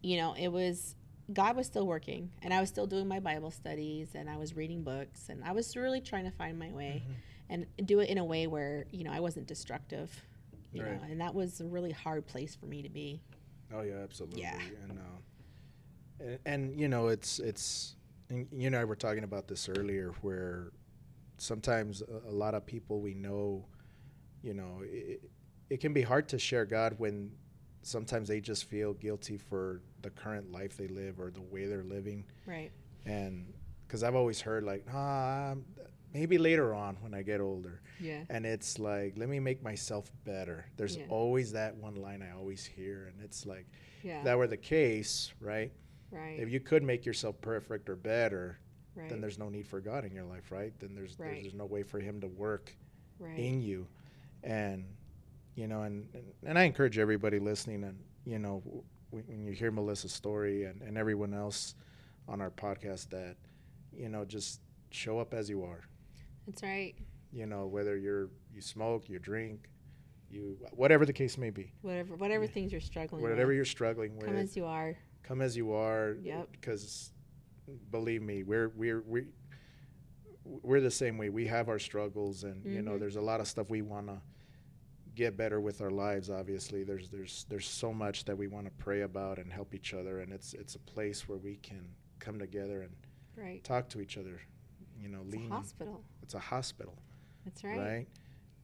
you 0.03 0.17
know, 0.17 0.35
it 0.39 0.49
was, 0.49 0.95
God 1.33 1.57
was 1.57 1.67
still 1.67 1.87
working 1.87 2.31
and 2.43 2.53
I 2.53 2.61
was 2.61 2.69
still 2.69 2.87
doing 2.87 3.07
my 3.07 3.21
Bible 3.21 3.51
studies 3.51 4.11
and 4.15 4.29
I 4.29 4.37
was 4.37 4.57
reading 4.57 4.83
books 4.83 5.29
and 5.29 5.45
I 5.45 5.53
was 5.53 5.77
really 5.77 6.01
trying 6.01 6.25
to 6.25 6.31
find 6.33 6.59
my 6.59 6.71
way 6.71 7.03
Mm-hmm. 7.05 7.13
and 7.51 7.67
do 7.87 8.01
it 8.01 8.09
in 8.09 8.19
a 8.19 8.25
way 8.25 8.47
where, 8.47 8.87
you 8.91 9.05
know, 9.05 9.13
I 9.13 9.21
wasn't 9.21 9.47
destructive, 9.47 10.11
you 10.73 10.83
Right. 10.83 10.93
know, 10.93 11.03
and 11.11 11.21
that 11.21 11.35
was 11.35 11.61
a 11.61 11.67
really 11.67 11.93
hard 11.93 12.27
place 12.27 12.55
for 12.55 12.67
me 12.67 12.83
to 12.83 12.89
be. 12.89 13.21
Oh 13.73 13.83
yeah, 13.83 13.99
absolutely. 14.03 14.43
Yeah. 14.43 14.59
And, 14.89 14.99
uh, 14.99 15.05
and 16.21 16.39
and 16.45 16.81
you 16.81 16.89
know 16.89 17.09
it's 17.09 17.39
it's 17.39 17.95
and 18.29 18.47
you 18.53 18.67
and 18.67 18.77
I 18.77 18.85
were 18.85 18.97
talking 18.97 19.25
about 19.25 19.49
this 19.49 19.69
earlier, 19.69 20.13
where 20.23 20.73
sometimes 21.39 22.03
a, 22.03 22.29
a 22.29 22.33
lot 22.33 22.55
of 22.55 22.67
people 22.67 23.01
we 23.01 23.15
know, 23.15 23.67
you 24.43 24.55
know, 24.55 24.83
it, 24.85 25.23
it 25.71 25.81
can 25.81 25.93
be 25.93 26.03
hard 26.03 26.29
to 26.29 26.39
share 26.39 26.65
God 26.67 26.95
when 26.99 27.31
sometimes 27.83 28.29
they 28.29 28.41
just 28.41 28.65
feel 28.65 28.95
guilty 28.95 29.37
for 29.39 29.81
the 30.03 30.11
current 30.11 30.51
life 30.53 30.77
they 30.77 30.89
live 30.89 31.21
or 31.21 31.31
the 31.31 31.41
way 31.43 31.67
they're 31.67 31.85
living, 31.85 32.25
Right. 32.47 32.71
and 33.07 33.53
because 33.87 34.03
I've 34.03 34.15
always 34.15 34.41
heard 34.41 34.63
like, 34.65 34.87
ah, 34.93 35.55
maybe 36.15 36.39
later 36.39 36.75
on 36.75 36.97
when 37.01 37.13
I 37.15 37.23
get 37.23 37.41
older. 37.41 37.81
Yeah. 38.01 38.25
And 38.31 38.45
it's 38.47 38.79
like, 38.79 39.17
let 39.17 39.29
me 39.29 39.41
make 39.41 39.63
myself 39.63 40.11
better. 40.25 40.67
There's 40.77 40.97
Yeah. 40.97 41.07
always 41.09 41.53
that 41.53 41.77
one 41.77 41.97
line 41.97 42.23
I 42.23 42.31
always 42.33 42.65
hear. 42.65 43.07
And 43.07 43.21
it's 43.21 43.47
like, 43.47 43.67
Yeah. 44.03 44.19
if 44.19 44.25
that 44.25 44.39
were 44.39 44.47
the 44.47 44.57
case, 44.57 45.33
right? 45.41 45.73
right. 46.13 46.39
If 46.41 46.51
you 46.51 46.61
could 46.61 46.83
make 46.83 47.05
yourself 47.07 47.41
perfect 47.41 47.89
or 47.89 47.97
better, 47.97 48.59
right. 48.97 49.09
then 49.09 49.21
there's 49.21 49.39
no 49.39 49.49
need 49.49 49.67
for 49.67 49.81
God 49.81 50.05
in 50.05 50.13
your 50.13 50.25
life, 50.25 50.51
right? 50.53 50.73
Then 50.81 50.95
there's 50.95 51.17
Right. 51.19 51.31
there's, 51.33 51.43
there's 51.43 51.55
no 51.55 51.67
way 51.67 51.83
for 51.85 51.99
Him 52.01 52.21
to 52.21 52.27
work 52.29 52.75
right. 53.21 53.39
in 53.39 53.61
you, 53.61 53.87
and 54.43 54.85
you 55.55 55.67
know, 55.67 55.83
and, 55.83 56.07
and 56.15 56.25
and 56.45 56.59
I 56.59 56.65
encourage 56.65 56.99
everybody 56.99 57.39
listening, 57.39 57.85
and 57.85 57.99
you 58.25 58.39
know, 58.39 58.63
when, 59.11 59.25
when 59.27 59.45
you 59.45 59.53
hear 59.53 59.71
Melissa's 59.71 60.13
story 60.13 60.65
and 60.65 60.81
and 60.83 60.97
everyone 60.97 61.35
else 61.35 61.75
on 62.29 62.41
our 62.41 62.51
podcast, 62.51 63.09
that 63.11 63.37
you 63.93 64.09
know, 64.09 64.25
just 64.25 64.61
show 64.91 65.19
up 65.19 65.35
as 65.35 65.49
you 65.51 65.63
are. 65.65 65.81
That's 66.47 66.63
right. 66.63 66.95
You 67.33 67.47
know, 67.47 67.67
whether 67.67 67.97
you're 67.97 68.29
you 68.53 68.61
smoke, 68.61 69.09
you 69.09 69.19
drink, 69.19 69.69
you 70.31 70.57
whatever 70.73 71.05
the 71.07 71.13
case 71.13 71.37
may 71.39 71.51
be, 71.51 71.73
Whatever, 71.83 72.17
whatever 72.17 72.45
Yeah. 72.45 72.51
things 72.51 72.73
you're 72.73 72.81
struggling 72.81 73.23
with. 73.23 73.31
whatever 73.31 73.49
with. 73.49 73.57
you're 73.57 73.65
struggling 73.65 74.17
with, 74.17 74.27
Come 74.27 74.37
as 74.37 74.57
you 74.57 74.65
are. 74.65 74.97
come 75.23 75.41
as 75.43 75.57
you 75.57 75.73
are. 75.73 76.17
Yep. 76.23 76.49
Because 76.53 77.13
believe 77.91 78.23
me, 78.23 78.43
we're 78.43 78.69
we're 78.71 79.03
we 79.03 79.25
we're 80.45 80.81
the 80.81 80.91
same 80.91 81.19
way. 81.19 81.29
We 81.29 81.47
have 81.47 81.69
our 81.69 81.79
struggles, 81.79 82.45
and 82.45 82.65
you 82.65 82.83
know, 82.83 82.93
Mhm. 82.93 83.01
there's 83.01 83.17
a 83.17 83.21
lot 83.21 83.41
of 83.41 83.47
stuff 83.47 83.71
we 83.71 83.83
want 83.83 84.07
to 84.09 84.21
get 85.15 85.37
better 85.37 85.61
with 85.61 85.81
our 85.81 85.91
lives. 85.91 86.31
Obviously, 86.31 86.85
there's 86.85 87.09
there's 87.11 87.47
there's 87.49 87.69
so 87.69 87.93
much 87.93 88.25
that 88.27 88.37
we 88.37 88.47
want 88.49 88.67
to 88.67 88.73
pray 88.73 89.03
about 89.03 89.39
and 89.39 89.53
help 89.53 89.75
each 89.75 89.95
other, 89.95 90.21
and 90.21 90.33
it's 90.33 90.55
it's 90.55 90.75
a 90.75 90.79
place 90.81 91.29
where 91.29 91.39
we 91.39 91.57
can 91.57 91.85
come 92.19 92.39
together 92.39 92.83
and 92.83 92.93
Right. 93.37 93.63
talk 93.65 93.89
to 93.91 94.01
each 94.01 94.19
other. 94.19 94.41
You 95.01 95.09
know, 95.09 95.21
It's 95.25 95.35
a 95.35 95.39
lean. 95.39 95.51
hospital. 95.51 96.05
It's 96.23 96.35
a 96.35 96.39
hospital, 96.39 96.99
That's 97.45 97.65
right. 97.65 97.79
right? 97.79 98.07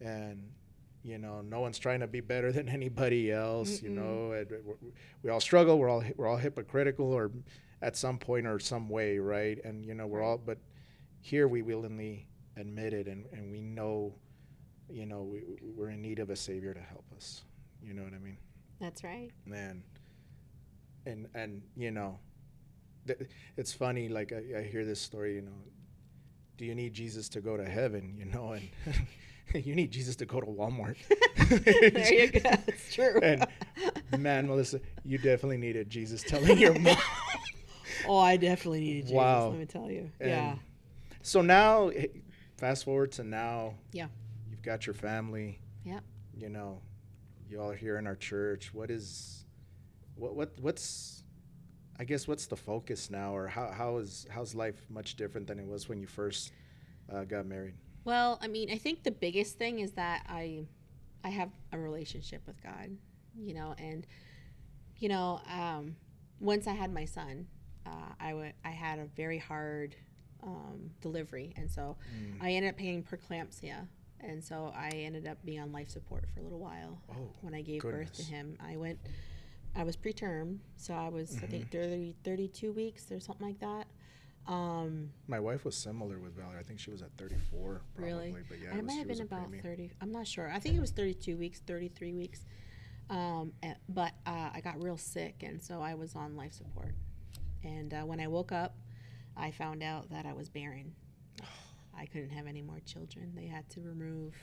And 0.00 0.52
you 1.02 1.18
know, 1.18 1.40
no 1.40 1.60
one's 1.60 1.78
trying 1.78 2.00
to 2.00 2.06
be 2.08 2.20
better 2.20 2.50
than 2.52 2.68
anybody 2.80 3.30
else. 3.32 3.80
You 3.82 3.90
Mm-mm. 3.90 3.94
know, 3.94 4.32
and 4.32 4.50
we- 4.50 4.74
we- 4.88 4.92
we 5.22 5.30
all 5.30 5.40
struggle. 5.40 5.78
We're 5.78 5.88
all 5.88 6.04
we're 6.16 6.26
all 6.26 6.36
hypocritical, 6.36 7.06
or 7.12 7.30
at 7.82 7.96
some 7.96 8.18
point 8.18 8.46
or 8.46 8.58
some 8.58 8.88
way, 8.88 9.18
right? 9.18 9.62
And 9.64 9.84
you 9.86 9.94
know, 9.94 10.06
we're 10.06 10.22
all. 10.22 10.38
But 10.38 10.58
here 11.20 11.48
we 11.48 11.62
willingly 11.62 12.26
admit 12.56 12.92
it, 12.92 13.06
and 13.08 13.26
and 13.32 13.50
we 13.50 13.60
know, 13.62 14.14
you 14.90 15.06
know, 15.06 15.22
we, 15.22 15.42
we're 15.74 15.90
in 15.90 16.02
need 16.02 16.18
of 16.18 16.30
a 16.30 16.36
savior 16.36 16.74
to 16.74 16.80
help 16.80 17.04
us. 17.16 17.42
You 17.82 17.94
know 17.94 18.02
what 18.02 18.14
I 18.14 18.18
mean? 18.18 18.38
That's 18.80 19.02
right. 19.04 19.30
man 19.46 19.82
and 21.06 21.28
and 21.34 21.62
you 21.76 21.90
know 21.90 22.18
th- 23.06 23.20
it's 23.56 23.72
funny 23.72 24.08
like 24.08 24.32
I, 24.32 24.58
I 24.58 24.62
hear 24.62 24.84
this 24.84 25.00
story 25.00 25.36
you 25.36 25.42
know 25.42 25.52
do 26.58 26.64
you 26.64 26.74
need 26.74 26.92
jesus 26.92 27.28
to 27.30 27.40
go 27.40 27.56
to 27.56 27.64
heaven 27.64 28.14
you 28.18 28.24
know 28.26 28.52
and 28.52 28.68
you 29.66 29.74
need 29.74 29.90
jesus 29.92 30.16
to 30.16 30.26
go 30.26 30.40
to 30.40 30.46
walmart 30.46 30.96
there 31.94 32.12
you 32.12 32.30
go. 32.40 32.50
It's 32.66 32.92
true. 32.92 33.20
and 33.22 33.46
man 34.18 34.46
melissa 34.46 34.80
you 35.04 35.16
definitely 35.18 35.58
needed 35.58 35.88
jesus 35.88 36.22
telling 36.22 36.58
your 36.58 36.78
mom 36.78 36.96
oh, 38.08 38.18
I 38.18 38.36
definitely 38.36 38.80
needed 38.80 39.02
Jesus. 39.02 39.16
Wow. 39.16 39.48
Let 39.50 39.58
me 39.58 39.66
tell 39.66 39.90
you. 39.90 40.10
And 40.20 40.30
yeah. 40.30 40.54
so 41.22 41.40
now 41.40 41.88
eh, 41.88 42.06
fast 42.56 42.84
forward 42.84 43.12
to 43.12 43.24
now 43.24 43.74
Yeah. 43.92 44.08
Got 44.66 44.86
your 44.86 44.94
family 44.94 45.60
Yeah. 45.84 46.00
you 46.36 46.48
know 46.48 46.82
you 47.48 47.60
all 47.60 47.70
are 47.70 47.76
here 47.76 47.96
in 47.98 48.06
our 48.06 48.16
church 48.16 48.74
what 48.74 48.90
is 48.90 49.44
what 50.16 50.34
what 50.34 50.50
what's 50.60 51.22
i 52.00 52.04
guess 52.04 52.26
what's 52.26 52.46
the 52.46 52.56
focus 52.56 53.08
now 53.10 53.34
or 53.34 53.46
how 53.46 53.70
how 53.70 53.98
is 53.98 54.26
how's 54.28 54.54
life 54.56 54.78
much 54.90 55.14
different 55.16 55.46
than 55.46 55.58
it 55.60 55.66
was 55.66 55.88
when 55.88 56.00
you 56.00 56.08
first 56.08 56.52
uh, 57.12 57.22
got 57.24 57.46
married 57.46 57.74
Well, 58.04 58.38
I 58.42 58.48
mean, 58.48 58.68
I 58.70 58.78
think 58.78 59.02
the 59.04 59.10
biggest 59.26 59.56
thing 59.58 59.78
is 59.80 59.92
that 59.92 60.18
I, 60.28 60.64
I 61.24 61.28
have 61.30 61.50
a 61.72 61.78
relationship 61.78 62.42
with 62.46 62.60
God, 62.62 62.88
you 63.48 63.52
know, 63.58 63.74
and, 63.78 64.06
you 65.02 65.08
know, 65.08 65.40
um, 65.60 65.96
once 66.40 66.66
I 66.68 66.74
had 66.82 66.92
my 66.92 67.04
son, 67.04 67.46
uh, 67.84 68.10
I 68.20 68.34
wa- 68.34 68.56
I 68.64 68.70
had 68.70 68.98
a 69.00 69.06
very 69.16 69.38
hard 69.38 69.96
um, 70.42 70.90
delivery, 71.00 71.52
and 71.56 71.68
so 71.70 71.96
Mm. 72.14 72.42
I 72.44 72.48
ended 72.56 72.70
up 72.74 72.78
having 72.80 73.02
preeclampsia, 73.02 73.78
and 74.20 74.42
so 74.42 74.72
I 74.76 74.88
ended 74.90 75.26
up 75.26 75.38
being 75.44 75.60
on 75.60 75.72
life 75.72 75.88
support 75.90 76.24
for 76.32 76.40
a 76.40 76.42
little 76.42 76.58
while. 76.58 76.98
oh 77.10 77.28
when 77.42 77.54
I 77.54 77.62
gave 77.62 77.82
birth 77.82 78.12
to 78.14 78.22
him. 78.22 78.56
I 78.60 78.76
went, 78.76 78.98
I 79.74 79.82
was 79.84 79.96
preterm, 79.96 80.58
so 80.76 80.94
I 80.94 81.08
was, 81.08 81.36
I 81.36 81.46
Mm-hmm. 81.46 81.50
think, 81.50 81.70
30, 81.70 82.16
32 82.24 82.72
weeks 82.72 83.10
or 83.12 83.20
something 83.20 83.46
like 83.46 83.60
that. 83.60 83.86
Um, 84.50 85.10
my 85.26 85.40
wife 85.40 85.64
was 85.64 85.74
similar 85.76 86.20
with 86.20 86.36
valerie 86.36 86.60
i 86.60 86.62
think 86.62 86.78
she 86.78 86.92
was 86.92 87.02
at 87.02 87.10
34 87.18 87.80
probably 87.96 88.12
Really? 88.12 88.36
but 88.48 88.58
yeah 88.62 88.70
it 88.70 88.76
was, 88.76 88.84
might 88.86 88.98
have 88.98 89.08
been 89.08 89.20
about 89.22 89.50
preemie. 89.50 89.60
30, 89.62 89.90
I'm 90.00 90.12
not 90.12 90.26
sure. 90.28 90.48
I 90.52 90.60
think 90.60 90.76
it 90.76 90.80
was 90.80 90.92
32 90.92 91.36
weeks, 91.36 91.60
33 91.66 92.12
weeks. 92.14 92.44
Um, 93.10 93.52
eh, 93.64 93.74
but 93.88 94.12
uh, 94.24 94.50
I 94.54 94.60
got 94.62 94.80
real 94.82 94.96
sick, 94.98 95.42
and 95.42 95.60
so 95.62 95.80
I 95.82 95.94
was 95.94 96.14
on 96.14 96.36
life 96.36 96.52
support. 96.52 96.94
And 97.64 97.92
uh, 97.92 98.02
when 98.02 98.20
I 98.20 98.28
woke 98.28 98.52
up, 98.52 98.76
I 99.36 99.50
found 99.50 99.82
out 99.82 100.10
that 100.10 100.26
I 100.26 100.32
was 100.32 100.48
barren. 100.48 100.94
I 101.98 102.06
couldn't 102.06 102.30
have 102.30 102.46
any 102.46 102.62
more 102.62 102.80
children. 102.84 103.32
They 103.34 103.46
had 103.46 103.68
to 103.70 103.80
remove 103.80 104.34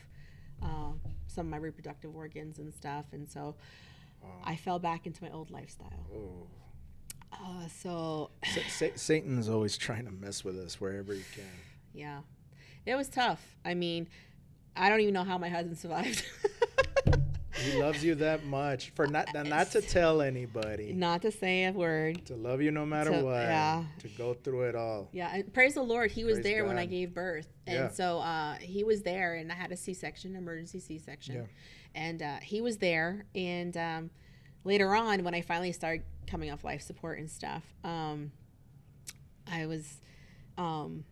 um, 0.62 1.00
some 1.26 1.46
of 1.46 1.50
my 1.50 1.56
reproductive 1.58 2.14
organs 2.14 2.58
and 2.58 2.72
stuff, 2.74 3.06
and 3.12 3.28
so 3.28 3.56
Wow. 4.22 4.30
I 4.44 4.56
fell 4.56 4.78
back 4.78 5.06
into 5.06 5.22
my 5.22 5.30
old 5.30 5.50
lifestyle. 5.50 6.06
oh. 6.14 6.46
Uh, 7.32 7.66
so 7.68 8.30
Sa- 8.44 8.60
Sa- 8.68 8.94
satan's 8.96 9.48
always 9.48 9.76
trying 9.76 10.04
to 10.06 10.12
mess 10.12 10.44
with 10.44 10.56
us 10.58 10.80
wherever 10.80 11.12
he 11.12 11.22
can 11.34 11.44
yeah, 11.92 12.20
it 12.86 12.94
was 12.94 13.08
tough. 13.08 13.56
I 13.64 13.74
mean, 13.74 14.08
I 14.76 14.88
don't 14.88 15.00
even 15.00 15.14
know 15.14 15.24
how 15.24 15.36
my 15.38 15.48
husband 15.48 15.78
survived. 15.78 16.24
he 17.64 17.80
loves 17.80 18.04
you 18.04 18.14
that 18.16 18.44
much 18.44 18.90
for 18.90 19.06
not 19.06 19.28
not 19.46 19.70
to 19.72 19.80
tell 19.80 20.20
anybody 20.22 20.92
Not 20.92 21.22
to 21.22 21.30
say 21.30 21.64
a 21.64 21.72
word. 21.72 22.24
to 22.26 22.34
love 22.36 22.60
you 22.62 22.70
no 22.70 22.84
matter 22.86 23.10
To- 23.10 23.24
what 23.24 23.42
yeah. 23.42 23.84
to 24.00 24.08
go 24.08 24.34
through 24.34 24.62
it 24.68 24.74
all 24.76 25.08
Yeah, 25.12 25.34
and 25.34 25.52
praise 25.52 25.74
the 25.74 25.82
Lord, 25.82 26.10
he 26.10 26.24
was 26.24 26.34
Praise 26.36 26.44
there 26.44 26.64
when 26.64 26.78
I 26.78 26.86
gave 26.86 27.14
birth, 27.14 27.48
and 27.66 27.76
Yeah. 27.76 27.88
so 27.88 28.18
uh, 28.18 28.54
he 28.56 28.84
was 28.84 29.02
there, 29.02 29.34
and 29.34 29.50
I 29.50 29.54
had 29.54 29.72
a 29.72 29.76
C-section, 29.76 30.36
emergency 30.36 30.80
C-section, 30.80 31.34
Yeah. 31.36 31.42
and 31.94 32.22
uh, 32.22 32.36
he 32.42 32.60
was 32.60 32.78
there, 32.78 33.26
and 33.34 33.76
um, 33.76 34.10
later 34.64 34.94
on, 34.94 35.24
when 35.24 35.34
I 35.34 35.40
finally 35.40 35.72
started 35.72 36.04
coming 36.26 36.50
off 36.50 36.64
life 36.64 36.82
support 36.82 37.18
and 37.18 37.30
stuff, 37.30 37.62
um, 37.84 38.32
I 39.46 39.66
was, 39.66 40.00
um, 40.56 41.04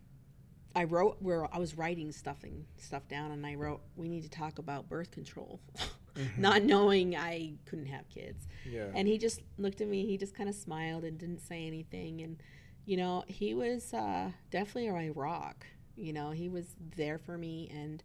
I 0.75 0.85
wrote 0.85 1.17
where 1.21 1.45
I 1.53 1.59
was 1.59 1.77
writing 1.77 2.11
stuff 2.11 2.43
and 2.43 2.65
stuff 2.77 3.07
down, 3.07 3.31
and 3.31 3.45
I 3.45 3.53
wrote, 3.53 3.81
"We 3.95 4.09
need 4.09 4.23
to 4.23 4.29
talk 4.29 4.57
about 4.57 4.89
birth 4.89 5.11
control," 5.11 5.59
not 6.37 6.63
knowing 6.63 7.15
I 7.15 7.53
couldn't 7.65 7.87
have 7.87 8.07
kids. 8.09 8.47
Yeah. 8.69 8.87
And 8.93 9.07
he 9.07 9.17
just 9.17 9.41
looked 9.57 9.81
at 9.81 9.87
me. 9.87 10.05
He 10.05 10.17
just 10.17 10.33
kind 10.35 10.49
of 10.49 10.55
smiled 10.55 11.03
and 11.03 11.17
didn't 11.17 11.39
say 11.41 11.65
anything. 11.67 12.21
And 12.21 12.37
you 12.85 12.97
know, 12.97 13.23
he 13.27 13.53
was 13.53 13.93
uh, 13.93 14.31
definitely 14.51 14.89
my 14.91 15.09
rock. 15.09 15.65
You 15.95 16.11
know, 16.13 16.31
he 16.31 16.49
was 16.49 16.75
there 16.97 17.17
for 17.17 17.37
me, 17.37 17.69
and 17.73 18.03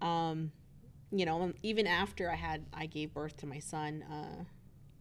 um, 0.00 0.50
you 1.10 1.26
know, 1.26 1.52
even 1.62 1.86
after 1.86 2.30
I 2.30 2.36
had 2.36 2.64
I 2.72 2.86
gave 2.86 3.12
birth 3.12 3.36
to 3.38 3.46
my 3.46 3.58
son, 3.58 4.02
uh, 4.10 4.44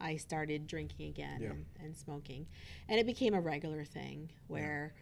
I 0.02 0.18
started 0.18 0.68
drinking 0.68 1.08
again 1.10 1.40
Yeah. 1.42 1.50
and, 1.52 1.66
and 1.80 1.98
smoking, 1.98 2.48
and 2.90 3.00
it 3.00 3.06
became 3.06 3.34
a 3.34 3.40
regular 3.40 3.86
thing 3.86 4.30
where 4.48 4.94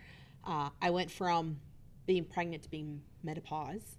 uh, 0.46 0.70
I 0.82 0.90
went 0.92 1.10
from 1.10 1.60
being 2.06 2.26
pregnant 2.26 2.64
to 2.64 2.70
being 2.70 3.02
menopause. 3.24 3.98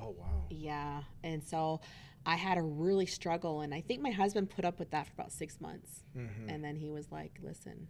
oh 0.00 0.14
wow. 0.18 0.44
Yeah, 0.50 1.02
and 1.22 1.42
so 1.44 1.80
I 2.24 2.36
had 2.36 2.56
a 2.58 2.62
really 2.62 3.06
struggle, 3.06 3.62
and 3.62 3.74
I 3.74 3.80
think 3.80 4.00
my 4.00 4.10
husband 4.12 4.50
put 4.50 4.64
up 4.64 4.78
with 4.78 4.90
that 4.90 5.06
for 5.06 5.12
about 5.14 5.32
six 5.32 5.60
months, 5.60 6.02
Mm-hmm. 6.16 6.48
and 6.48 6.62
then 6.64 6.76
he 6.76 6.90
was 6.90 7.10
like, 7.10 7.38
"Listen, 7.42 7.88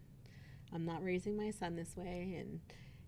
I'm 0.73 0.85
not 0.85 1.03
raising 1.05 1.37
my 1.37 1.51
son 1.51 1.77
this 1.77 1.97
way," 1.97 2.37
and 2.39 2.61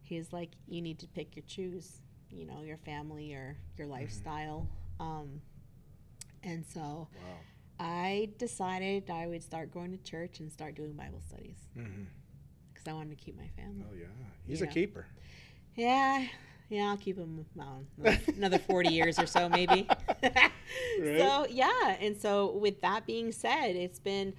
he's 0.02 0.32
like, 0.32 0.50
"You 0.68 0.82
need 0.82 0.98
to 1.00 1.06
pick 1.08 1.34
your 1.36 1.44
choose, 1.46 2.02
you 2.30 2.44
know, 2.44 2.62
your 2.62 2.76
family 2.78 3.32
or 3.34 3.56
your 3.78 3.86
lifestyle." 3.86 4.68
Um, 5.00 5.40
and 6.42 6.64
so 6.66 7.08
Wow. 7.14 7.38
I 7.80 8.28
decided 8.38 9.08
I 9.10 9.26
would 9.26 9.42
start 9.42 9.72
going 9.72 9.90
to 9.96 9.98
church 10.04 10.40
and 10.40 10.52
start 10.52 10.74
doing 10.74 10.92
Bible 10.92 11.20
studies 11.26 11.56
Mm-hmm. 11.76 12.02
because 12.72 12.86
I 12.86 12.92
wanted 12.92 13.18
to 13.18 13.24
keep 13.24 13.36
my 13.36 13.48
family. 13.56 13.84
Oh 13.90 13.94
yeah. 13.98 14.06
He's 14.46 14.60
You 14.60 14.64
a 14.64 14.68
know. 14.68 14.74
keeper. 14.74 15.06
Yeah, 15.74 16.26
yeah, 16.68 16.88
I'll 16.90 16.96
keep 16.96 17.16
him 17.18 17.44
well, 17.54 17.84
another 18.36 18.58
40 18.58 18.88
years 18.90 19.18
or 19.18 19.26
so, 19.26 19.48
maybe. 19.48 19.88
So, 20.96 21.46
yeah. 21.50 21.96
And 22.00 22.16
so, 22.16 22.52
with 22.56 22.80
that 22.80 23.06
being 23.06 23.30
said, 23.32 23.76
it's 23.76 23.98
been, 23.98 24.32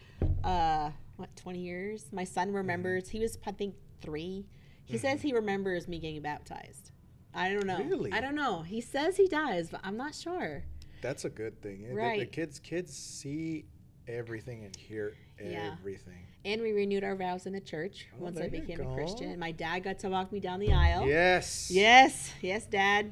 uh, 0.44 0.90
what, 1.18 1.34
20 1.36 1.60
years? 1.60 2.06
My 2.12 2.24
son 2.24 2.52
remembers, 2.52 3.10
he 3.10 3.20
was, 3.20 3.38
I 3.46 3.52
think, 3.52 3.76
three. 4.02 4.46
He 4.86 4.98
says 4.98 5.22
he 5.22 5.34
remembers 5.34 5.88
me 5.88 6.00
getting 6.00 6.22
baptized. 6.22 6.92
I 7.34 7.54
don't 7.54 7.68
know. 7.68 7.78
Really? 7.78 8.12
I 8.12 8.22
don't 8.22 8.36
know. 8.36 8.62
He 8.64 8.82
says 8.82 9.18
he 9.18 9.28
does, 9.28 9.70
but 9.70 9.82
I'm 9.84 9.98
not 9.98 10.16
sure. 10.16 10.64
That's 11.02 11.26
a 11.26 11.30
good 11.30 11.62
thing. 11.62 11.82
The- 11.84 11.88
The, 11.90 11.96
Right. 11.96 12.32
kids 12.32 12.60
kids 12.60 12.96
see 12.96 13.66
everything 14.08 14.64
and 14.66 14.76
hear 14.76 15.16
Yeah. 15.44 15.72
everything. 15.74 16.26
And 16.44 16.62
we 16.62 16.72
renewed 16.74 17.04
our 17.04 17.16
vows 17.16 17.46
in 17.48 17.54
the 17.54 17.60
church 17.60 18.08
Oh, 18.14 18.24
once 18.24 18.40
I 18.40 18.48
became 18.48 18.80
a 18.80 18.84
go. 18.84 18.94
Christian. 18.94 19.38
My 19.40 19.52
dad 19.52 19.80
got 19.84 20.00
to 20.00 20.10
walk 20.10 20.32
me 20.32 20.40
down 20.40 20.60
the 20.60 20.74
aisle. 20.74 21.08
Yes. 21.08 21.70
Yes, 21.72 22.32
yes, 22.42 22.66
Dad. 22.68 23.12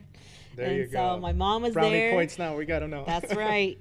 There 0.56 0.68
and 0.68 0.78
you 0.78 0.88
so 0.88 1.18
my 1.20 1.34
mom 1.34 1.64
was 1.64 1.74
Brownie 1.74 1.98
there. 2.00 2.12
points 2.12 2.38
now. 2.38 2.56
We 2.56 2.66
got 2.66 2.80
to 2.80 2.88
know. 2.88 3.04
That's 3.08 3.34
right. 3.36 3.80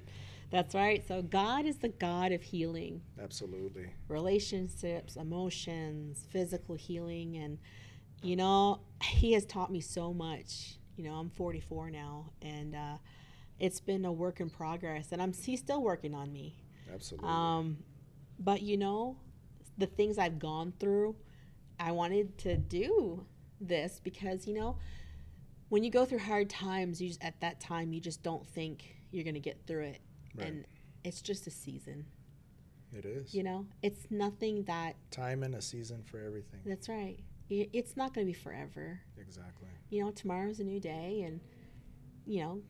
That's 0.50 0.74
right. 0.74 1.06
So 1.06 1.20
God 1.22 1.66
is 1.66 1.78
the 1.78 1.88
God 1.90 2.32
of 2.32 2.42
healing, 2.42 3.02
Absolutely. 3.22 3.90
relationships, 4.08 5.16
emotions, 5.16 6.26
physical 6.30 6.74
healing, 6.74 7.36
and 7.36 7.58
you 8.22 8.36
know 8.36 8.80
He 9.02 9.32
has 9.34 9.44
taught 9.44 9.70
me 9.70 9.80
so 9.80 10.12
much. 10.14 10.76
You 10.96 11.04
know, 11.04 11.14
I'm 11.14 11.30
44 11.30 11.90
now, 11.90 12.30
and 12.42 12.74
uh, 12.74 12.96
it's 13.58 13.80
been 13.80 14.04
a 14.04 14.12
work 14.12 14.40
in 14.40 14.48
progress, 14.50 15.12
and 15.12 15.20
I'm 15.22 15.32
He's 15.34 15.60
still 15.60 15.82
working 15.82 16.14
on 16.14 16.32
me. 16.32 16.56
Absolutely. 16.93 17.28
Um, 17.28 17.78
but 18.38 18.62
you 18.62 18.76
know, 18.76 19.16
the 19.78 19.86
things 19.86 20.18
I've 20.18 20.38
gone 20.38 20.72
through, 20.78 21.16
I 21.80 21.93
wanted 21.93 22.36
to 22.38 22.57
do 22.57 23.24
this 23.61 24.01
because 24.03 24.47
you 24.47 24.55
know, 24.55 24.76
when 25.68 25.82
you 25.84 25.90
go 25.90 26.05
through 26.05 26.18
hard 26.18 26.51
times, 26.51 27.01
you 27.01 27.09
just, 27.09 27.22
at 27.24 27.40
that 27.40 27.61
time 27.61 27.93
you 27.93 28.01
just 28.01 28.22
don't 28.22 28.47
think 28.47 28.97
you're 29.11 29.24
gonna 29.24 29.38
get 29.40 29.66
through 29.66 29.84
it, 29.84 30.01
Right. 30.34 30.47
and 30.49 30.66
it's 31.05 31.20
just 31.22 31.47
a 31.47 31.51
season. 31.51 32.07
it 32.95 33.05
is. 33.07 33.34
You 33.34 33.43
know, 33.43 33.66
it's 33.82 34.07
nothing 34.11 34.64
that. 34.64 34.97
Time 35.11 35.43
and 35.43 35.55
a 35.55 35.62
season 35.62 36.03
for 36.03 36.18
everything. 36.18 36.61
That's 36.66 36.88
right. 36.90 37.18
It's 37.49 37.97
not 37.97 38.12
gonna 38.14 38.26
be 38.26 38.32
forever. 38.34 39.01
Exactly. 39.18 39.68
You 39.90 40.05
know, 40.05 40.11
tomorrow's 40.11 40.61
a 40.61 40.64
new 40.64 40.78
day, 40.80 41.22
and 41.22 41.40
you 42.26 42.40
know, 42.40 42.61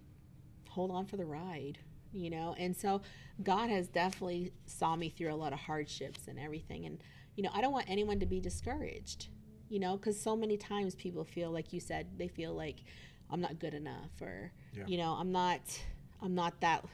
hold 0.68 0.90
on 0.92 1.06
for 1.06 1.16
the 1.16 1.24
ride. 1.26 1.78
You 2.12 2.30
know, 2.30 2.54
and 2.58 2.76
so 2.76 3.00
God 3.42 3.70
has 3.70 3.88
definitely 3.88 4.52
saw 4.66 4.96
me 4.96 5.08
through 5.08 5.32
a 5.32 5.36
lot 5.36 5.52
of 5.52 5.60
hardships 5.60 6.28
and 6.28 6.38
everything, 6.38 6.84
and 6.86 6.98
you 7.36 7.42
know, 7.42 7.50
I 7.54 7.60
don't 7.62 7.72
want 7.72 7.88
anyone 7.88 8.20
to 8.20 8.26
be 8.26 8.40
discouraged. 8.40 9.28
You 9.70 9.80
know, 9.80 9.96
because 9.96 10.20
so 10.20 10.36
many 10.36 10.58
times 10.58 10.94
people 10.94 11.24
feel 11.24 11.50
like 11.50 11.72
you 11.72 11.80
said 11.80 12.06
they 12.18 12.28
feel 12.28 12.52
like 12.52 12.76
I'm 13.30 13.40
not 13.40 13.58
good 13.58 13.72
enough, 13.72 14.10
or 14.20 14.52
Yeah. 14.76 14.84
you 14.86 14.98
know, 14.98 15.12
I'm 15.12 15.32
not, 15.32 15.62
I'm 16.20 16.34
not 16.34 16.60
that, 16.60 16.84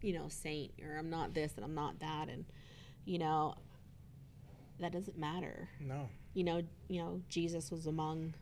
you 0.00 0.12
know, 0.12 0.28
saint, 0.28 0.70
or 0.80 0.96
I'm 0.96 1.10
not 1.10 1.34
this 1.34 1.54
and 1.56 1.64
I'm 1.64 1.74
not 1.74 1.98
that, 1.98 2.28
and 2.28 2.44
you 3.04 3.18
know, 3.18 3.56
that 4.78 4.92
doesn't 4.92 5.18
matter 5.18 5.68
No. 5.80 6.08
you 6.34 6.44
know, 6.44 6.62
you 6.88 7.00
know, 7.02 7.20
Jesus 7.28 7.70
was 7.72 7.86
among 7.86 8.34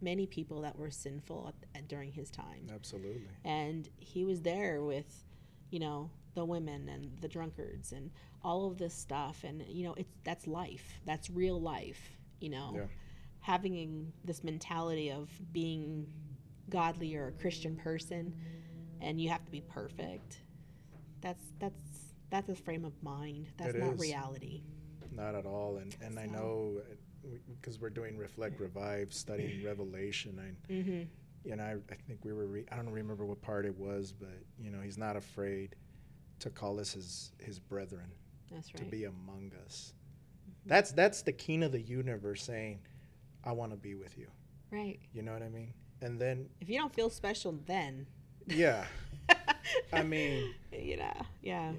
many 0.00 0.26
people 0.26 0.60
that 0.62 0.78
were 0.78 0.90
sinful 0.90 1.48
at, 1.74 1.78
at, 1.78 1.88
during 1.88 2.12
his 2.12 2.30
time, 2.30 2.66
Absolutely. 2.74 3.22
and 3.44 3.88
he 3.98 4.24
was 4.24 4.42
there 4.42 4.82
with, 4.82 5.24
you 5.70 5.78
know, 5.80 6.10
the 6.34 6.44
women 6.44 6.88
and 6.88 7.16
the 7.20 7.28
drunkards 7.28 7.92
and 7.92 8.10
all 8.44 8.66
of 8.70 8.76
this 8.78 8.94
stuff, 8.94 9.42
and 9.44 9.62
you 9.68 9.84
know, 9.84 9.94
it's 9.94 10.12
that's 10.24 10.46
life, 10.46 11.00
that's 11.06 11.30
real 11.30 11.60
life, 11.60 12.18
you 12.40 12.50
know, 12.50 12.72
Yeah. 12.74 12.84
having 13.40 14.12
this 14.24 14.44
mentality 14.44 15.10
of 15.10 15.28
being 15.52 16.06
godly 16.68 17.14
or 17.16 17.28
a 17.28 17.32
Christian 17.32 17.76
person, 17.76 18.34
and 19.00 19.20
you 19.20 19.30
have 19.30 19.44
to 19.44 19.50
be 19.50 19.60
perfect. 19.62 20.42
That's 21.20 21.42
that's 21.58 21.80
that's 22.30 22.48
a 22.50 22.54
frame 22.54 22.84
of 22.84 22.92
mind. 23.02 23.48
That's 23.56 23.74
It 23.74 23.80
not 23.80 23.94
is. 23.94 24.00
reality. 24.00 24.62
Not 25.12 25.34
at 25.34 25.46
all. 25.46 25.76
And 25.78 25.96
and 26.02 26.18
I 26.18 26.26
So- 26.26 26.32
know 26.32 26.82
because 27.60 27.80
we're 27.80 27.90
doing 27.90 28.16
reflect 28.16 28.60
revive 28.60 29.12
studying 29.12 29.64
revelation 29.70 30.38
and 30.68 30.84
Mm-hmm. 30.84 31.50
and 31.52 31.60
I, 31.60 31.76
I 31.90 31.94
think 32.06 32.24
we 32.24 32.32
were 32.32 32.46
re- 32.46 32.66
I 32.72 32.76
don't 32.76 32.88
remember 32.90 33.24
what 33.26 33.40
part 33.42 33.66
it 33.66 33.76
was 33.76 34.12
but 34.12 34.38
you 34.58 34.70
know 34.70 34.80
he's 34.80 34.98
not 34.98 35.16
afraid 35.16 35.76
to 36.40 36.50
call 36.50 36.78
us 36.80 36.92
his 36.92 37.32
his 37.38 37.58
brethren 37.58 38.10
That's 38.50 38.68
to 38.70 38.84
be 38.84 39.04
among 39.04 39.52
us. 39.64 39.92
That's 40.66 40.90
that's 40.92 41.22
the 41.22 41.32
king 41.32 41.62
of 41.62 41.72
the 41.72 41.80
universe 41.80 42.42
saying 42.42 42.80
I 43.44 43.52
want 43.52 43.70
to 43.72 43.76
be 43.76 43.94
with 43.94 44.18
you. 44.18 44.26
Right. 44.72 44.98
you 45.12 45.22
know 45.22 45.32
what 45.32 45.42
I 45.42 45.48
mean? 45.48 45.72
And 46.02 46.20
then 46.20 46.48
If 46.60 46.68
you 46.68 46.78
don't 46.78 46.92
feel 46.94 47.08
special, 47.10 47.52
then. 47.66 48.06
Yeah. 48.48 48.84
I 49.92 50.02
mean 50.02 50.52
you 50.72 50.96
know, 50.98 51.26
yeah, 51.42 51.72
Yeah. 51.72 51.78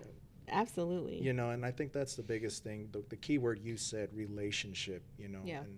Absolutely. 0.50 1.22
you 1.22 1.34
know 1.34 1.50
and 1.52 1.66
i 1.66 1.72
think 1.72 1.91
that's 1.93 2.16
the 2.16 2.24
biggest 2.24 2.64
thing 2.64 2.88
the, 2.91 3.04
the 3.10 3.16
key 3.16 3.38
word 3.38 3.60
you 3.62 3.78
said 3.78 4.10
relationship 4.14 5.04
you 5.18 5.28
know 5.28 5.41
Yeah. 5.43 5.60
and 5.62 5.78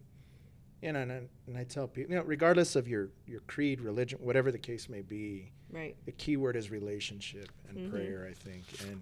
you 0.81 0.91
know 0.93 0.99
and, 0.99 1.11
I- 1.11 1.27
and 1.47 1.57
i 1.57 1.63
tell 1.63 1.87
people 1.87 2.11
you 2.13 2.17
know 2.19 2.25
regardless 2.25 2.75
of 2.75 2.87
your 2.87 3.09
your 3.27 3.41
creed 3.41 3.81
religion 3.81 4.19
whatever 4.21 4.51
the 4.51 4.59
case 4.59 4.87
may 4.89 5.01
be 5.01 5.51
Right. 5.71 5.95
the 6.05 6.11
key 6.13 6.35
word 6.37 6.55
is 6.55 6.71
relationship 6.71 7.49
and 7.67 7.77
Mhm. 7.77 7.89
prayer 7.89 8.27
i 8.29 8.33
think 8.33 8.63
and 8.89 9.01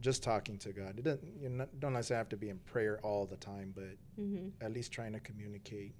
just 0.00 0.22
talking 0.22 0.56
to 0.58 0.72
god 0.72 0.98
it 0.98 1.04
doesn't 1.04 1.28
you 1.40 1.66
don't 1.78 1.92
necessarily 1.92 2.18
have 2.20 2.28
to 2.30 2.36
be 2.36 2.48
in 2.48 2.58
prayer 2.60 2.98
all 3.02 3.26
the 3.26 3.36
time 3.36 3.72
but 3.74 3.96
hmm 4.16 4.48
at 4.60 4.72
least 4.72 4.90
trying 4.92 5.12
to 5.12 5.20
communicate 5.20 5.94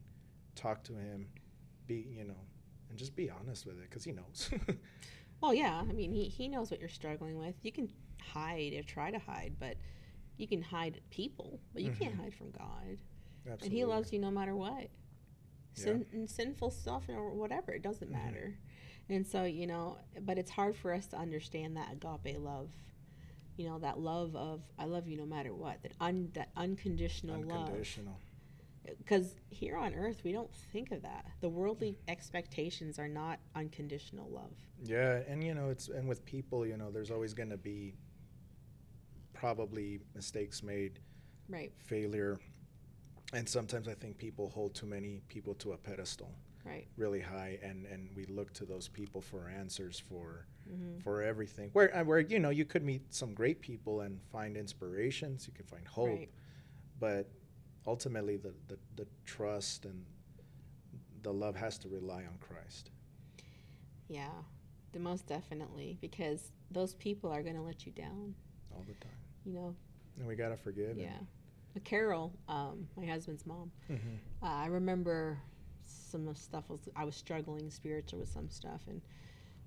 talk 0.55 0.83
to 0.85 0.95
him 0.95 1.27
be 1.87 2.07
you 2.17 2.25
know 2.25 2.41
and 2.89 2.99
just 2.99 3.15
be 3.15 3.31
honest 3.31 3.67
with 3.67 3.77
it 3.79 3.89
because 3.89 4.05
he 4.05 4.13
knows 4.13 4.51
Well, 5.43 5.55
yeah. 5.55 5.81
I 5.89 5.93
mean, 5.95 6.13
he 6.13 6.25
he 6.25 6.49
knows 6.49 6.71
what 6.71 6.81
you're 6.81 6.91
struggling 6.91 7.39
with. 7.39 7.55
You 7.63 7.73
can 7.73 7.89
hide 8.21 8.73
or 8.75 8.83
try 8.83 9.11
to 9.11 9.19
hide, 9.19 9.55
but 9.59 9.77
you 10.37 10.47
can 10.47 10.63
hide 10.63 11.01
people, 11.11 11.61
but 11.73 11.83
you 11.83 11.91
can't 11.93 12.15
Mhm. 12.17 12.21
hide 12.23 12.35
from 12.35 12.51
God. 12.51 12.99
Absolutely. 13.47 13.67
And 13.67 13.73
He 13.73 13.85
loves 13.85 14.13
you 14.13 14.19
no 14.19 14.31
matter 14.31 14.55
what. 14.57 14.83
Yeah. 15.77 15.85
Sin, 15.85 16.07
and 16.13 16.29
sinful 16.31 16.71
stuff 16.71 17.09
or 17.09 17.31
whatever, 17.35 17.73
it 17.73 17.83
doesn't 17.83 18.09
Mhm. 18.09 18.13
matter. 18.13 18.59
And 19.09 19.27
so 19.27 19.45
you 19.45 19.67
know, 19.67 19.99
but 20.21 20.39
it's 20.39 20.51
hard 20.53 20.77
for 20.77 20.93
us 20.93 21.07
to 21.09 21.17
understand 21.19 21.77
that 21.77 21.93
agape 21.93 22.39
love. 22.39 22.71
You 23.57 23.69
know, 23.69 23.79
that 23.81 23.99
love 23.99 24.35
of 24.37 24.63
I 24.79 24.85
love 24.87 25.07
you 25.09 25.17
no 25.17 25.27
matter 25.27 25.55
what. 25.55 25.83
That 25.83 25.93
un 26.01 26.31
that 26.35 26.51
unconditional 26.57 27.41
love. 27.43 27.69
unconditional 27.69 28.19
because 28.99 29.37
here 29.51 29.77
on 29.77 29.95
earth 29.95 30.25
we 30.25 30.33
don't 30.33 30.53
think 30.55 30.91
of 30.91 31.03
that 31.03 31.25
the 31.41 31.49
worldly 31.49 31.99
expectations 32.09 32.99
are 32.99 33.07
not 33.07 33.39
unconditional 33.55 34.29
love 34.31 34.57
Yeah, 34.83 35.23
and 35.29 35.45
you 35.45 35.55
know, 35.55 35.69
it's 35.69 35.89
and 35.89 36.09
with 36.09 36.25
people, 36.25 36.67
you 36.67 36.77
know, 36.79 36.91
there's 36.91 37.11
always 37.11 37.35
going 37.35 37.51
to 37.51 37.57
be 37.59 37.95
probably 39.41 40.01
mistakes 40.15 40.63
made, 40.63 41.01
right 41.49 41.73
failure, 41.79 42.39
and 43.33 43.49
sometimes 43.49 43.89
I 43.89 43.95
think 43.95 44.19
people 44.19 44.51
hold 44.51 44.75
too 44.75 44.87
many 44.87 45.23
people 45.29 45.55
to 45.55 45.73
a 45.73 45.79
pedestal, 45.79 46.31
right 46.65 46.87
really 46.99 47.21
high, 47.21 47.59
and 47.63 47.87
and 47.87 48.11
we 48.15 48.27
look 48.27 48.53
to 48.61 48.65
those 48.67 48.87
people 48.89 49.21
for 49.23 49.49
answers 49.49 49.99
for 49.99 50.47
Mhm. 50.71 51.03
for 51.03 51.23
everything. 51.23 51.71
Where 51.73 51.91
uh, 51.97 52.05
where 52.05 52.21
you 52.21 52.39
know 52.39 52.51
you 52.51 52.67
could 52.67 52.85
meet 52.85 53.03
some 53.15 53.33
great 53.33 53.61
people 53.61 54.03
and 54.03 54.21
find 54.31 54.57
inspirations. 54.59 55.47
You 55.49 55.55
can 55.55 55.65
find 55.65 55.87
hope, 55.89 56.09
Right. 56.19 56.31
but 56.99 57.25
ultimately 57.87 58.37
the, 58.37 58.53
the 58.69 58.79
the 58.97 59.07
trust 59.25 59.87
and 59.87 60.05
the 61.23 61.33
love 61.33 61.57
has 61.57 61.79
to 61.79 61.89
rely 61.89 62.23
on 62.27 62.37
Christ. 62.41 62.91
Yeah, 64.09 64.43
the 64.93 64.99
most 65.01 65.27
definitely 65.27 65.97
because 66.01 66.53
those 66.71 66.93
people 66.95 67.31
are 67.31 67.43
gonna 67.43 67.65
let 67.65 67.87
you 67.87 67.93
down. 67.93 68.35
all 68.73 68.85
the 68.87 68.95
time. 69.07 69.20
You 69.45 69.53
know. 69.53 69.75
And 70.19 70.27
we 70.27 70.35
gotta 70.37 70.57
forgive. 70.57 70.97
Yeah. 70.99 71.19
Carol, 71.85 72.33
um, 72.49 72.89
my 72.97 73.07
husband's 73.07 73.47
mom. 73.47 73.71
Mhm. 73.89 74.19
Uh, 74.43 74.47
I 74.47 74.67
remember 74.67 75.39
some 75.85 76.27
of 76.29 76.37
stuff 76.37 76.69
was 76.69 76.81
I 76.97 77.05
was 77.05 77.15
struggling 77.17 77.71
spiritual 77.71 78.19
with 78.21 78.29
some 78.29 78.51
stuff, 78.51 78.83
and 78.89 79.01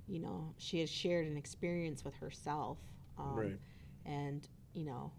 you 0.08 0.20
know 0.20 0.54
she 0.58 0.80
had 0.80 0.90
shared 0.90 1.26
an 1.26 1.38
experience 1.38 2.04
with 2.04 2.16
herself, 2.16 2.78
um, 3.18 3.36
Right. 3.36 3.60
and 4.06 4.48
you 4.74 4.84
know 4.86 5.12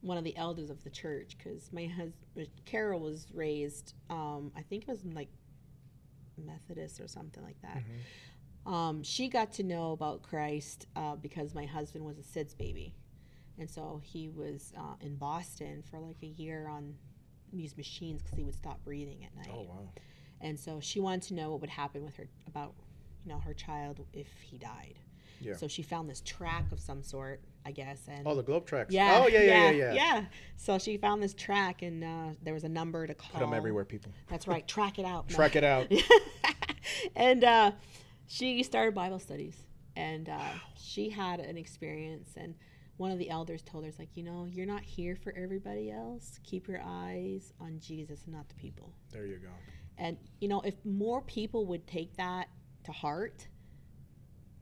one 0.00 0.16
of 0.16 0.22
the 0.24 0.36
elders 0.36 0.70
of 0.70 0.82
the 0.84 0.90
church 0.90 1.36
because 1.36 1.72
my 1.72 1.86
husband 1.86 2.48
Carol 2.64 3.00
was 3.00 3.26
raised, 3.34 3.94
um, 4.08 4.52
I 4.54 4.62
think 4.62 4.84
it 4.84 4.88
was 4.88 5.04
like 5.04 5.28
Methodist 6.36 7.00
or 7.00 7.08
something 7.08 7.42
like 7.42 7.60
that. 7.62 7.82
Mhm. 7.84 8.70
Um, 8.72 9.02
she 9.02 9.28
got 9.28 9.52
to 9.54 9.62
know 9.64 9.92
about 9.92 10.22
Christ 10.22 10.86
uh, 10.94 11.16
because 11.16 11.52
my 11.54 11.66
husband 11.66 12.04
was 12.04 12.18
a 12.18 12.22
SIDS 12.22 12.54
baby. 12.56 12.94
And 13.58 13.70
so 13.70 14.00
he 14.04 14.28
was 14.28 14.72
uh, 14.76 14.94
in 15.00 15.16
Boston 15.16 15.82
for 15.90 15.98
like 15.98 16.22
a 16.22 16.26
year 16.26 16.68
on 16.68 16.94
these 17.52 17.76
machines 17.76 18.22
because 18.22 18.36
he 18.38 18.44
would 18.44 18.54
stop 18.54 18.82
breathing 18.84 19.24
at 19.24 19.34
night. 19.36 19.52
Oh 19.52 19.62
wow. 19.62 19.88
And 20.40 20.58
so 20.58 20.78
she 20.80 21.00
wanted 21.00 21.22
to 21.28 21.34
know 21.34 21.50
what 21.50 21.60
would 21.62 21.70
happen 21.70 22.04
with 22.04 22.16
her, 22.16 22.28
about, 22.46 22.74
you 23.24 23.32
know, 23.32 23.40
her 23.40 23.54
child 23.54 24.00
if 24.12 24.28
he 24.42 24.58
died. 24.58 24.94
Yeah. 25.40 25.54
So 25.56 25.66
she 25.68 25.82
found 25.82 26.08
this 26.08 26.20
track 26.24 26.70
of 26.72 26.78
some 26.80 27.02
sort, 27.02 27.40
I 27.66 27.72
guess. 27.72 28.02
And 28.08 28.26
Oh, 28.26 28.34
the 28.34 28.42
globe 28.42 28.66
tracks. 28.66 28.92
yeah, 28.92 29.20
Oh 29.22 29.28
yeah, 29.28 29.42
yeah, 29.42 29.70
yeah, 29.70 29.70
yeah. 29.70 29.92
Yeah. 29.94 30.24
So 30.56 30.78
she 30.78 30.96
found 30.96 31.22
this 31.22 31.34
track 31.34 31.82
and 31.82 32.04
uh, 32.04 32.34
there 32.42 32.54
was 32.54 32.64
a 32.64 32.68
number 32.68 33.06
to 33.06 33.14
call. 33.14 33.30
Put 33.32 33.40
them 33.40 33.54
everywhere, 33.54 33.84
people. 33.84 34.12
That's 34.28 34.46
right. 34.46 34.66
Track 34.68 34.98
it 34.98 35.04
out. 35.04 35.28
Track 35.28 35.56
it 35.56 35.64
out. 35.64 35.90
and 37.16 37.42
uh, 37.44 37.72
she 38.26 38.62
started 38.62 38.94
Bible 38.94 39.18
studies, 39.18 39.56
and 39.96 40.28
uh, 40.28 40.38
she 40.76 41.08
had 41.10 41.40
an 41.40 41.56
experience. 41.56 42.30
And 42.36 42.54
one 42.98 43.10
of 43.10 43.18
the 43.18 43.30
elders 43.30 43.62
told 43.62 43.84
her, 43.84 43.88
"It's 43.88 43.98
like 43.98 44.16
you 44.16 44.22
know, 44.22 44.44
you're 44.44 44.66
not 44.66 44.82
here 44.82 45.16
for 45.16 45.32
everybody 45.34 45.90
else. 45.90 46.38
Keep 46.42 46.68
your 46.68 46.80
eyes 46.84 47.52
on 47.60 47.78
Jesus 47.80 48.24
and 48.24 48.34
not 48.34 48.48
the 48.48 48.54
people." 48.56 48.92
There 49.10 49.26
you 49.26 49.38
go. 49.38 49.48
And 49.96 50.18
you 50.40 50.48
know, 50.48 50.60
if 50.60 50.74
more 50.84 51.22
people 51.22 51.66
would 51.66 51.86
take 51.86 52.16
that 52.16 52.48
to 52.84 52.92
heart, 52.92 53.48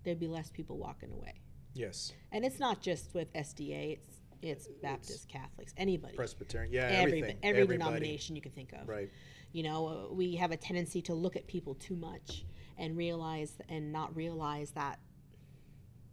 there'd 0.04 0.20
be 0.20 0.28
less 0.28 0.50
people 0.50 0.78
walking 0.78 1.10
away. 1.12 1.40
Yes. 1.74 2.12
And 2.32 2.44
it's 2.44 2.58
not 2.60 2.80
just 2.80 3.12
with 3.14 3.32
SDA; 3.34 3.92
it's 3.92 4.20
it's 4.42 4.68
Baptist, 4.82 5.28
Catholics, 5.28 5.72
anybody, 5.76 6.14
Presbyterian. 6.14 6.72
Yeah. 6.72 6.82
every 6.84 7.18
everything. 7.20 7.38
every 7.42 7.62
Everybody. 7.62 7.78
denomination 7.78 8.36
you 8.36 8.42
can 8.42 8.52
think 8.52 8.72
of. 8.72 8.88
Right. 8.88 9.10
You 9.52 9.62
know, 9.62 10.10
we 10.12 10.36
have 10.36 10.52
a 10.52 10.56
tendency 10.56 11.00
to 11.02 11.14
look 11.14 11.36
at 11.36 11.46
people 11.46 11.74
too 11.74 11.96
much 11.96 12.44
and 12.76 12.96
realize 12.96 13.56
and 13.68 13.92
not 13.92 14.14
realize 14.14 14.72
that 14.72 14.98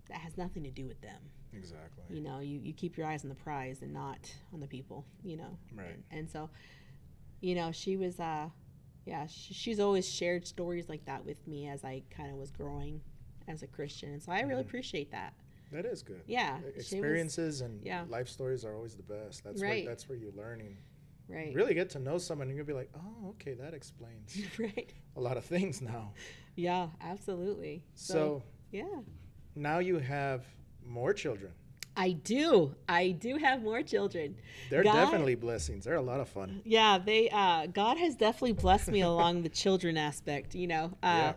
that 0.07 0.17
has 0.17 0.37
nothing 0.37 0.63
to 0.63 0.71
do 0.71 0.85
with 0.85 1.01
them. 1.01 1.29
Exactly. 1.55 2.03
You 2.09 2.21
know, 2.21 2.39
you, 2.39 2.59
you 2.59 2.73
keep 2.73 2.97
your 2.97 3.07
eyes 3.07 3.23
on 3.23 3.29
the 3.29 3.35
prize 3.35 3.81
and 3.81 3.93
not 3.93 4.31
on 4.53 4.59
the 4.59 4.67
people, 4.67 5.05
you 5.23 5.37
know. 5.37 5.57
Right. 5.75 5.87
And, 6.11 6.19
and 6.19 6.29
so, 6.29 6.49
you 7.41 7.55
know, 7.55 7.71
she 7.71 7.97
was, 7.97 8.19
uh, 8.19 8.49
yeah, 9.05 9.27
sh- 9.27 9.51
she's 9.53 9.79
always 9.79 10.09
shared 10.09 10.47
stories 10.47 10.89
like 10.89 11.05
that 11.05 11.25
with 11.25 11.45
me 11.47 11.67
as 11.67 11.83
I 11.83 12.03
kind 12.09 12.31
of 12.31 12.37
was 12.37 12.51
growing 12.51 13.01
as 13.47 13.63
a 13.63 13.67
Christian. 13.67 14.13
And 14.13 14.21
so 14.23 14.31
I 14.31 14.41
really 14.41 14.63
Mhm. 14.63 14.67
appreciate 14.67 15.11
that. 15.11 15.33
That 15.71 15.85
is 15.85 16.03
good. 16.03 16.21
Yeah. 16.27 16.57
E- 16.57 16.61
she 16.61 16.65
was- 16.65 16.75
Experiences 16.77 17.61
and 17.61 17.81
yeah. 17.83 18.05
life 18.07 18.29
stories 18.29 18.63
are 18.63 18.75
always 18.75 18.95
the 18.95 19.03
best. 19.03 19.43
That's 19.43 19.61
Right. 19.61 19.83
where 19.85 19.91
that's 19.93 20.07
where 20.07 20.17
you're 20.17 20.31
learning. 20.33 20.77
right. 21.29 21.53
Really 21.55 21.73
get 21.73 21.89
to 21.91 21.99
know 21.99 22.17
someone 22.17 22.47
and 22.49 22.57
you'll 22.57 22.65
be 22.65 22.73
like, 22.73 22.89
oh, 22.95 23.29
okay, 23.29 23.53
that 23.53 23.73
explains 23.73 24.37
right. 24.59 24.93
a 25.15 25.21
lot 25.21 25.37
of 25.37 25.45
things 25.45 25.81
now. 25.81 26.13
Yeah, 26.55 26.89
absolutely. 27.01 27.83
So, 27.95 28.43
yeah. 28.71 29.01
now 29.55 29.79
you 29.79 29.97
have 29.99 30.45
more 30.87 31.13
children. 31.13 31.51
I 31.95 32.13
do. 32.13 32.73
I 32.89 33.09
do 33.11 33.37
have 33.37 33.61
more 33.61 33.83
children. 33.83 34.35
They're 34.71 34.83
God- 34.83 34.93
definitely 34.93 35.35
blessings. 35.35 35.85
They're 35.85 35.95
a 35.95 36.01
lot 36.01 36.19
of 36.19 36.27
fun. 36.29 36.61
Yeah, 36.65 36.97
they 36.97 37.29
uh 37.29 37.67
God 37.67 37.97
has 37.97 38.15
definitely 38.15 38.53
blessed 38.53 38.89
me 38.89 39.01
along 39.01 39.43
the 39.43 39.49
children 39.49 39.95
aspect, 39.97 40.55
you 40.55 40.65
know. 40.67 40.85
Uh 41.03 41.07
Yeah. 41.07 41.33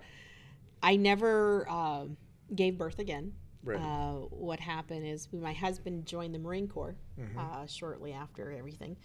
I 0.82 0.96
never 0.96 1.68
um 1.68 2.16
gave 2.54 2.78
birth 2.78 2.98
again. 2.98 3.32
Right. 3.64 3.80
Uh, 3.80 4.12
what 4.30 4.60
happened 4.60 5.04
is 5.04 5.28
my 5.32 5.52
husband 5.52 6.06
joined 6.06 6.32
the 6.34 6.38
Marine 6.38 6.68
Corps 6.68 6.94
Mhm. 7.18 7.36
uh, 7.36 7.66
shortly 7.66 8.12
after 8.12 8.52
everything, 8.52 8.96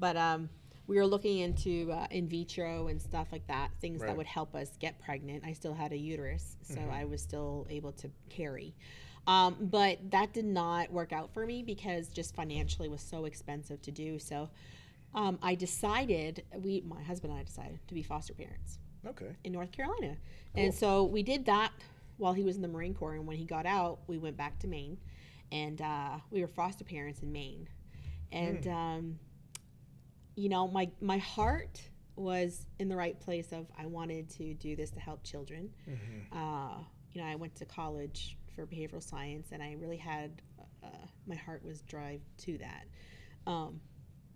but 0.00 0.16
um, 0.16 0.50
we 0.88 0.96
were 0.96 1.06
looking 1.06 1.38
into 1.38 1.92
uh, 1.92 2.08
in 2.10 2.26
vitro 2.28 2.88
and 2.88 3.00
stuff 3.00 3.28
like 3.30 3.46
that, 3.46 3.70
things 3.80 4.00
Right. 4.00 4.08
that 4.08 4.16
would 4.16 4.26
help 4.26 4.56
us 4.56 4.76
get 4.80 4.98
pregnant. 4.98 5.44
I 5.44 5.52
still 5.52 5.72
had 5.74 5.92
a 5.92 5.96
uterus, 5.96 6.56
so 6.62 6.80
Mhm. 6.80 6.90
I 6.90 7.04
was 7.04 7.22
still 7.22 7.66
able 7.70 7.92
to 7.92 8.10
carry. 8.28 8.74
Um, 9.28 9.56
but 9.60 10.10
that 10.10 10.32
did 10.32 10.46
not 10.46 10.90
work 10.90 11.12
out 11.12 11.32
for 11.34 11.44
me 11.44 11.62
because 11.62 12.08
just 12.08 12.34
financially 12.34 12.88
was 12.88 13.02
so 13.02 13.26
expensive 13.26 13.82
to 13.82 13.90
do. 13.92 14.18
So 14.18 14.48
um, 15.14 15.38
I 15.42 15.54
decided 15.54 16.44
we, 16.54 16.82
my 16.86 17.02
husband 17.02 17.32
and 17.32 17.40
I 17.40 17.44
decided 17.44 17.78
to 17.88 17.94
be 17.94 18.02
foster 18.02 18.32
parents 18.32 18.78
okay. 19.06 19.36
in 19.44 19.52
North 19.52 19.70
Carolina. 19.70 20.16
Cool. 20.54 20.64
And 20.64 20.74
so 20.74 21.04
we 21.04 21.22
did 21.22 21.44
that 21.44 21.72
while 22.16 22.32
he 22.32 22.42
was 22.42 22.56
in 22.56 22.62
the 22.62 22.68
Marine 22.68 22.94
Corps. 22.94 23.14
And 23.14 23.26
when 23.26 23.36
he 23.36 23.44
got 23.44 23.66
out, 23.66 23.98
we 24.06 24.16
went 24.16 24.36
back 24.36 24.58
to 24.60 24.66
Maine 24.66 24.96
and 25.52 25.80
uh, 25.82 26.18
we 26.30 26.40
were 26.40 26.48
foster 26.48 26.84
parents 26.84 27.22
in 27.22 27.30
Maine. 27.30 27.68
And, 28.32 28.64
Hmm. 28.64 28.70
um, 28.70 29.18
you 30.36 30.48
know, 30.48 30.68
my, 30.68 30.88
my 31.00 31.18
heart 31.18 31.80
was 32.16 32.66
in 32.78 32.88
the 32.88 32.96
right 32.96 33.18
place 33.20 33.52
of 33.52 33.66
I 33.76 33.86
wanted 33.86 34.30
to 34.30 34.54
do 34.54 34.74
this 34.74 34.90
to 34.92 35.00
help 35.00 35.22
children. 35.22 35.70
hmm 35.84 36.36
Uh, 36.36 36.78
you 37.12 37.20
know, 37.22 37.26
I 37.26 37.36
went 37.36 37.56
to 37.56 37.64
college 37.64 38.36
for 38.58 38.66
behavioral 38.66 39.02
science 39.02 39.48
and 39.52 39.62
I 39.62 39.76
really 39.78 39.96
had, 39.96 40.42
uh, 40.82 40.88
my 41.28 41.36
heart 41.36 41.64
was 41.64 41.82
drive 41.82 42.20
to 42.38 42.58
that. 42.58 42.86
Um, 43.46 43.80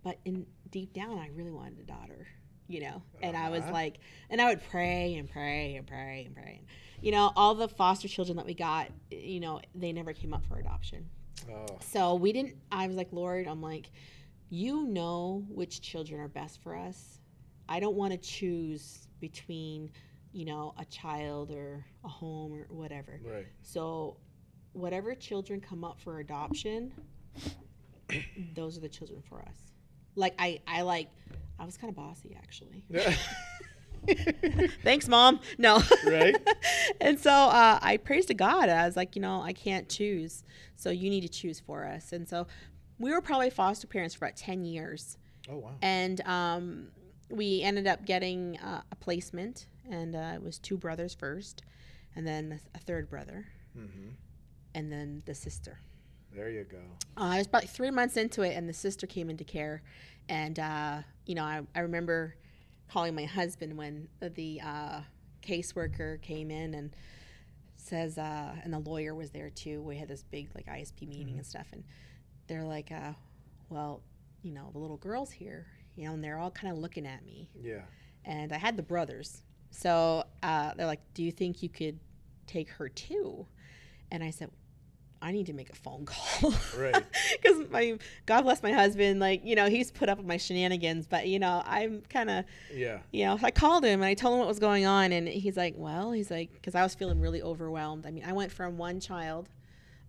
but 0.04 0.18
in 0.24 0.46
deep 0.70 0.92
down, 0.92 1.18
I 1.18 1.28
really 1.34 1.50
wanted 1.50 1.80
a 1.80 1.82
daughter, 1.82 2.28
you 2.68 2.80
know, 2.80 3.02
and 3.20 3.36
I 3.36 3.50
was 3.50 3.64
Uh-huh. 3.64 3.72
like, 3.72 3.98
and 4.30 4.40
I 4.40 4.46
would 4.48 4.62
pray 4.70 5.16
and 5.16 5.28
pray 5.28 5.74
and 5.74 5.86
pray 5.86 6.24
and 6.26 6.34
pray. 6.36 6.62
You 7.00 7.10
know, 7.10 7.32
all 7.34 7.56
the 7.56 7.66
foster 7.68 8.06
children 8.06 8.36
that 8.36 8.46
we 8.46 8.54
got, 8.54 8.88
you 9.10 9.40
know, 9.40 9.60
they 9.74 9.92
never 9.92 10.12
came 10.12 10.32
up 10.32 10.44
for 10.46 10.58
adoption. 10.58 11.08
Oh, 11.50 11.66
So 11.80 12.14
we 12.14 12.32
didn't, 12.32 12.54
I 12.70 12.86
was 12.86 12.96
like, 12.96 13.08
Lord, 13.10 13.48
I'm 13.48 13.60
like, 13.60 13.90
you 14.50 14.84
know 14.84 15.44
which 15.48 15.80
children 15.80 16.20
are 16.20 16.28
best 16.28 16.62
for 16.62 16.76
us. 16.76 17.18
I 17.68 17.80
don't 17.80 17.96
want 17.96 18.12
to 18.12 18.18
choose 18.18 19.08
between, 19.18 19.90
you 20.32 20.44
know, 20.44 20.74
a 20.78 20.84
child 20.86 21.50
or 21.50 21.84
a 22.04 22.08
home 22.08 22.52
or 22.52 22.66
whatever. 22.70 23.20
right. 23.24 23.46
So, 23.62 24.16
whatever 24.72 25.14
children 25.14 25.60
come 25.60 25.84
up 25.84 26.00
for 26.00 26.20
adoption, 26.20 26.92
those 28.54 28.76
are 28.76 28.80
the 28.80 28.88
children 28.88 29.22
for 29.28 29.40
us. 29.42 29.72
Like 30.14 30.34
I, 30.38 30.60
I 30.66 30.82
like, 30.82 31.08
I 31.58 31.64
was 31.64 31.76
kind 31.76 31.90
of 31.90 31.96
bossy 31.96 32.36
actually. 32.36 32.84
Thanks, 34.82 35.08
mom. 35.08 35.40
No. 35.58 35.80
Right. 36.06 36.36
and 37.00 37.18
so 37.18 37.30
uh, 37.30 37.78
I 37.80 37.98
praised 37.98 38.28
to 38.28 38.34
God. 38.34 38.68
I 38.68 38.86
was 38.86 38.96
like, 38.96 39.14
you 39.14 39.22
know, 39.22 39.40
I 39.42 39.52
can't 39.52 39.88
choose, 39.88 40.44
so 40.76 40.90
you 40.90 41.08
need 41.08 41.20
to 41.22 41.28
choose 41.28 41.60
for 41.60 41.86
us. 41.86 42.12
And 42.12 42.28
so 42.28 42.46
we 42.98 43.12
were 43.12 43.20
probably 43.20 43.50
foster 43.50 43.86
parents 43.86 44.14
for 44.14 44.24
about 44.24 44.36
ten 44.36 44.64
years, 44.64 45.18
oh 45.48 45.58
wow. 45.58 45.70
and 45.82 46.20
um, 46.22 46.88
we 47.30 47.62
ended 47.62 47.86
up 47.86 48.04
getting 48.04 48.58
uh, 48.58 48.82
a 48.90 48.96
placement, 48.96 49.66
and 49.90 50.14
uh, 50.14 50.32
it 50.34 50.42
was 50.42 50.58
two 50.58 50.76
brothers 50.78 51.14
first, 51.14 51.62
and 52.16 52.26
then 52.26 52.60
a 52.74 52.78
third 52.78 53.08
brother, 53.10 53.46
hmm 53.74 54.10
and 54.74 54.90
then 54.90 55.22
the 55.26 55.34
sister. 55.34 55.78
There 56.34 56.48
you 56.48 56.64
go. 56.64 56.78
Uh, 57.18 57.24
I 57.34 57.38
was 57.38 57.46
about 57.46 57.64
three 57.64 57.90
months 57.90 58.16
into 58.16 58.40
it, 58.40 58.56
and 58.56 58.66
the 58.66 58.72
sister 58.72 59.06
came 59.06 59.28
into 59.28 59.44
care. 59.44 59.82
And, 60.30 60.58
uh, 60.58 61.02
you 61.26 61.34
know, 61.34 61.44
I, 61.44 61.60
I 61.74 61.80
remember 61.80 62.34
calling 62.88 63.14
my 63.14 63.26
husband 63.26 63.76
when 63.76 64.08
the 64.20 64.62
uh, 64.64 65.00
caseworker 65.42 66.22
came 66.22 66.50
in 66.50 66.72
and 66.72 66.96
says, 67.76 68.16
uh, 68.16 68.54
and 68.64 68.72
the 68.72 68.78
lawyer 68.78 69.14
was 69.14 69.30
there 69.30 69.50
too. 69.50 69.82
We 69.82 69.98
had 69.98 70.08
this 70.08 70.22
big, 70.22 70.48
like, 70.54 70.64
ISP 70.68 71.06
meeting 71.06 71.34
Mhm. 71.34 71.38
and 71.38 71.46
stuff. 71.46 71.66
And 71.72 71.84
they're 72.46 72.64
like, 72.64 72.90
uh, 72.90 73.12
well, 73.68 74.02
you 74.42 74.52
know, 74.52 74.70
the 74.72 74.78
little 74.78 74.96
girl's 74.96 75.32
here, 75.32 75.66
you 75.96 76.06
know, 76.06 76.14
and 76.14 76.24
they're 76.24 76.38
all 76.38 76.50
kind 76.50 76.72
of 76.72 76.78
looking 76.78 77.06
at 77.06 77.26
me. 77.26 77.50
Yeah. 77.60 77.82
And 78.24 78.54
I 78.54 78.56
had 78.58 78.78
the 78.78 78.82
brothers. 78.82 79.42
So 79.72 80.24
uh, 80.42 80.72
they're 80.76 80.86
like, 80.86 81.00
do 81.14 81.22
you 81.24 81.32
think 81.32 81.62
you 81.62 81.68
could 81.68 81.98
take 82.46 82.68
her 82.70 82.88
too? 82.88 83.46
And 84.10 84.22
I 84.22 84.30
said, 84.30 84.50
I 85.20 85.32
need 85.32 85.46
to 85.46 85.52
make 85.52 85.70
a 85.70 85.74
phone 85.74 86.04
call. 86.04 86.52
Right. 86.78 87.04
Because 87.42 87.68
my 87.70 87.98
God 88.26 88.42
bless 88.42 88.62
my 88.62 88.72
husband, 88.72 89.18
like 89.20 89.42
you 89.44 89.54
know 89.56 89.68
he's 89.68 89.90
put 89.90 90.08
up 90.08 90.18
with 90.18 90.26
my 90.26 90.36
shenanigans, 90.36 91.06
but 91.06 91.26
you 91.26 91.38
know 91.38 91.62
I'm 91.64 92.02
kind 92.08 92.30
of 92.30 92.44
Yeah. 92.72 92.98
you 93.10 93.24
know 93.24 93.38
I 93.42 93.50
called 93.50 93.84
him 93.84 94.00
and 94.00 94.04
I 94.04 94.14
told 94.14 94.34
him 94.34 94.38
what 94.40 94.48
was 94.48 94.58
going 94.60 94.84
on, 94.86 95.10
and 95.12 95.26
he's 95.28 95.56
like, 95.56 95.74
well, 95.76 96.12
he's 96.12 96.30
like, 96.30 96.52
because 96.52 96.74
I 96.74 96.82
was 96.82 96.94
feeling 96.94 97.20
really 97.20 97.42
overwhelmed. 97.42 98.06
I 98.06 98.10
mean, 98.10 98.24
I 98.24 98.32
went 98.32 98.52
from 98.52 98.76
one 98.78 99.00
child, 99.00 99.48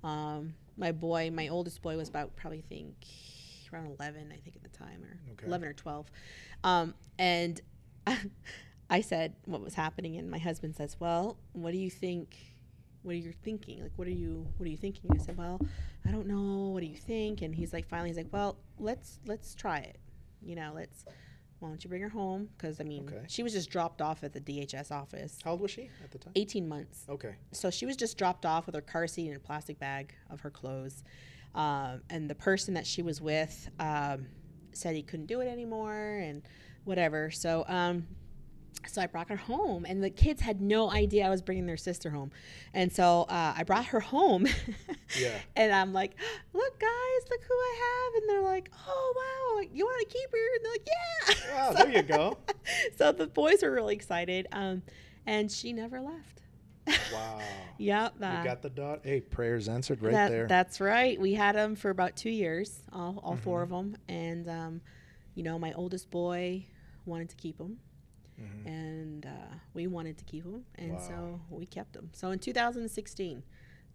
um, 0.04 0.54
my 0.78 0.92
boy, 0.92 1.32
my 1.32 1.48
oldest 1.48 1.82
boy 1.82 1.96
was 1.98 2.10
about 2.10 2.36
probably 2.36 2.62
think 2.62 2.96
around 3.72 3.88
11, 4.00 4.32
I 4.32 4.38
think 4.38 4.56
at 4.56 4.64
the 4.64 4.78
time, 4.78 5.04
or 5.04 5.18
Okay. 5.34 5.48
11 5.48 5.68
or 5.68 5.74
12, 5.74 6.12
um, 6.64 6.94
and 7.18 7.62
I 8.94 9.02
said 9.02 9.34
what 9.46 9.60
was 9.62 9.74
happening, 9.74 10.18
and 10.18 10.30
my 10.30 10.38
husband 10.38 10.76
says, 10.76 10.96
well, 11.00 11.38
what 11.54 11.72
do 11.72 11.80
you 11.80 11.90
think? 11.90 12.38
What 13.02 13.14
are 13.14 13.18
you 13.18 13.34
thinking? 13.44 13.82
Like, 13.82 13.92
what 13.96 14.08
are 14.08 14.12
you, 14.12 14.48
what 14.58 14.68
are 14.68 14.70
you 14.70 14.78
thinking? 14.78 15.10
I 15.12 15.18
said, 15.18 15.36
well, 15.36 15.60
I 16.08 16.12
don't 16.12 16.28
know. 16.28 16.70
What 16.70 16.82
do 16.82 16.86
you 16.86 16.96
think? 16.96 17.42
And 17.42 17.56
he's 17.56 17.74
like, 17.74 17.88
finally, 17.88 18.10
he's 18.10 18.18
like, 18.18 18.32
well, 18.32 18.56
let's 18.78 19.20
let's 19.26 19.56
try 19.56 19.80
it. 19.80 19.98
You 20.44 20.56
know, 20.56 20.74
let's. 20.76 21.06
Why 21.58 21.70
don't 21.70 21.84
you 21.84 21.90
bring 21.90 22.02
her 22.04 22.10
home? 22.10 22.50
Because 22.56 22.80
I 22.80 22.84
mean, 22.84 23.08
Okay. 23.08 23.26
she 23.28 23.42
was 23.42 23.54
just 23.54 23.70
dropped 23.72 24.00
off 24.02 24.24
at 24.24 24.32
the 24.34 24.42
DHS 24.42 24.92
office. 24.92 25.40
How 25.44 25.52
old 25.52 25.62
was 25.62 25.72
she 25.72 25.90
at 26.04 26.12
the 26.12 26.20
time? 26.20 26.34
18 26.36 26.68
months. 26.68 27.06
Okay. 27.10 27.36
So 27.52 27.72
she 27.72 27.86
was 27.88 27.96
just 27.96 28.16
dropped 28.18 28.46
off 28.46 28.66
with 28.68 28.76
her 28.76 28.82
car 28.82 29.08
seat 29.08 29.28
and 29.30 29.38
a 29.38 29.40
plastic 29.40 29.80
bag 29.80 30.14
of 30.30 30.42
her 30.42 30.52
clothes. 30.52 31.04
Um, 31.56 32.02
and 32.12 32.30
the 32.30 32.36
person 32.36 32.74
that 32.76 32.86
she 32.86 33.02
was 33.02 33.22
with 33.22 33.70
um, 33.80 34.28
said 34.74 34.94
he 34.96 35.04
couldn't 35.04 35.28
do 35.28 35.40
it 35.40 35.48
anymore 35.48 36.22
and 36.22 36.42
whatever. 36.84 37.32
So, 37.32 37.64
um, 37.70 38.08
so 38.88 39.02
I 39.02 39.08
brought 39.08 39.30
her 39.30 39.36
home, 39.36 39.86
and 39.86 40.04
the 40.04 40.10
kids 40.10 40.42
had 40.42 40.62
no 40.62 40.92
idea 40.92 41.26
I 41.26 41.30
was 41.30 41.42
bringing 41.42 41.66
their 41.66 41.78
sister 41.78 42.10
home. 42.10 42.32
And 42.74 42.92
so 42.92 43.24
uh, 43.24 43.54
I 43.58 43.64
brought 43.64 43.86
her 43.88 44.00
home. 44.00 44.48
Yeah. 45.20 45.38
And 45.56 45.72
I'm 45.72 45.94
like, 45.94 46.16
look, 46.54 46.80
guys, 46.80 47.30
look 47.30 47.42
who 47.48 47.54
I 47.54 47.76
have. 48.16 48.22
And 48.24 48.30
they're 48.32 48.42
like, 48.52 48.72
oh, 48.88 49.14
wow, 49.16 49.68
you 49.72 49.86
want 49.86 50.10
to 50.10 50.12
keep 50.18 50.32
her? 50.32 50.56
And 50.56 50.66
they're 50.66 50.72
like, 50.72 50.88
yeah. 50.88 51.56
Wow, 51.56 51.74
So- 51.78 51.84
there 51.86 51.96
you 51.98 52.02
go. 52.02 52.38
so 52.98 53.12
the 53.12 53.28
boys 53.28 53.62
were 53.62 53.70
really 53.70 53.94
excited. 53.94 54.48
Um, 54.52 54.82
and 55.28 55.52
she 55.52 55.72
never 55.72 56.02
left. 56.02 56.42
Wow. 57.14 57.40
Yep. 57.78 58.14
You 58.20 58.26
uh, 58.26 58.44
got 58.44 58.64
the 58.64 58.72
dot. 58.72 59.02
Hey, 59.04 59.22
prayers 59.22 59.70
answered 59.70 60.02
right 60.02 60.14
that- 60.14 60.32
there. 60.32 60.48
That's 60.48 60.82
right. 60.82 61.20
We 61.22 61.36
had 61.36 61.56
them 61.56 61.76
for 61.76 61.92
about 61.92 62.16
two 62.16 62.32
years, 62.32 62.80
all, 62.92 63.20
all 63.24 63.36
four 63.38 63.60
Mhm. 63.60 63.64
of 63.64 63.70
them. 63.70 63.98
And, 64.10 64.50
um, 64.50 64.82
you 65.36 65.44
know, 65.44 65.60
my 65.60 65.74
oldest 65.74 66.10
boy 66.10 66.66
wanted 67.06 67.30
to 67.30 67.36
keep 67.36 67.60
them. 67.60 67.78
Mhm. 68.42 68.66
And 68.66 69.26
uh, 69.26 69.56
we 69.74 69.88
wanted 69.88 70.18
to 70.18 70.24
keep 70.26 70.44
them. 70.44 70.66
And 70.76 70.94
Wow. 70.94 71.08
so 71.08 71.42
we 71.50 71.66
kept 71.66 71.94
them. 71.94 72.10
So 72.14 72.32
in 72.32 72.40
2016, 72.40 73.44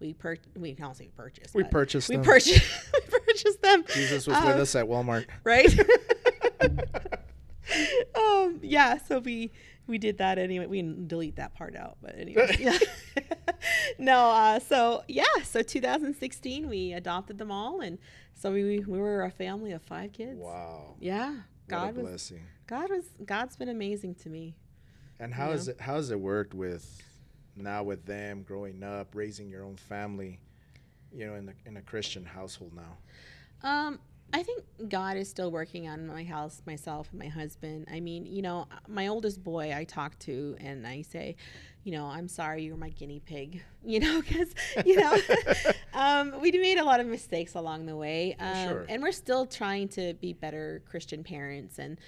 we 0.00 0.12
per- 0.14 0.36
we 0.56 0.74
don't 0.74 0.96
say 0.96 1.08
purchased. 1.16 1.54
We 1.54 1.64
purchased 1.64 2.08
we 2.08 2.16
them. 2.16 2.24
purchased 2.24 2.92
we 2.94 3.18
purchased 3.18 3.62
them. 3.62 3.84
Jesus 3.92 4.26
was 4.26 4.36
with 4.36 4.54
Um, 4.54 4.60
us 4.60 4.74
at 4.76 4.86
Walmart. 4.86 5.26
right? 5.44 5.68
um, 8.14 8.60
yeah, 8.62 8.98
so 8.98 9.18
we 9.20 9.50
we 9.86 9.98
did 9.98 10.18
that 10.18 10.38
anyway. 10.38 10.66
We 10.66 10.78
can 10.78 11.06
delete 11.06 11.36
that 11.36 11.54
part 11.54 11.74
out, 11.76 11.96
but 12.02 12.16
anyway, 12.18 12.56
yeah. 12.58 12.78
no, 13.98 14.30
uh, 14.30 14.58
so 14.58 15.02
yeah, 15.08 15.24
so 15.44 15.62
2016 15.62 16.68
we 16.68 16.92
adopted 16.92 17.38
them 17.38 17.50
all, 17.50 17.80
and 17.80 17.98
so 18.34 18.52
we 18.52 18.80
we 18.80 18.98
were 18.98 19.24
a 19.24 19.30
family 19.30 19.72
of 19.72 19.82
five 19.82 20.12
kids. 20.12 20.38
Wow. 20.38 20.94
Yeah, 21.00 21.36
God 21.68 21.96
was 21.96 22.06
blessing. 22.08 22.40
God 22.68 22.90
was 22.90 23.06
God's 23.24 23.56
been 23.56 23.70
amazing 23.70 24.14
to 24.16 24.28
me. 24.28 24.54
And 25.18 25.34
how 25.34 25.50
has 25.50 25.66
know? 25.66 25.72
it 25.72 25.80
how 25.80 25.94
has 25.94 26.10
it 26.10 26.20
worked 26.20 26.54
with 26.54 27.02
now 27.56 27.82
with 27.82 28.04
them 28.04 28.42
growing 28.42 28.84
up, 28.84 29.14
raising 29.14 29.48
your 29.48 29.64
own 29.64 29.76
family, 29.76 30.38
you 31.12 31.26
know, 31.26 31.34
in 31.34 31.48
a 31.48 31.68
in 31.68 31.76
a 31.78 31.82
Christian 31.82 32.24
household 32.24 32.72
now? 32.76 33.68
Um, 33.68 33.98
I 34.32 34.42
think 34.42 34.62
God 34.88 35.16
is 35.16 35.30
still 35.30 35.50
working 35.50 35.88
on 35.88 36.06
my 36.06 36.22
house, 36.22 36.62
myself, 36.66 37.08
and 37.10 37.18
my 37.18 37.28
husband. 37.28 37.88
I 37.90 38.00
mean, 38.00 38.26
you 38.26 38.42
know, 38.42 38.68
my 38.86 39.08
oldest 39.08 39.42
boy 39.42 39.74
I 39.74 39.84
talk 39.84 40.18
to 40.20 40.54
and 40.60 40.86
I 40.86 41.00
say, 41.00 41.36
you 41.82 41.92
know, 41.92 42.04
I'm 42.04 42.28
sorry 42.28 42.62
you 42.62 42.72
were 42.72 42.78
my 42.78 42.90
guinea 42.90 43.20
pig, 43.20 43.62
you 43.84 44.00
know, 44.00 44.20
because, 44.20 44.54
you 44.84 44.96
know, 44.96 45.16
um, 45.94 46.38
we 46.42 46.52
made 46.52 46.76
a 46.76 46.84
lot 46.84 47.00
of 47.00 47.06
mistakes 47.06 47.54
along 47.54 47.86
the 47.86 47.96
way. 47.96 48.36
Um, 48.38 48.68
Sure. 48.68 48.86
And 48.90 49.02
we're 49.02 49.12
still 49.12 49.46
trying 49.46 49.88
to 49.90 50.12
be 50.20 50.34
better 50.34 50.82
Christian 50.86 51.24
parents. 51.24 51.78
And, 51.78 51.98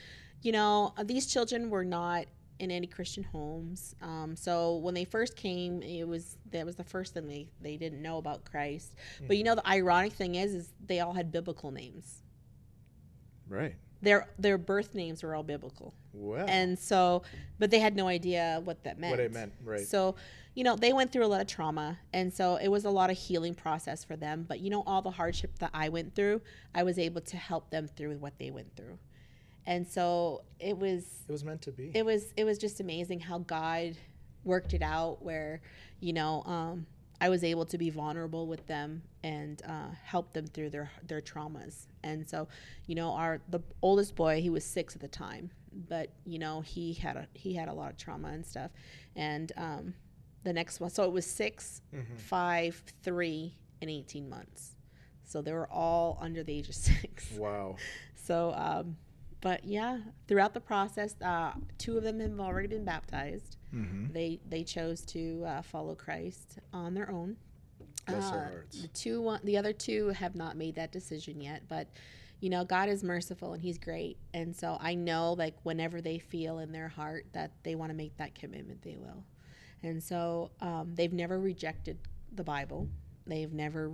you 0.42 0.52
know, 0.52 0.94
these 1.04 1.26
children 1.26 1.70
were 1.70 1.84
not 1.84 2.26
in 2.58 2.70
any 2.70 2.86
Christian 2.86 3.24
homes. 3.24 3.94
Um, 4.02 4.36
so 4.36 4.76
when 4.76 4.94
they 4.94 5.04
first 5.04 5.34
came, 5.34 5.82
it 5.82 6.06
was 6.06 6.36
that 6.50 6.66
was 6.66 6.76
the 6.76 6.84
first 6.84 7.14
thing 7.14 7.26
they, 7.26 7.48
they 7.60 7.76
didn't 7.76 8.02
know 8.02 8.18
about 8.18 8.44
Christ. 8.44 8.94
But 9.26 9.36
you 9.38 9.44
know 9.44 9.54
the 9.54 9.66
ironic 9.66 10.12
thing 10.12 10.34
is 10.34 10.54
is 10.54 10.72
they 10.86 11.00
all 11.00 11.14
had 11.14 11.32
biblical 11.32 11.70
names. 11.70 12.22
Right. 13.48 13.74
Their 14.02 14.28
their 14.38 14.58
birth 14.58 14.94
names 14.94 15.22
were 15.22 15.34
all 15.34 15.42
biblical. 15.42 15.94
Well, 16.12 16.46
And 16.48 16.78
so 16.78 17.22
but 17.58 17.70
they 17.70 17.78
had 17.78 17.96
no 17.96 18.08
idea 18.08 18.60
what 18.64 18.84
that 18.84 18.98
meant. 18.98 19.12
what 19.12 19.20
it 19.20 19.32
meant, 19.32 19.52
right? 19.64 19.86
So, 19.86 20.16
you 20.54 20.64
know, 20.64 20.76
they 20.76 20.92
went 20.92 21.12
through 21.12 21.24
a 21.24 21.28
lot 21.28 21.40
of 21.40 21.46
trauma 21.46 21.98
and 22.12 22.32
so 22.32 22.56
it 22.56 22.68
was 22.68 22.84
a 22.84 22.90
lot 22.90 23.08
of 23.10 23.16
healing 23.16 23.54
process 23.54 24.04
for 24.04 24.16
them, 24.16 24.44
but 24.46 24.60
you 24.60 24.68
know 24.68 24.82
all 24.86 25.00
the 25.00 25.10
hardship 25.10 25.58
that 25.60 25.70
I 25.72 25.88
went 25.88 26.14
through, 26.14 26.42
I 26.74 26.82
was 26.82 26.98
able 26.98 27.20
to 27.22 27.36
help 27.38 27.70
them 27.70 27.88
through 27.88 28.16
what 28.18 28.38
they 28.38 28.50
went 28.50 28.76
through. 28.76 28.98
And 29.66 29.86
so 29.86 30.42
it 30.58 30.76
was 30.76 31.04
it 31.28 31.32
was 31.32 31.44
meant 31.44 31.62
to 31.62 31.72
be. 31.72 31.90
it 31.94 32.04
was 32.04 32.32
it 32.36 32.44
was 32.44 32.58
just 32.58 32.80
amazing 32.80 33.20
how 33.20 33.38
God 33.38 33.96
worked 34.44 34.72
it 34.74 34.82
out 34.82 35.22
where 35.22 35.60
you 36.00 36.12
know 36.12 36.42
um, 36.44 36.86
I 37.20 37.28
was 37.28 37.44
able 37.44 37.66
to 37.66 37.76
be 37.78 37.90
vulnerable 37.90 38.46
with 38.46 38.66
them 38.66 39.02
and 39.22 39.60
uh, 39.68 39.90
help 40.02 40.32
them 40.32 40.46
through 40.46 40.70
their 40.70 40.90
their 41.06 41.20
traumas 41.20 41.86
and 42.02 42.26
so 42.28 42.48
you 42.86 42.94
know 42.94 43.10
our 43.12 43.40
the 43.50 43.60
oldest 43.82 44.14
boy 44.16 44.40
he 44.40 44.48
was 44.50 44.64
six 44.64 44.94
at 44.94 45.02
the 45.02 45.08
time 45.08 45.50
but 45.88 46.08
you 46.24 46.38
know 46.38 46.62
he 46.62 46.94
had 46.94 47.16
a 47.16 47.28
he 47.34 47.54
had 47.54 47.68
a 47.68 47.72
lot 47.72 47.90
of 47.90 47.96
trauma 47.98 48.28
and 48.28 48.44
stuff 48.46 48.70
and 49.14 49.52
um, 49.58 49.92
the 50.42 50.52
next 50.54 50.80
one 50.80 50.88
so 50.90 51.04
it 51.04 51.12
was 51.12 51.26
6 51.26 51.82
Mhm. 51.94 52.16
five 52.18 52.82
three 53.02 53.54
and 53.82 53.90
18 53.90 54.28
months 54.28 54.76
so 55.22 55.42
they 55.42 55.52
were 55.52 55.68
all 55.70 56.18
under 56.20 56.42
the 56.42 56.52
age 56.54 56.68
of 56.70 56.74
six 56.90 57.30
Wow. 57.36 57.76
so, 58.16 58.52
um, 58.56 58.96
but 59.40 59.64
yeah, 59.64 59.98
throughout 60.28 60.54
the 60.54 60.60
process, 60.60 61.14
uh, 61.22 61.52
two 61.78 61.96
of 61.96 62.02
them 62.04 62.20
have 62.20 62.40
already 62.40 62.68
been 62.68 62.84
baptized. 62.84 63.56
Mm-hmm. 63.74 64.12
They 64.12 64.40
they 64.48 64.64
chose 64.64 65.02
to 65.06 65.44
uh, 65.46 65.62
follow 65.62 65.94
Christ 65.94 66.58
on 66.72 66.94
their 66.94 67.10
own. 67.10 67.36
Bless 68.06 68.30
their 68.30 68.40
Uh, 68.40 68.48
hearts. 68.50 68.82
The 68.82 68.88
two, 68.88 69.20
one, 69.22 69.40
the 69.44 69.56
other 69.56 69.72
two 69.72 70.08
have 70.08 70.34
not 70.34 70.56
made 70.56 70.74
that 70.76 70.90
decision 70.92 71.40
yet, 71.40 71.62
but 71.68 71.88
you 72.40 72.48
know, 72.48 72.64
God 72.64 72.88
is 72.88 73.04
merciful 73.04 73.52
and 73.52 73.62
He's 73.62 73.78
great, 73.78 74.16
and 74.32 74.56
so 74.56 74.78
I 74.80 74.94
know 74.94 75.34
like 75.34 75.56
whenever 75.62 76.00
they 76.00 76.18
feel 76.18 76.58
in 76.58 76.72
their 76.72 76.88
heart 76.88 77.26
that 77.32 77.52
they 77.62 77.74
want 77.74 77.90
to 77.90 77.96
make 77.96 78.16
that 78.16 78.34
commitment, 78.34 78.82
they 78.82 78.96
will. 78.96 79.24
And 79.82 80.02
so 80.02 80.50
um, 80.60 80.94
they've 80.94 81.12
never 81.12 81.38
rejected 81.38 81.98
the 82.34 82.44
Bible. 82.44 82.88
They've 83.26 83.52
never 83.52 83.92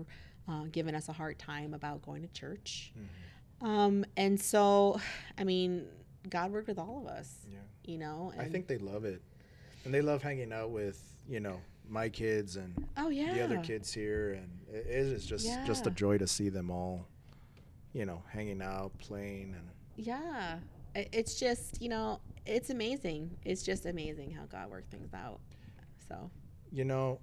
uh, 0.49 0.65
given 0.71 0.95
us 0.95 1.09
a 1.09 1.13
hard 1.13 1.39
time 1.39 1.75
about 1.75 2.03
going 2.03 2.23
to 2.23 2.29
church. 2.29 2.93
Mhm. 2.97 3.07
Um, 3.61 4.05
and 4.17 4.41
so, 4.41 5.01
I 5.39 5.45
mean, 5.45 5.87
God 6.29 6.53
worked 6.53 6.69
with 6.69 6.79
all 6.79 7.01
of 7.01 7.07
us, 7.07 7.35
Yeah. 7.51 7.59
you 7.85 7.99
know. 7.99 8.33
I 8.39 8.45
think 8.45 8.67
they 8.67 8.79
love 8.79 9.05
it, 9.05 9.23
and 9.85 9.93
they 9.95 10.03
love 10.03 10.23
hanging 10.23 10.53
out 10.53 10.71
with 10.71 11.03
you 11.29 11.41
know 11.41 11.61
my 11.89 12.09
kids 12.09 12.57
and 12.57 12.75
Oh 12.97 13.09
yeah. 13.09 13.33
the 13.35 13.43
other 13.43 13.59
kids 13.61 13.93
here, 13.93 14.33
and 14.35 14.51
it 14.73 14.87
is 14.89 15.25
just 15.25 15.47
just 15.67 15.87
a 15.87 15.91
joy 15.91 16.19
to 16.19 16.27
see 16.27 16.49
them 16.49 16.71
all, 16.71 17.07
you 17.93 18.05
know, 18.05 18.23
hanging 18.31 18.61
out, 18.63 18.97
playing, 18.99 19.55
and 19.55 19.69
Yeah. 19.97 20.59
It's 20.95 21.39
just 21.39 21.81
you 21.83 21.89
know, 21.89 22.21
it's 22.47 22.71
amazing. 22.71 23.37
It's 23.45 23.63
just 23.63 23.87
amazing 23.87 24.31
how 24.33 24.45
God 24.47 24.71
worked 24.71 24.91
things 24.91 25.13
out. 25.15 25.41
So. 26.09 26.31
you 26.73 26.85
know, 26.85 27.21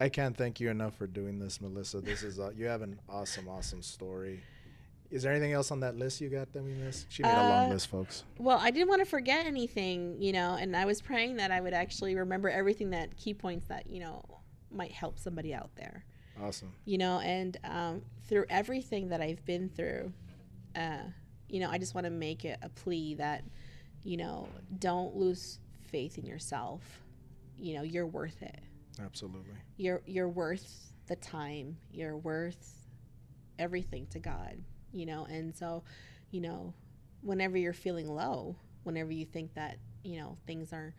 I 0.00 0.08
can't 0.08 0.36
thank 0.36 0.60
you 0.60 0.68
enough 0.70 0.94
for 0.96 1.06
doing 1.06 1.38
this, 1.38 1.60
Melissa. 1.60 2.00
This 2.00 2.22
is 2.22 2.38
uh, 2.38 2.50
you 2.56 2.66
have 2.66 2.82
an 2.82 2.98
awesome, 3.08 3.48
awesome 3.48 3.82
story. 3.82 4.42
Is 5.12 5.22
there 5.22 5.30
anything 5.32 5.52
else 5.52 5.70
on 5.70 5.80
that 5.80 5.96
list 5.96 6.20
you 6.20 6.28
got 6.30 6.52
that 6.54 6.64
we 6.64 6.72
missed? 6.72 7.06
She 7.10 7.22
made 7.22 7.30
a 7.32 7.48
long 7.48 7.70
Uh, 7.70 7.74
list, 7.74 7.88
folks. 7.88 8.24
Well, 8.38 8.58
I 8.58 8.70
didn't 8.70 8.88
want 8.88 9.00
to 9.00 9.04
forget 9.04 9.46
anything, 9.46 10.20
you 10.20 10.32
know, 10.32 10.56
and 10.58 10.74
I 10.74 10.84
was 10.86 11.00
praying 11.02 11.36
that 11.36 11.50
I 11.50 11.60
would 11.60 11.74
actually 11.74 12.14
remember 12.16 12.48
everything 12.48 12.90
that 12.90 13.16
key 13.16 13.34
points 13.34 13.66
that 13.68 13.88
you 13.90 14.00
know 14.00 14.24
might 14.70 14.90
help 14.92 15.18
somebody 15.18 15.52
out 15.54 15.70
there. 15.76 16.04
Awesome. 16.42 16.72
you 16.86 16.96
know 16.96 17.18
and 17.20 17.58
um, 17.62 18.02
through 18.26 18.46
everything 18.48 19.10
that 19.10 19.20
i've 19.20 19.44
been 19.44 19.68
through 19.68 20.10
uh, 20.74 21.02
you 21.46 21.60
know 21.60 21.68
i 21.70 21.76
just 21.76 21.94
want 21.94 22.06
to 22.06 22.10
make 22.10 22.46
it 22.46 22.58
a 22.62 22.70
plea 22.70 23.14
that 23.16 23.44
you 24.02 24.16
know 24.16 24.48
don't 24.78 25.14
lose 25.14 25.58
faith 25.88 26.16
in 26.16 26.24
yourself 26.24 26.80
you 27.58 27.74
know 27.74 27.82
you're 27.82 28.06
worth 28.06 28.40
it 28.40 28.60
Absolutely. 28.98 29.52
you're 29.76 30.00
you're 30.06 30.28
worth 30.28 30.94
the 31.06 31.16
time 31.16 31.76
you're 31.92 32.16
worth 32.16 32.88
everything 33.58 34.06
to 34.06 34.18
god 34.18 34.56
you 34.92 35.06
know 35.06 35.26
and 35.30 35.54
so 35.56 35.82
you 36.30 36.40
know 36.40 36.72
whenever 37.22 37.56
you're 37.56 37.72
feeling 37.72 38.08
low 38.08 38.56
whenever 38.84 39.12
you 39.12 39.24
think 39.24 39.54
that 39.54 39.76
you 40.02 40.18
know 40.18 40.36
things 40.46 40.72
are 40.72 40.94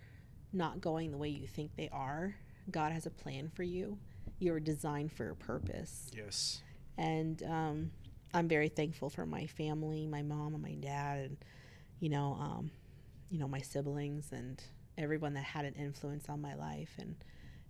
not 0.51 0.81
going 0.81 1.11
the 1.11 1.17
way 1.17 1.29
you 1.29 1.47
think 1.47 1.71
they 1.75 1.89
are 1.91 2.35
god 2.71 2.91
has 2.91 3.05
a 3.05 3.09
plan 3.09 3.49
for 3.53 3.63
you 3.63 3.97
you're 4.39 4.59
designed 4.59 5.11
for 5.11 5.29
a 5.29 5.35
purpose. 5.35 6.09
Yes. 6.15 6.61
And 6.97 7.41
um, 7.43 7.91
I'm 8.33 8.47
very 8.47 8.69
thankful 8.69 9.09
for 9.09 9.25
my 9.25 9.47
family, 9.47 10.05
my 10.05 10.21
mom 10.21 10.53
and 10.53 10.61
my 10.61 10.75
dad, 10.75 11.19
and 11.19 11.37
you 11.99 12.09
know, 12.09 12.37
um, 12.39 12.71
you 13.29 13.39
know, 13.39 13.47
my 13.47 13.61
siblings 13.61 14.31
and 14.31 14.61
everyone 14.97 15.33
that 15.33 15.43
had 15.43 15.65
an 15.65 15.73
influence 15.73 16.29
on 16.29 16.41
my 16.41 16.55
life. 16.55 16.91
And 16.99 17.15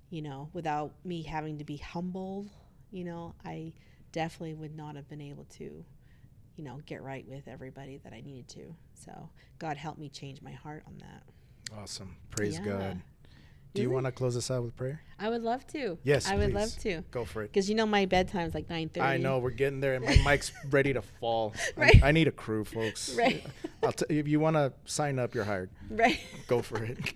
you 0.10 0.22
know, 0.22 0.50
without 0.54 0.94
me 1.04 1.24
having 1.24 1.58
to 1.60 1.64
be 1.64 1.78
humble 1.78 2.48
you 2.92 3.04
know, 3.04 3.34
I 3.44 3.74
definitely 4.12 4.54
would 4.54 4.78
not 4.78 4.96
have 4.96 5.10
been 5.10 5.20
able 5.20 5.46
to, 5.58 5.84
you 6.56 6.64
know, 6.64 6.80
get 6.86 7.02
right 7.02 7.28
with 7.28 7.48
everybody 7.48 8.00
that 8.04 8.14
I 8.14 8.22
needed 8.22 8.48
to. 8.50 8.76
So 8.94 9.30
God 9.60 9.78
helped 9.78 10.00
me 10.00 10.10
change 10.10 10.42
my 10.42 10.52
heart 10.52 10.84
on 10.88 10.98
that. 11.00 11.24
Awesome. 11.78 12.16
Praise 12.32 12.60
Yeah. 12.60 12.66
God. 12.66 13.02
Do 13.74 13.82
you 13.82 13.90
want 13.90 14.06
to 14.06 14.12
close 14.12 14.38
us 14.38 14.52
out 14.52 14.62
with 14.64 14.76
prayer? 14.76 15.02
I 15.18 15.30
would 15.30 15.42
love 15.42 15.66
to. 15.68 15.98
Yes, 16.04 16.30
I 16.30 16.36
would 16.36 16.52
please. 16.52 16.54
love 16.54 16.78
to. 16.84 17.02
Go 17.10 17.26
for 17.26 17.42
it. 17.42 17.52
Because 17.52 17.68
you 17.68 17.74
know 17.74 17.88
my 17.88 18.06
bedtime's 18.06 18.54
like 18.54 18.70
nine 18.70 18.88
thirty. 18.90 19.04
I 19.04 19.18
know 19.18 19.40
we're 19.40 19.50
getting 19.50 19.80
there, 19.80 19.96
and 19.96 20.06
my 20.06 20.16
mic's 20.24 20.52
ready 20.70 20.94
to 20.94 21.02
fall. 21.02 21.54
I- 21.58 21.72
Right. 21.82 22.04
I, 22.04 22.12
need 22.12 22.28
a 22.28 22.32
crew, 22.32 22.66
folks. 22.66 23.16
Right. 23.16 23.44
I'll 23.82 23.92
t- 23.92 24.06
if 24.10 24.28
you 24.28 24.40
want 24.40 24.58
to 24.58 24.74
sign 24.86 25.18
up, 25.18 25.34
you're 25.34 25.44
hired. 25.46 25.72
Right. 25.90 26.20
Go 26.46 26.62
for 26.62 26.84
it. 26.84 27.16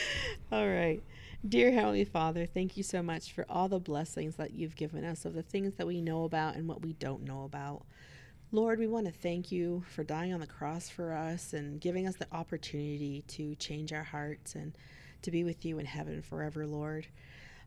all 0.52 0.66
right. 0.66 1.02
Dear 1.46 1.70
Heavenly 1.72 2.04
Father, 2.04 2.46
thank 2.46 2.78
you 2.78 2.82
so 2.82 3.02
much 3.02 3.32
for 3.32 3.44
all 3.50 3.68
the 3.68 3.78
blessings 3.78 4.36
that 4.36 4.52
you've 4.52 4.76
given 4.76 5.04
us 5.04 5.26
of 5.26 5.34
the 5.34 5.42
things 5.42 5.74
that 5.74 5.86
we 5.86 6.00
know 6.00 6.24
about 6.24 6.54
and 6.56 6.66
what 6.66 6.80
we 6.82 6.94
don't 6.94 7.24
know 7.24 7.44
about. 7.44 7.84
Lord, 8.52 8.80
we 8.80 8.88
want 8.88 9.06
to 9.06 9.12
thank 9.12 9.52
you 9.52 9.84
for 9.88 10.02
dying 10.02 10.34
on 10.34 10.40
the 10.40 10.46
cross 10.46 10.88
for 10.88 11.12
us 11.12 11.52
and 11.52 11.80
giving 11.80 12.08
us 12.08 12.16
the 12.16 12.26
opportunity 12.32 13.22
to 13.28 13.54
change 13.56 13.92
our 13.92 14.02
hearts 14.02 14.56
and 14.56 14.76
to 15.22 15.30
be 15.30 15.44
with 15.44 15.64
you 15.64 15.78
in 15.78 15.86
heaven 15.86 16.20
forever, 16.20 16.66
Lord. 16.66 17.06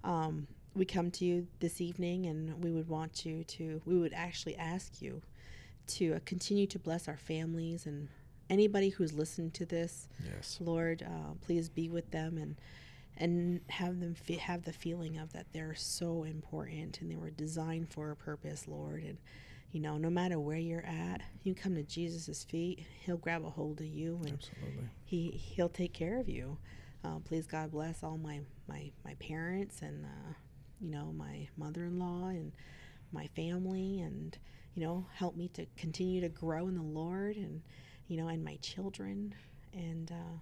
Um, 0.03 0.45
we 0.75 0.83
come 0.83 1.09
to 1.11 1.25
you 1.25 1.47
this 1.59 1.79
evening 1.79 2.25
and 2.25 2.61
we 2.61 2.71
would 2.71 2.89
want 2.89 3.25
you 3.25 3.45
to, 3.45 3.81
we 3.85 3.97
would 3.97 4.13
actually 4.13 4.57
ask 4.57 5.01
you 5.01 5.21
to 5.87 6.15
uh, 6.15 6.19
continue 6.25 6.67
to 6.67 6.79
bless 6.79 7.07
our 7.07 7.17
families 7.17 7.85
and 7.85 8.09
anybody 8.49 8.89
who's 8.89 9.13
listening 9.13 9.51
to 9.51 9.65
this. 9.65 10.09
Yes. 10.35 10.57
Lord, 10.59 11.03
uh, 11.03 11.33
please 11.45 11.69
be 11.69 11.89
with 11.89 12.11
them 12.11 12.37
and 12.37 12.55
and 13.15 13.61
have 13.69 13.99
them 13.99 14.15
fe- 14.15 14.37
have 14.37 14.63
the 14.63 14.73
feeling 14.73 15.19
of 15.19 15.31
that 15.33 15.45
they're 15.53 15.75
so 15.75 16.23
important 16.23 16.99
and 16.99 17.11
they 17.11 17.15
were 17.15 17.29
designed 17.29 17.87
for 17.89 18.09
a 18.09 18.15
purpose, 18.15 18.67
Lord. 18.67 19.03
And 19.03 19.19
you 19.73 19.79
know, 19.79 19.97
no 19.97 20.09
matter 20.09 20.39
where 20.39 20.57
you're 20.57 20.85
at, 20.85 21.21
you 21.41 21.55
come 21.55 21.73
to 21.75 21.83
Jesus' 21.83 22.43
feet. 22.43 22.85
He'll 23.05 23.17
grab 23.17 23.43
a 23.43 23.49
hold 23.49 23.79
of 23.81 23.87
you 23.87 24.19
and 24.23 24.33
Absolutely. 24.33 24.89
he 25.03 25.31
he'll 25.31 25.67
take 25.67 25.93
care 25.93 26.19
of 26.19 26.29
you. 26.29 26.57
Uh, 27.03 27.17
please 27.25 27.47
God 27.47 27.71
bless 27.71 28.03
all 28.03 28.17
my 28.17 28.39
my 28.67 28.91
my 29.03 29.15
parents 29.15 29.81
and 29.81 30.05
uh, 30.05 30.33
you 30.79 30.91
know 30.91 31.11
my 31.17 31.49
mother-in-law 31.57 32.27
and 32.27 32.53
my 33.11 33.27
family 33.35 33.99
and 33.99 34.37
you 34.75 34.85
know 34.85 35.07
help 35.15 35.35
me 35.35 35.47
to 35.49 35.65
continue 35.75 36.21
to 36.21 36.29
grow 36.29 36.67
in 36.67 36.75
the 36.75 36.83
Lord 36.83 37.35
and 37.35 37.61
you 38.07 38.15
know 38.15 38.27
and 38.27 38.45
my 38.45 38.57
children 38.57 39.33
and 39.73 40.11
uh, 40.11 40.37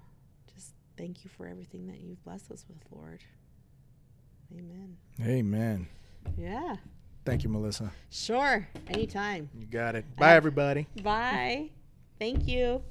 just 0.54 0.74
thank 0.98 1.24
you 1.24 1.32
for 1.38 1.48
everything 1.48 1.88
that 1.88 2.02
you've 2.02 2.22
blessed 2.26 2.52
us 2.52 2.66
with, 2.68 2.80
Lord. 2.92 3.24
Amen. 4.54 4.98
Amen. 5.22 5.88
Yeah. 6.38 6.76
Thank 7.24 7.44
you, 7.44 7.50
Melissa. 7.50 7.92
Sure. 8.10 8.68
Anytime. 8.88 9.50
You 9.58 9.66
got 9.66 9.96
it. 9.96 10.06
Bye, 10.16 10.36
everybody. 10.36 10.88
Bye. 11.04 11.70
Thank 12.20 12.48
you. 12.48 12.82